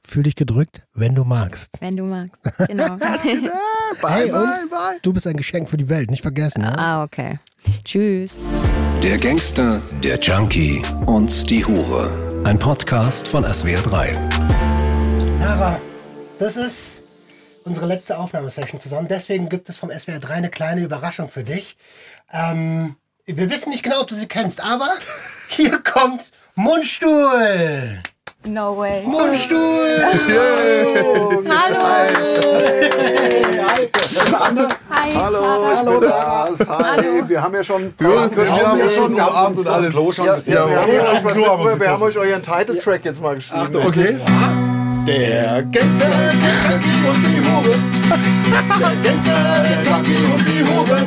Fühl 0.09 0.23
dich 0.23 0.37
gedrückt, 0.37 0.87
wenn 0.95 1.15
du 1.15 1.25
magst. 1.25 1.83
Wenn 1.83 1.99
du 1.99 2.05
magst. 2.05 2.43
Genau. 2.67 2.97
Hey, 4.07 4.31
und 4.31 4.55
du 5.03 5.13
bist 5.13 5.27
ein 5.27 5.37
Geschenk 5.37 5.69
für 5.69 5.77
die 5.77 5.89
Welt, 5.89 6.11
nicht 6.11 6.23
vergessen. 6.23 6.63
Ja? 6.63 6.75
ah, 6.77 7.03
okay. 7.03 7.41
Tschüss. 7.85 8.33
Der 9.03 9.19
Gangster, 9.19 9.83
der 10.05 10.19
Junkie 10.19 10.81
und 11.07 11.51
die 11.51 11.65
Hure. 11.65 12.43
Ein 12.45 12.59
Podcast 12.59 13.27
von 13.27 13.45
SWR3. 13.45 14.15
Tara, 15.41 15.81
das 16.39 16.57
ist 16.57 17.03
unsere 17.65 17.87
letzte 17.87 18.19
Aufnahmesession 18.19 18.81
zusammen. 18.81 19.09
Deswegen 19.09 19.49
gibt 19.49 19.69
es 19.69 19.77
vom 19.77 19.91
SWR 19.91 20.21
3 20.21 20.35
eine 20.35 20.51
kleine 20.51 20.83
Überraschung 20.83 21.29
für 21.29 21.45
dich. 21.45 21.77
Ähm, 22.31 22.97
wir 23.27 23.51
wissen 23.51 23.71
nicht 23.71 23.83
genau, 23.83 24.01
ob 24.01 24.09
du 24.09 24.15
sie 24.15 24.29
kennst, 24.29 24.63
aber 24.63 24.91
hier 25.49 25.79
kommt 25.81 26.33
Mundstuhl. 26.55 28.03
No 28.45 28.73
way. 28.73 29.03
Mundstuhl. 29.05 29.99
Hallo. 34.39 34.69
Hi. 34.91 35.13
Hallo, 35.15 35.41
ich 35.73 35.81
bin 35.85 36.01
das. 36.09 36.69
Hi, 36.69 37.29
wir 37.29 37.43
haben 37.43 37.55
ja 37.55 37.65
schon. 37.65 37.93
Wir 37.99 38.09
haben- 38.21 38.37
wir 38.37 38.51
haben 38.69 38.79
ja 38.79 38.89
schon 38.89 39.13
umarmt 39.13 39.59
und 39.59 39.67
alles. 39.69 39.91
Klo 39.93 40.13
schon 40.13 40.27
bisschen. 40.37 40.55
Ja, 40.55 40.67
wir, 40.69 40.77
wir 40.87 41.03
haben 41.13 41.27
Klo 41.33 41.47
haben 41.49 41.65
wir 41.65 41.81
wir 41.81 41.91
haben 41.91 42.03
euch 42.03 42.17
euren 42.17 42.43
Title-Track 42.43 43.05
jetzt 43.05 43.21
mal 43.21 43.35
geschrieben. 43.35 43.77
Okay. 43.77 44.19
Der 45.07 45.63
Gangster, 45.65 46.09
der 46.09 46.31
Junkie 46.71 47.09
und 47.09 47.21
die 47.27 47.41
Hure. 47.51 47.75
Der 48.79 48.95
Gangster, 49.03 49.41
der 49.65 49.83
Junkie 49.83 50.25
und 50.33 50.43
die 50.47 50.65
Hure. 50.65 50.99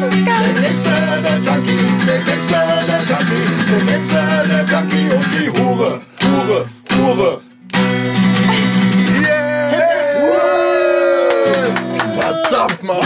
Der 0.00 0.62
Gangster, 0.62 1.00
der 1.22 1.36
Junkie, 1.38 1.84
der 2.06 2.18
Gangster, 2.18 2.66
der 2.88 3.00
Junkie, 3.08 3.46
der 3.70 3.80
Gangster, 3.92 4.24
der 4.48 4.62
Junkie 4.64 5.06
und 5.14 5.26
die 5.34 5.48
Hure. 5.62 6.00
Hure, 6.34 6.66
Hure. 6.96 7.40
Verdammt, 12.18 12.82
Mann. 12.82 12.98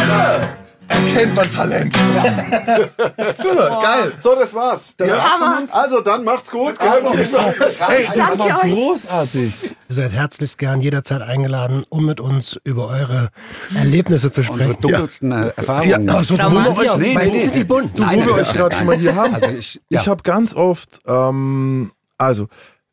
Erkennt 0.88 1.34
man 1.34 1.48
Talent. 1.48 1.94
Super, 3.36 3.80
geil. 3.82 4.12
So, 4.20 4.34
das 4.34 4.54
war's. 4.54 4.94
Das 4.96 5.10
war's 5.10 5.38
von 5.38 5.58
uns. 5.62 5.72
Also, 5.72 6.00
dann 6.00 6.24
macht's 6.24 6.50
gut. 6.50 6.80
Also, 6.80 7.10
Ey, 7.10 7.18
das 7.18 8.12
Danke 8.14 8.38
war 8.38 8.64
euch. 8.64 8.72
großartig. 8.74 9.62
Ihr 9.88 9.94
seid 9.94 10.12
herzlichst 10.12 10.56
gern 10.58 10.80
jederzeit 10.80 11.20
eingeladen, 11.20 11.84
um 11.90 12.06
mit 12.06 12.20
uns 12.20 12.58
über 12.64 12.88
eure 12.88 13.28
Erlebnisse 13.74 14.30
zu 14.30 14.40
Unsere 14.40 14.58
sprechen. 14.72 14.80
dunkelsten 14.80 15.32
äh, 15.32 15.52
Erfahrungen. 15.56 16.08
Ach 16.10 16.24
so, 16.24 16.36
du 16.36 16.42
Traumatisch. 16.42 16.78
wir 16.82 16.90
euch, 16.92 16.96
Nee, 16.98 17.14
nee, 17.14 17.44
nee. 17.44 17.50
die 17.50 17.64
bunt. 17.64 17.98
Du, 17.98 18.02
wo 18.02 18.26
wir 18.26 18.34
euch 18.34 18.52
gerade 18.52 18.74
schon 18.76 18.86
mal 18.86 18.96
hier 18.96 19.14
haben. 19.14 19.34
Also 19.34 19.48
ich, 19.50 19.80
ja. 19.90 20.00
Ich 20.00 20.08
habe 20.08 20.22
ganz 20.22 20.54
oft, 20.54 21.00
ähm, 21.06 21.92
also 22.16 22.46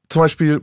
zum 0.09 0.21
Beispiel 0.23 0.61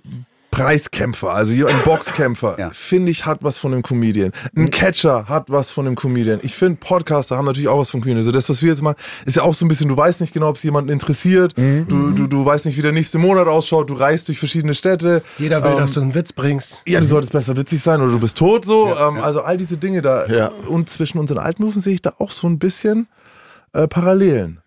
Preiskämpfer, 0.51 1.31
also 1.31 1.51
hier 1.53 1.67
ein 1.69 1.81
Boxkämpfer, 1.85 2.57
Ja. 2.59 2.71
finde 2.75 3.11
ich, 3.11 3.25
hat 3.25 3.39
was 3.43 3.57
von 3.57 3.73
einem 3.73 3.83
Comedian. 3.83 4.33
Ein 4.55 4.69
Catcher 4.69 5.25
hat 5.27 5.47
was 5.49 5.71
von 5.71 5.87
einem 5.87 5.97
Comedian. 5.97 6.41
Ich 6.43 6.55
finde, 6.55 6.77
Podcaster 6.79 7.39
haben 7.39 7.47
natürlich 7.47 7.69
auch 7.69 7.79
was 7.79 7.89
von 7.89 8.01
Comedian. 8.03 8.19
Also 8.19 8.33
das, 8.33 8.51
was 8.51 8.63
wir 8.63 8.69
jetzt 8.69 8.83
machen, 8.83 8.97
ist 9.25 9.37
ja 9.37 9.45
auch 9.45 9.55
so 9.55 9.65
ein 9.65 9.69
bisschen, 9.69 9.89
du 9.89 9.97
weißt 9.97 10.21
nicht 10.21 10.35
genau, 10.35 10.51
ob 10.51 10.57
es 10.57 10.63
jemanden 10.63 10.91
interessiert. 10.91 11.55
Du, 11.57 12.11
du, 12.11 12.27
du 12.27 12.45
weißt 12.45 12.67
nicht, 12.67 12.77
wie 12.77 12.83
der 12.83 12.93
nächste 12.93 13.17
Monat 13.17 13.47
ausschaut. 13.49 13.89
Du 13.89 13.95
reist 13.95 14.29
durch 14.29 14.39
verschiedene 14.39 14.75
Städte. 14.75 15.23
Jeder 15.39 15.65
will, 15.65 15.71
Ähm, 15.73 15.79
dass 15.79 15.93
du 15.95 16.03
einen 16.03 16.15
Witz 16.15 16.35
bringst. 16.35 16.83
Ja, 16.87 17.01
du 17.01 17.07
solltest 17.07 17.33
besser 17.33 17.57
witzig 17.57 17.83
sein 17.83 18.03
oder 18.03 18.13
du 18.13 18.21
bist 18.21 18.37
tot 18.37 18.67
so. 18.67 18.95
ähm, 18.95 19.19
Also 19.23 19.41
all 19.43 19.57
diese 19.57 19.79
Dinge 19.79 20.03
da. 20.03 20.27
Ja. 20.27 20.49
Und 20.69 20.91
zwischen 20.91 21.19
unseren 21.19 21.39
Altmoven 21.39 21.81
sehe 21.81 21.95
ich 21.95 22.03
da 22.03 22.13
auch 22.19 22.31
so 22.31 22.47
ein 22.47 22.59
bisschen 22.59 23.09
äh, 23.73 23.89
Parallelen. 23.89 24.59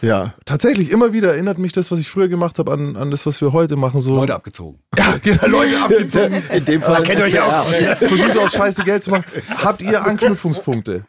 Ja. 0.00 0.34
Tatsächlich, 0.44 0.90
immer 0.90 1.12
wieder 1.12 1.32
erinnert 1.32 1.58
mich 1.58 1.72
das, 1.72 1.90
was 1.90 2.00
ich 2.00 2.08
früher 2.08 2.28
gemacht 2.28 2.58
habe, 2.58 2.72
an, 2.72 2.96
an 2.96 3.10
das, 3.10 3.24
was 3.26 3.40
wir 3.40 3.52
heute 3.52 3.76
machen. 3.76 4.00
So, 4.00 4.16
Leute 4.16 4.34
abgezogen. 4.34 4.78
Ja, 4.98 5.16
genau, 5.22 5.46
Leute 5.46 5.78
abgezogen. 5.82 6.42
In 6.50 6.64
dem 6.64 6.82
Fall. 6.82 7.02
kennt 7.02 7.20
ihr 7.20 7.26
euch 7.26 7.32
ja 7.32 7.60
auch. 7.60 7.66
Versucht 7.96 8.38
auch 8.38 8.50
scheiße 8.50 8.84
Geld 8.84 9.04
zu 9.04 9.10
machen. 9.10 9.24
Habt 9.48 9.82
ihr 9.82 10.04
Anknüpfungspunkte 10.04 11.04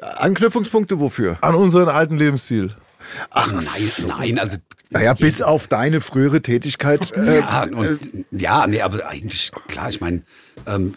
Anknüpfungspunkte 0.00 1.00
wofür? 1.00 1.38
an 1.40 1.54
unseren 1.54 1.88
alten 1.88 2.16
Lebensstil? 2.16 2.72
Ach 3.30 3.52
nein, 3.52 3.90
nein, 4.06 4.38
also 4.38 4.58
Naja, 4.90 5.14
bis 5.14 5.42
auf 5.42 5.66
deine 5.66 6.00
frühere 6.00 6.42
Tätigkeit. 6.42 7.10
Äh, 7.16 7.40
ja, 7.40 7.62
und, 7.64 7.98
ja, 8.30 8.66
nee, 8.66 8.80
aber 8.82 9.08
eigentlich 9.08 9.50
klar, 9.66 9.88
ich 9.88 10.00
meine, 10.00 10.22
ähm, 10.66 10.94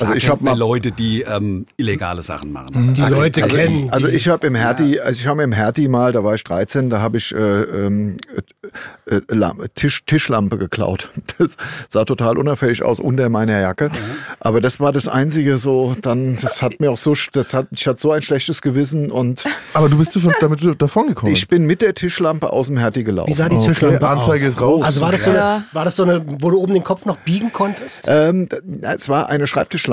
Also 0.00 0.14
ich 0.14 0.22
kennt 0.24 0.32
hab 0.32 0.40
man 0.40 0.52
mal- 0.52 0.58
Leute, 0.58 0.92
die 0.92 1.22
ähm, 1.22 1.66
illegale 1.76 2.22
Sachen 2.22 2.52
machen. 2.52 2.94
Die 2.94 3.02
Leute 3.02 3.42
also, 3.44 3.56
kennen. 3.56 3.90
also 3.90 4.08
ich 4.08 4.28
habe 4.28 4.46
im 4.46 4.54
Hertie, 4.54 5.00
also 5.00 5.18
ich 5.20 5.26
habe 5.26 5.42
im 5.42 5.52
Hertie 5.52 5.88
mal, 5.88 6.12
da 6.12 6.22
war 6.24 6.34
ich 6.34 6.44
13, 6.44 6.90
da 6.90 7.00
habe 7.00 7.18
ich 7.18 7.32
äh, 7.34 7.38
ähm, 7.38 8.16
äh, 9.06 9.16
äh, 9.16 9.68
Tisch, 9.74 10.02
Tischlampe 10.06 10.58
geklaut. 10.58 11.10
Das 11.38 11.56
sah 11.88 12.04
total 12.04 12.36
unauffällig 12.38 12.82
aus 12.82 13.00
unter 13.00 13.28
meiner 13.30 13.58
Jacke. 13.60 13.90
Aber 14.40 14.60
das 14.60 14.78
war 14.80 14.92
das 14.92 15.08
einzige 15.08 15.56
so, 15.58 15.96
dann, 16.02 16.36
das 16.36 16.60
hat 16.60 16.80
mir 16.80 16.90
auch 16.90 16.96
so, 16.98 17.14
das 17.32 17.54
hat, 17.54 17.68
ich 17.70 17.86
hatte 17.86 18.00
so 18.00 18.12
ein 18.12 18.20
schlechtes 18.22 18.60
Gewissen 18.62 19.10
und 19.10 19.44
Aber 19.72 19.88
du 19.88 19.96
bist 19.96 20.14
davon, 20.16 20.34
damit 20.40 20.60
davon 20.82 21.06
gekommen. 21.08 21.32
ich 21.32 21.48
bin 21.48 21.64
mit 21.64 21.80
der 21.82 21.94
Tischlampe 21.94 22.52
aus 22.52 22.66
dem 22.66 22.76
Hertie 22.76 23.00
wie 23.00 23.04
gelaufen. 23.04 23.32
sah 23.32 23.48
die 23.48 23.56
Okay, 23.56 23.68
Tischlampe 23.68 24.06
Anzeige 24.06 24.44
aus? 24.46 24.50
ist 24.50 24.60
raus. 24.60 24.82
Also 24.82 25.00
war 25.00 25.12
das, 25.12 25.24
so 25.24 25.30
Ja. 25.30 25.54
eine, 25.56 25.64
war 25.72 25.84
das 25.84 25.96
so 25.96 26.02
eine, 26.02 26.22
wo 26.40 26.50
du 26.50 26.58
oben 26.58 26.74
den 26.74 26.84
Kopf 26.84 27.06
noch 27.06 27.16
biegen 27.18 27.52
konntest? 27.52 28.04
Ähm, 28.06 28.48
es 28.82 29.08
war 29.08 29.28
eine 29.30 29.46
Schreibtischlampe, 29.46 29.89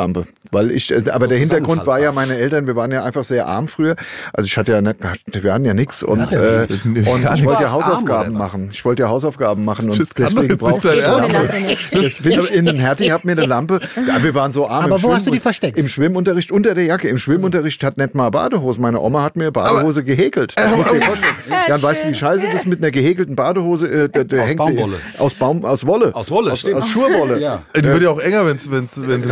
weil 0.52 0.72
ich, 0.72 0.92
äh, 0.92 1.04
aber 1.12 1.28
der 1.28 1.38
Hintergrund 1.38 1.86
war 1.86 2.00
ja, 2.00 2.12
meine 2.12 2.38
Eltern, 2.38 2.68
wir 2.68 2.76
waren 2.76 2.92
ja 2.92 3.04
einfach 3.04 3.24
sehr 3.24 3.48
arm 3.48 3.68
früher. 3.68 3.96
Also 4.34 4.46
ich 4.48 4.58
hatte 4.58 4.72
ja 4.72 4.82
nicht, 4.82 4.98
wir 5.32 5.54
hatten 5.54 5.66
ja 5.66 5.74
nichts 5.74 6.04
und, 6.04 6.32
ja 6.32 6.64
äh, 6.64 6.68
und 6.86 7.28
ich 7.36 7.46
wollte 7.46 7.64
ja 7.64 7.72
Hausaufgaben 7.72 8.34
machen. 8.34 8.70
Ich 8.72 8.84
wollte 8.86 9.04
ja 9.04 9.10
Hausaufgaben 9.10 9.66
machen 9.66 9.90
und 9.90 10.00
Das 10.00 10.10
deswegen 10.10 10.58
brauchte 10.58 10.94
ich 10.94 11.06
eine. 11.06 11.28
Lampe. 11.28 12.30
Lampe 12.30 12.54
in 12.54 12.66
den 12.66 12.78
Hertie, 12.78 13.12
hab 13.12 13.26
mir 13.26 13.34
eine 13.34 13.46
Lampe. 13.46 13.80
Ja, 14.08 14.24
wir 14.24 14.34
waren 14.36 14.52
so 14.52 14.68
arm. 14.68 14.86
Aber 14.86 15.02
wo 15.02 15.14
hast 15.14 15.28
du 15.28 15.32
die 15.32 15.40
versteckt? 15.40 15.78
Im 15.78 15.88
Schwimmunterricht 15.88 16.52
unter 16.52 16.76
der 16.76 16.86
Jacke. 16.86 17.10
Im 17.10 17.18
Schwimmunterricht 17.18 17.84
hat 17.84 17.98
nicht 17.98 18.16
mal 18.16 18.30
Badehose. 18.30 18.80
Meine 18.80 19.02
Oma 19.02 19.24
hat 19.24 19.36
mir 19.36 19.52
Badehose 19.52 20.04
gehäkelt. 20.04 20.54
Das 20.56 20.74
musst 20.76 20.92
du 20.92 20.96
dir 20.96 21.02
vorstellen. 21.06 21.34
Ja, 21.68 21.76
und 21.76 21.84
weißt 21.84 22.04
du, 22.04 22.10
wie 22.10 22.14
scheiße 22.14 22.46
das 22.46 22.62
ist 22.62 22.68
mit 22.68 22.80
einer 22.80 22.92
gehäkelten 22.92 23.36
Badehose? 23.36 23.88
Äh, 23.88 24.10
der, 24.10 24.24
der 24.24 24.44
Aus 24.44 24.48
hängt 24.50 24.58
Baumwolle. 24.60 24.98
Aus 25.18 25.34
Baum, 25.34 25.66
aus 25.66 25.86
Wolle. 25.86 26.16
Aus 26.16 26.32
Wolle, 26.32 26.52
Aus, 26.52 26.66
aus 26.66 26.88
Schurwolle. 26.88 27.40
Ja. 27.48 27.64
die 27.76 27.84
wird 27.84 28.02
ja 28.02 28.10
auch 28.10 28.20
enger, 28.20 28.46
wenn 28.46 28.56
es 28.56 28.70
wenn's, 28.72 28.94
wenn's 28.96 29.26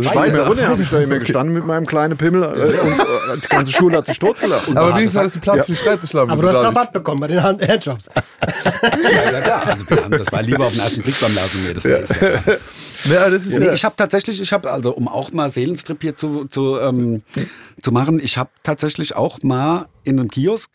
rutscht 0.00 0.14
Weiter 0.14 0.32
weiter. 0.38 0.46
runter 0.48 0.68
habe 0.68 0.82
ich 0.82 0.90
da 0.90 0.98
immer 1.00 1.18
gestanden 1.18 1.54
mit 1.54 1.66
meinem 1.66 1.86
kleinen 1.86 2.16
Pimmel 2.16 2.42
äh, 2.42 2.46
und 2.46 2.98
äh, 2.98 3.40
die 3.42 3.48
ganze 3.48 3.72
Schule 3.72 3.98
hat 3.98 4.06
sich 4.06 4.18
totgelacht. 4.18 4.68
Aber 4.68 4.94
wenigstens 4.96 5.18
hattest 5.18 5.36
du 5.36 5.40
Platz 5.40 5.66
für 5.66 5.72
die 5.72 5.78
Schreibtischlampe. 5.78 6.32
Aber 6.32 6.42
du 6.42 6.48
hast. 6.48 6.64
Rabatt 6.64 6.92
bekommen 6.92 7.20
bei 7.20 7.28
den 7.28 7.42
Hand- 7.42 7.66
Handjobs. 7.66 8.08
Ja, 8.82 9.32
ja, 9.32 9.40
klar. 9.40 9.66
Also 9.66 9.84
das 10.10 10.32
war 10.32 10.42
lieber 10.42 10.66
auf 10.66 10.72
den 10.72 10.80
ersten 10.80 11.02
Blick 11.02 11.20
beim 11.20 11.36
Rasenmäher. 11.36 11.74
Das 11.74 11.84
war 11.84 11.90
ja 11.90 12.02
klar. 12.02 12.56
Ja, 13.04 13.30
das 13.30 13.46
ist 13.46 13.58
Nee, 13.58 13.66
ja, 13.66 13.72
ich 13.72 13.84
habe 13.84 13.94
tatsächlich, 13.96 14.40
ich 14.42 14.52
habe 14.52 14.70
also, 14.70 14.94
um 14.94 15.08
auch 15.08 15.32
mal 15.32 15.50
Seelenstrip 15.50 16.02
hier 16.02 16.16
zu, 16.16 16.44
zu, 16.46 16.78
ähm, 16.78 17.22
zu 17.82 17.92
machen, 17.92 18.20
ich 18.22 18.36
habe 18.36 18.50
tatsächlich 18.62 19.16
auch 19.16 19.38
mal 19.42 19.86
in 20.04 20.20
einem 20.20 20.30
Kiosk 20.30 20.70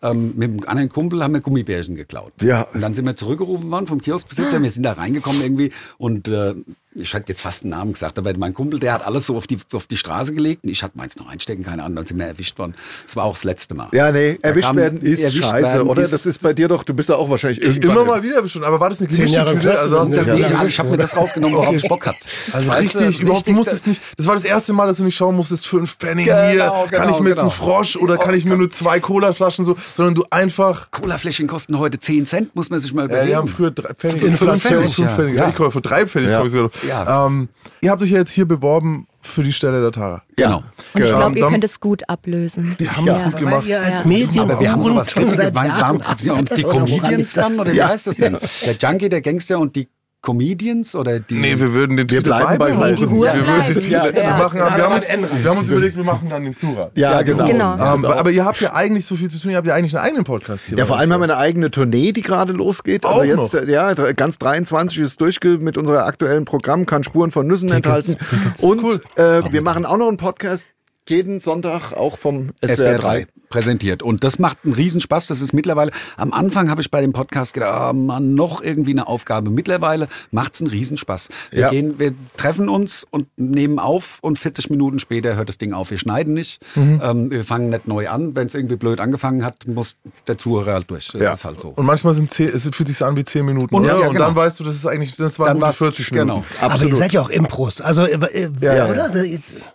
ähm, 0.00 0.34
mit 0.36 0.50
einem 0.50 0.60
anderen 0.68 0.88
Kumpel 0.90 1.20
haben 1.22 1.34
wir 1.34 1.40
Gummibärchen 1.40 1.96
geklaut. 1.96 2.32
Ja. 2.40 2.62
Und 2.72 2.80
dann 2.80 2.94
sind 2.94 3.04
wir 3.04 3.16
zurückgerufen 3.16 3.68
worden 3.70 3.88
vom 3.88 4.00
Kioskbesitzer. 4.00 4.62
Wir 4.62 4.70
sind 4.70 4.84
da 4.84 4.92
reingekommen 4.92 5.42
irgendwie 5.42 5.72
und 5.98 6.28
äh, 6.28 6.54
ich 6.98 7.14
hätte 7.14 7.26
jetzt 7.32 7.40
fast 7.40 7.62
einen 7.62 7.70
Namen 7.70 7.92
gesagt, 7.92 8.18
aber 8.18 8.32
mein 8.36 8.54
Kumpel, 8.54 8.78
der 8.80 8.92
hat 8.92 9.06
alles 9.06 9.26
so 9.26 9.36
auf 9.36 9.46
die, 9.46 9.58
auf 9.72 9.86
die 9.86 9.96
Straße 9.96 10.34
gelegt 10.34 10.64
und 10.64 10.70
ich 10.70 10.82
hatte 10.82 10.96
meins 10.98 11.16
noch 11.16 11.28
einstecken, 11.28 11.64
keine 11.64 11.82
Ahnung, 11.84 11.96
dann 11.96 12.06
sind 12.06 12.18
wir 12.18 12.26
erwischt 12.26 12.58
worden. 12.58 12.74
Das 13.06 13.16
war 13.16 13.24
auch 13.24 13.34
das 13.34 13.44
letzte 13.44 13.74
Mal. 13.74 13.88
Ja, 13.92 14.10
nee, 14.12 14.38
erwischt 14.42 14.66
kam- 14.66 14.76
werden 14.76 15.00
ist 15.02 15.20
erwischt 15.20 15.44
scheiße, 15.44 15.72
werden 15.78 15.88
oder? 15.88 16.02
ist- 16.02 16.12
das 16.12 16.26
ist 16.26 16.42
bei 16.42 16.52
dir 16.52 16.68
doch, 16.68 16.82
du 16.84 16.94
bist 16.94 17.08
ja 17.08 17.16
auch 17.16 17.30
wahrscheinlich 17.30 17.58
Ich 17.60 17.76
irgendwann 17.76 17.96
immer 17.96 18.04
mal 18.04 18.22
wieder 18.22 18.42
bestimmt, 18.42 18.64
aber 18.64 18.80
war 18.80 18.90
das 18.90 18.98
eine 19.00 19.08
gemischte 19.08 19.36
Jahre 19.36 19.54
Tüte? 19.54 19.78
Also 19.78 19.96
das 19.96 20.08
Nee, 20.26 20.66
ich 20.66 20.78
habe 20.78 20.90
mir 20.90 20.96
das 20.96 21.16
rausgenommen, 21.16 21.56
worauf 21.56 21.74
ich 21.74 21.88
Bock 21.88 22.06
hat. 22.06 22.16
Also 22.52 22.68
Weißt 22.68 22.94
du, 22.94 22.98
richtig, 23.00 23.20
überhaupt, 23.20 23.46
du 23.46 23.50
richtig, 23.50 23.54
musstest 23.54 23.86
nicht, 23.86 24.02
das 24.16 24.26
war 24.26 24.34
das 24.34 24.44
erste 24.44 24.72
Mal, 24.72 24.86
dass 24.86 24.96
du 24.98 25.04
nicht 25.04 25.16
schauen 25.16 25.36
musstest, 25.36 25.66
fünf 25.66 25.96
Pfennig 25.96 26.26
Genau, 26.26 26.48
hier, 26.50 26.58
kann 26.58 26.88
genau, 26.90 27.10
ich 27.14 27.20
mir 27.20 27.28
jetzt 27.30 27.38
einen 27.38 27.48
genau. 27.48 27.50
Frosch 27.50 27.96
oder 27.96 28.16
kann 28.18 28.34
ich 28.34 28.44
mir 28.44 28.56
nur 28.56 28.70
zwei 28.70 29.00
Colaflaschen 29.00 29.64
so, 29.64 29.76
sondern 29.96 30.14
du 30.14 30.24
einfach, 30.30 30.90
Colafläschchen 30.90 31.46
kosten 31.46 31.78
heute 31.78 31.98
10 32.00 32.26
Cent, 32.26 32.54
muss 32.56 32.70
man 32.70 32.78
sich 32.80 32.92
mal 32.92 33.04
überlegen. 33.06 33.28
die 33.28 33.36
haben 33.36 33.48
früher 33.48 33.70
drei 33.70 33.94
Pfennig, 33.94 34.22
Inflation, 34.22 34.82
fünf 34.82 34.98
ja. 34.98 35.14
Pfennig, 35.16 35.34
Ja. 35.36 35.48
ich 35.48 35.54
komme 35.54 35.70
für 35.70 35.80
drei 35.80 36.06
Pfennig, 36.06 36.30
Ja. 36.30 36.42
Ja. 36.88 37.26
Ähm, 37.26 37.48
ihr 37.80 37.90
habt 37.90 38.02
euch 38.02 38.10
ja 38.10 38.18
jetzt 38.18 38.32
hier 38.32 38.46
beworben 38.46 39.06
für 39.20 39.42
die 39.42 39.52
Stelle 39.52 39.80
der 39.82 39.92
Tara. 39.92 40.22
genau. 40.36 40.58
Und 40.94 41.04
ich 41.04 41.10
Ähm, 41.10 41.16
glaube, 41.16 41.38
ihr 41.38 41.42
dann- 41.44 41.52
könnt 41.52 41.64
es 41.64 41.80
gut 41.80 42.08
ablösen. 42.08 42.76
Die 42.80 42.88
haben 42.88 43.06
es 43.08 43.22
gut 43.22 43.34
Weil 43.34 43.40
gemacht. 43.40 43.66
ihr 43.66 43.80
als 43.80 44.00
Ja. 44.00 44.06
Medien 44.06 44.38
Aber 44.50 44.60
wir 44.60 44.72
haben 44.72 44.82
sowas 44.82 45.14
Jahren 45.14 46.00
warum- 46.00 46.38
Und 46.38 46.56
die 46.56 46.62
Comedians 46.62 47.32
dann? 47.34 47.58
Oder 47.60 47.72
wie 47.72 47.82
heißt 47.82 48.06
das 48.06 48.16
denn? 48.16 48.38
Der 48.64 48.74
Junkie, 48.80 49.08
der 49.08 49.20
Gangster 49.20 49.58
und 49.58 49.76
die 49.76 49.88
Comedians? 50.20 50.94
Oder 50.94 51.20
die 51.20 51.34
Nee, 51.34 51.58
wir 51.58 51.72
würden 51.72 51.96
den 51.96 52.10
Wir 52.10 52.18
Titel 52.18 52.30
bleiben 52.30 52.58
bei 52.58 52.70
beibehalten. 52.70 53.02
Wir 53.02 53.10
würden 53.10 53.66
den. 53.68 53.74
Titel, 53.78 53.92
Ja, 53.92 54.04
wir, 54.12 54.22
ja. 54.22 54.36
machen, 54.36 54.58
wir, 54.58 54.70
haben 54.70 54.94
uns, 54.94 55.08
wir 55.08 55.50
haben 55.50 55.58
uns 55.58 55.70
überlegt, 55.70 55.96
wir 55.96 56.04
machen 56.04 56.28
dann 56.28 56.44
den 56.44 56.54
Plural. 56.54 56.90
Ja, 56.94 57.22
genau. 57.22 57.46
Genau. 57.46 57.94
Ähm, 57.94 58.04
aber 58.04 58.30
ihr 58.30 58.44
habt 58.44 58.60
ja 58.60 58.74
eigentlich 58.74 59.06
so 59.06 59.16
viel 59.16 59.30
zu 59.30 59.38
tun, 59.38 59.52
ihr 59.52 59.56
habt 59.56 59.66
ja 59.66 59.74
eigentlich 59.74 59.96
einen 59.96 60.04
eigenen 60.04 60.24
Podcast 60.24 60.66
hier. 60.66 60.76
Ja, 60.78 60.86
vor 60.86 60.98
allem 60.98 61.12
haben 61.12 61.20
wir 61.20 61.24
eine 61.24 61.36
eigene 61.36 61.70
Tournee, 61.70 62.12
die 62.12 62.22
gerade 62.22 62.52
losgeht. 62.52 63.04
Auch 63.06 63.20
Also 63.20 63.24
jetzt, 63.24 63.54
noch? 63.54 63.62
äh, 63.62 63.70
ja, 63.70 63.94
ganz 63.94 64.38
23 64.38 64.98
ist 64.98 65.20
durchge 65.20 65.58
mit 65.58 65.78
unserem 65.78 65.98
aktuellen 65.98 66.44
Programm, 66.44 66.84
kann 66.84 67.04
Spuren 67.04 67.30
von 67.30 67.46
Nüssen 67.46 67.70
enthalten. 67.70 68.16
Und 68.60 68.84
äh, 69.16 69.42
wir 69.52 69.62
machen 69.62 69.86
auch 69.86 69.98
noch 69.98 70.08
einen 70.08 70.16
Podcast 70.16 70.68
jeden 71.08 71.40
Sonntag 71.40 71.92
auch 71.92 72.18
vom 72.18 72.50
SWR 72.64 72.98
3. 72.98 73.26
präsentiert. 73.48 74.02
Und 74.02 74.24
das 74.24 74.38
macht 74.38 74.58
einen 74.64 74.74
Riesenspaß. 74.74 75.26
Das 75.26 75.40
ist 75.40 75.52
mittlerweile, 75.52 75.90
am 76.16 76.32
Anfang 76.32 76.70
habe 76.70 76.80
ich 76.80 76.90
bei 76.90 77.00
dem 77.00 77.12
Podcast 77.12 77.54
gedacht, 77.54 77.72
ah, 77.72 77.92
Mann, 77.92 78.34
noch 78.34 78.62
irgendwie 78.62 78.90
eine 78.92 79.06
Aufgabe. 79.06 79.50
Mittlerweile 79.50 80.08
macht 80.30 80.54
es 80.54 80.60
einen 80.60 80.70
Riesenspaß. 80.70 81.28
Wir, 81.50 81.60
Ja. 81.60 81.70
gehen, 81.70 81.98
wir 81.98 82.14
treffen 82.36 82.68
uns 82.68 83.06
und 83.10 83.26
nehmen 83.36 83.78
auf 83.78 84.18
und 84.22 84.38
40 84.38 84.70
Minuten 84.70 84.98
später 84.98 85.36
hört 85.36 85.48
das 85.48 85.58
Ding 85.58 85.72
auf. 85.72 85.90
Wir 85.90 85.98
schneiden 85.98 86.34
nicht. 86.34 86.60
Mhm. 86.74 87.00
Ähm, 87.02 87.30
wir 87.30 87.44
fangen 87.44 87.70
nicht 87.70 87.88
neu 87.88 88.08
an. 88.08 88.34
Wenn 88.36 88.46
es 88.46 88.54
irgendwie 88.54 88.76
blöd 88.76 89.00
angefangen 89.00 89.44
hat, 89.44 89.66
muss 89.66 89.96
der 90.26 90.38
Zuhörer 90.38 90.74
halt 90.74 90.90
durch. 90.90 91.08
Das 91.12 91.20
Ja. 91.20 91.32
ist 91.34 91.44
halt 91.44 91.60
so. 91.60 91.68
Und 91.70 91.86
manchmal 91.86 92.14
sind 92.14 92.30
zehn, 92.32 92.48
es 92.48 92.62
fühlt 92.72 92.88
sich 92.88 92.98
so 92.98 93.04
an 93.04 93.16
wie 93.16 93.24
10 93.24 93.44
Minuten, 93.46 93.74
Und- 93.74 93.84
oder? 93.84 93.98
ja, 94.00 94.06
und 94.08 94.12
genau. 94.14 94.26
dann 94.26 94.36
weißt 94.36 94.60
du, 94.60 94.64
das 94.64 94.74
ist 94.76 94.86
eigentlich, 94.86 95.16
das 95.16 95.38
waren 95.38 95.46
Dann 95.48 95.56
gute 95.56 95.66
war's- 95.66 95.76
40 95.76 96.10
Minuten. 96.12 96.28
genau. 96.28 96.44
Aber 96.60 96.84
ihr 96.84 96.96
seid 96.96 97.12
ja 97.12 97.20
auch 97.20 97.30
Impros. 97.30 97.80
Also, 97.80 98.02
äh, 98.04 98.18
Ja, 98.60 98.86
oder? 98.88 99.14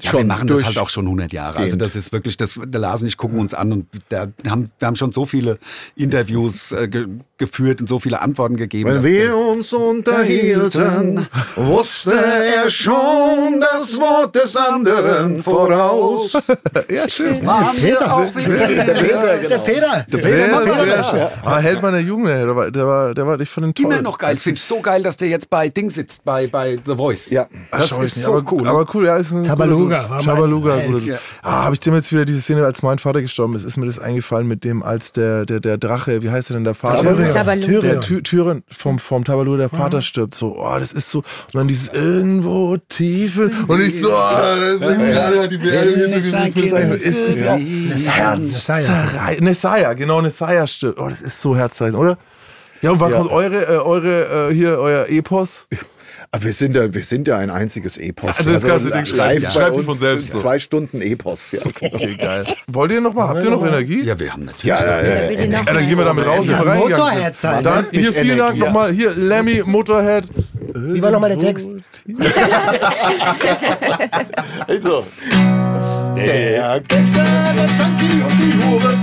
Ja, 0.01 0.13
wir 0.13 0.25
machen 0.25 0.47
das 0.47 0.63
halt 0.63 0.77
auch 0.77 0.89
schon 0.89 1.05
100 1.07 1.33
Jahre. 1.33 1.57
Also 1.59 1.75
das 1.75 1.95
ist 1.95 2.11
wirklich, 2.11 2.37
das, 2.37 2.59
der 2.63 2.79
Lars 2.81 3.01
und 3.01 3.07
ich 3.07 3.17
gucken 3.17 3.39
uns 3.39 3.53
an 3.53 3.62
und 3.71 3.87
da 4.09 4.27
haben, 4.47 4.71
wir 4.77 4.87
haben 4.87 4.95
schon 4.95 5.11
so 5.11 5.25
viele 5.25 5.59
Interviews 5.95 6.71
äh, 6.71 7.07
geführt 7.43 7.81
und 7.81 7.87
so 7.87 7.99
viele 7.99 8.21
Antworten 8.21 8.55
gegeben. 8.55 8.89
Wenn 8.89 9.03
wir 9.03 9.35
uns 9.37 9.73
unterhielten, 9.73 11.27
wusste 11.55 12.13
er 12.13 12.69
schon 12.69 13.59
das 13.59 13.99
Wort 13.99 14.35
des 14.35 14.55
anderen 14.55 15.41
voraus. 15.41 16.37
Ja, 16.89 17.09
schön. 17.09 17.45
waren 17.45 17.75
wir 17.81 18.13
auch 18.13 18.35
wieder. 18.35 18.67
Der 19.47 19.57
Peter. 19.59 20.05
Der 20.11 20.17
Peter 20.17 20.47
macht 20.47 20.63
Sehr, 20.63 20.73
wieder 20.73 20.85
sehr 20.85 20.97
das. 20.97 21.09
schön. 21.09 21.27
Aber 21.43 21.59
Held 21.59 21.81
meiner 21.81 21.99
Jugend, 21.99 22.27
ey, 22.29 22.45
der 22.45 22.55
war, 22.55 22.71
der 22.71 22.87
war, 22.87 23.13
der 23.13 23.27
war, 23.27 23.39
ich 23.39 23.49
fand 23.49 23.67
den 23.67 23.73
toll. 23.75 23.91
Immer 23.91 24.01
noch 24.01 24.17
geil. 24.17 24.35
Finde 24.37 24.57
ich 24.57 24.63
so 24.63 24.79
geil, 24.81 25.01
dass 25.03 25.17
der 25.17 25.29
jetzt 25.29 25.49
bei 25.49 25.69
Ding 25.69 25.89
sitzt, 25.89 26.23
bei, 26.25 26.47
bei 26.47 26.77
The 26.85 26.95
Voice. 26.95 27.29
Ja. 27.29 27.47
das 27.71 27.91
ich 27.91 27.91
ist 27.91 27.99
nicht, 28.17 28.25
so 28.25 28.35
aber, 28.35 28.51
cool. 28.51 28.67
Aber 28.67 28.85
cool, 28.93 29.05
ja, 29.05 29.17
ist 29.17 29.31
ein 29.31 29.43
Tabaluga 29.43 30.19
Tabaluga. 30.23 30.77
Ja. 31.05 31.17
Ah, 31.41 31.63
habe 31.65 31.73
ich 31.75 31.79
dem 31.79 31.93
jetzt 31.95 32.11
wieder 32.11 32.25
diese 32.25 32.41
Szene, 32.41 32.65
als 32.65 32.83
mein 32.83 32.99
Vater 32.99 33.21
gestorben 33.21 33.55
ist, 33.55 33.63
ist 33.63 33.77
mir 33.77 33.85
das 33.85 33.99
eingefallen 33.99 34.47
mit 34.47 34.63
dem, 34.63 34.83
als 34.83 35.11
der, 35.13 35.45
der, 35.45 35.59
der 35.59 35.77
Drache, 35.77 36.21
wie 36.23 36.29
heißt 36.29 36.49
der 36.49 36.57
denn, 36.57 36.63
der 36.63 36.75
Vater? 36.75 37.01
Tyrion. 37.01 37.32
Tabaluga. 37.33 37.81
Der 37.81 38.01
Tü 38.01 38.21
Türen 38.23 38.63
vom, 38.69 38.99
vom 38.99 39.23
Tabaluga, 39.23 39.57
der 39.57 39.69
Vater 39.69 40.01
stirbt. 40.01 40.35
So, 40.35 40.55
oh, 40.57 40.75
das 40.79 40.91
ist 40.93 41.09
so. 41.09 41.19
Und 41.19 41.25
dann 41.53 41.67
dieses 41.67 41.89
irgendwo 41.89 42.77
Tiefe. 42.89 43.51
Und 43.67 43.81
ich 43.81 44.01
so, 44.01 44.09
oh, 44.11 44.19
das 44.19 44.73
ist 44.75 44.79
gerade 44.99 45.47
die 45.49 45.57
Beerdigung. 45.57 46.11
Ist 46.93 47.15
ist 47.15 47.37
ja 47.37 47.57
Messiah, 47.57 48.35
Messiah. 48.37 48.79
Zerrei- 48.81 49.41
Nessaya, 49.41 49.93
genau, 49.93 50.21
Nessaya 50.21 50.67
stirbt. 50.67 50.99
Oh, 50.99 51.09
das 51.09 51.21
ist 51.21 51.41
so 51.41 51.55
herzzeichen, 51.55 51.95
oder? 51.95 52.17
Ja, 52.81 52.91
und 52.91 52.99
wann 52.99 53.11
Ja. 53.11 53.17
kommt 53.19 53.31
eure, 53.31 53.63
äh, 53.65 53.77
eure, 53.77 54.49
äh, 54.49 54.53
hier, 54.53 54.77
euer 54.79 55.05
Epos? 55.09 55.67
Aber 56.35 56.45
wir 56.45 56.53
sind 56.53 56.75
ja, 56.75 56.91
wir 56.91 57.03
sind 57.03 57.27
ja 57.27 57.37
ein 57.37 57.51
einziges 57.51 57.95
Epos. 57.99 58.39
Also 58.39 58.53
das 58.53 58.63
ganze 58.65 58.89
Ding 58.89 59.05
schreibt- 59.05 59.51
schreibt 59.53 59.75
sich 59.75 59.85
von 59.85 59.95
selbst 59.95 60.31
so. 60.31 60.39
Zwei 60.41 60.57
Stunden 60.57 60.99
Epos, 61.03 61.51
ja. 61.51 61.59
Okay, 61.63 62.15
geil. 62.19 62.43
Wollt 62.67 62.91
ihr 62.91 63.01
noch 63.01 63.13
mal? 63.13 63.27
Habt 63.27 63.43
ihr 63.43 63.51
noch 63.51 63.63
Energie? 63.63 64.01
Ja, 64.03 64.19
wir 64.19 64.33
haben 64.33 64.45
natürlich. 64.45 64.63
Ja, 64.63 64.83
ja, 64.83 65.01
ja. 65.03 65.29
Ja, 65.31 65.63
dann 65.63 65.87
gehen 65.87 65.95
wir 65.95 66.05
damit 66.05 66.25
raus, 66.25 66.47
wenn 66.47 66.57
wir 66.59 66.65
Ja, 66.65 66.75
Motorhead 66.75 67.37
sein. 67.39 67.63
Dann 67.63 67.81
Nennt 67.83 67.91
mich 67.93 68.01
hier 68.01 68.13
vielen 68.13 68.37
Dank 68.39 68.57
nochmal. 68.57 68.91
Hier, 68.91 69.11
Lemmy, 69.13 69.61
Motorhead. 69.63 70.27
Wie 70.73 70.99
war 71.03 71.11
nochmal 71.11 71.29
der 71.29 71.37
Text? 71.39 71.69
Also. 74.67 75.05
Der 76.15 76.81
Gangster, 76.87 77.23
der 77.23 77.65
Junkie 77.65 78.23
und 78.23 78.39
die 78.39 78.53
Hure. 78.65 78.93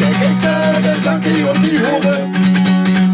Der 0.00 0.10
Gangster, 0.26 0.72
der 0.82 0.96
Junkie 1.12 1.42
und 1.44 1.62
die 1.62 1.78
Hure. 1.78 2.71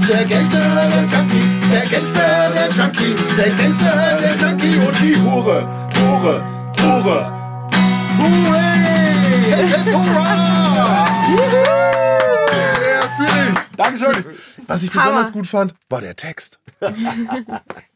Der 0.08 0.24
Gangster, 0.24 0.58
der 0.58 1.02
Junkie, 1.02 1.70
der 1.70 1.82
Gangster, 1.82 2.50
der 2.54 2.68
Junkie, 2.70 3.14
der 3.36 3.50
Gangster, 3.50 4.16
der 4.18 4.36
Junkie 4.36 4.78
und 4.78 5.00
die 5.00 5.14
Hure. 5.20 5.68
Hure, 6.00 6.42
Hure. 6.80 7.32
Hooray! 8.16 8.72
Hurra! 9.92 11.06
Ja, 12.80 13.08
fühl 13.18 13.52
ich. 13.52 13.76
Dankeschön. 13.76 14.36
Was 14.66 14.82
ich 14.82 14.90
besonders 14.90 15.30
gut 15.30 15.46
fand, 15.46 15.74
war 15.90 16.00
der 16.00 16.16
Text. 16.16 16.58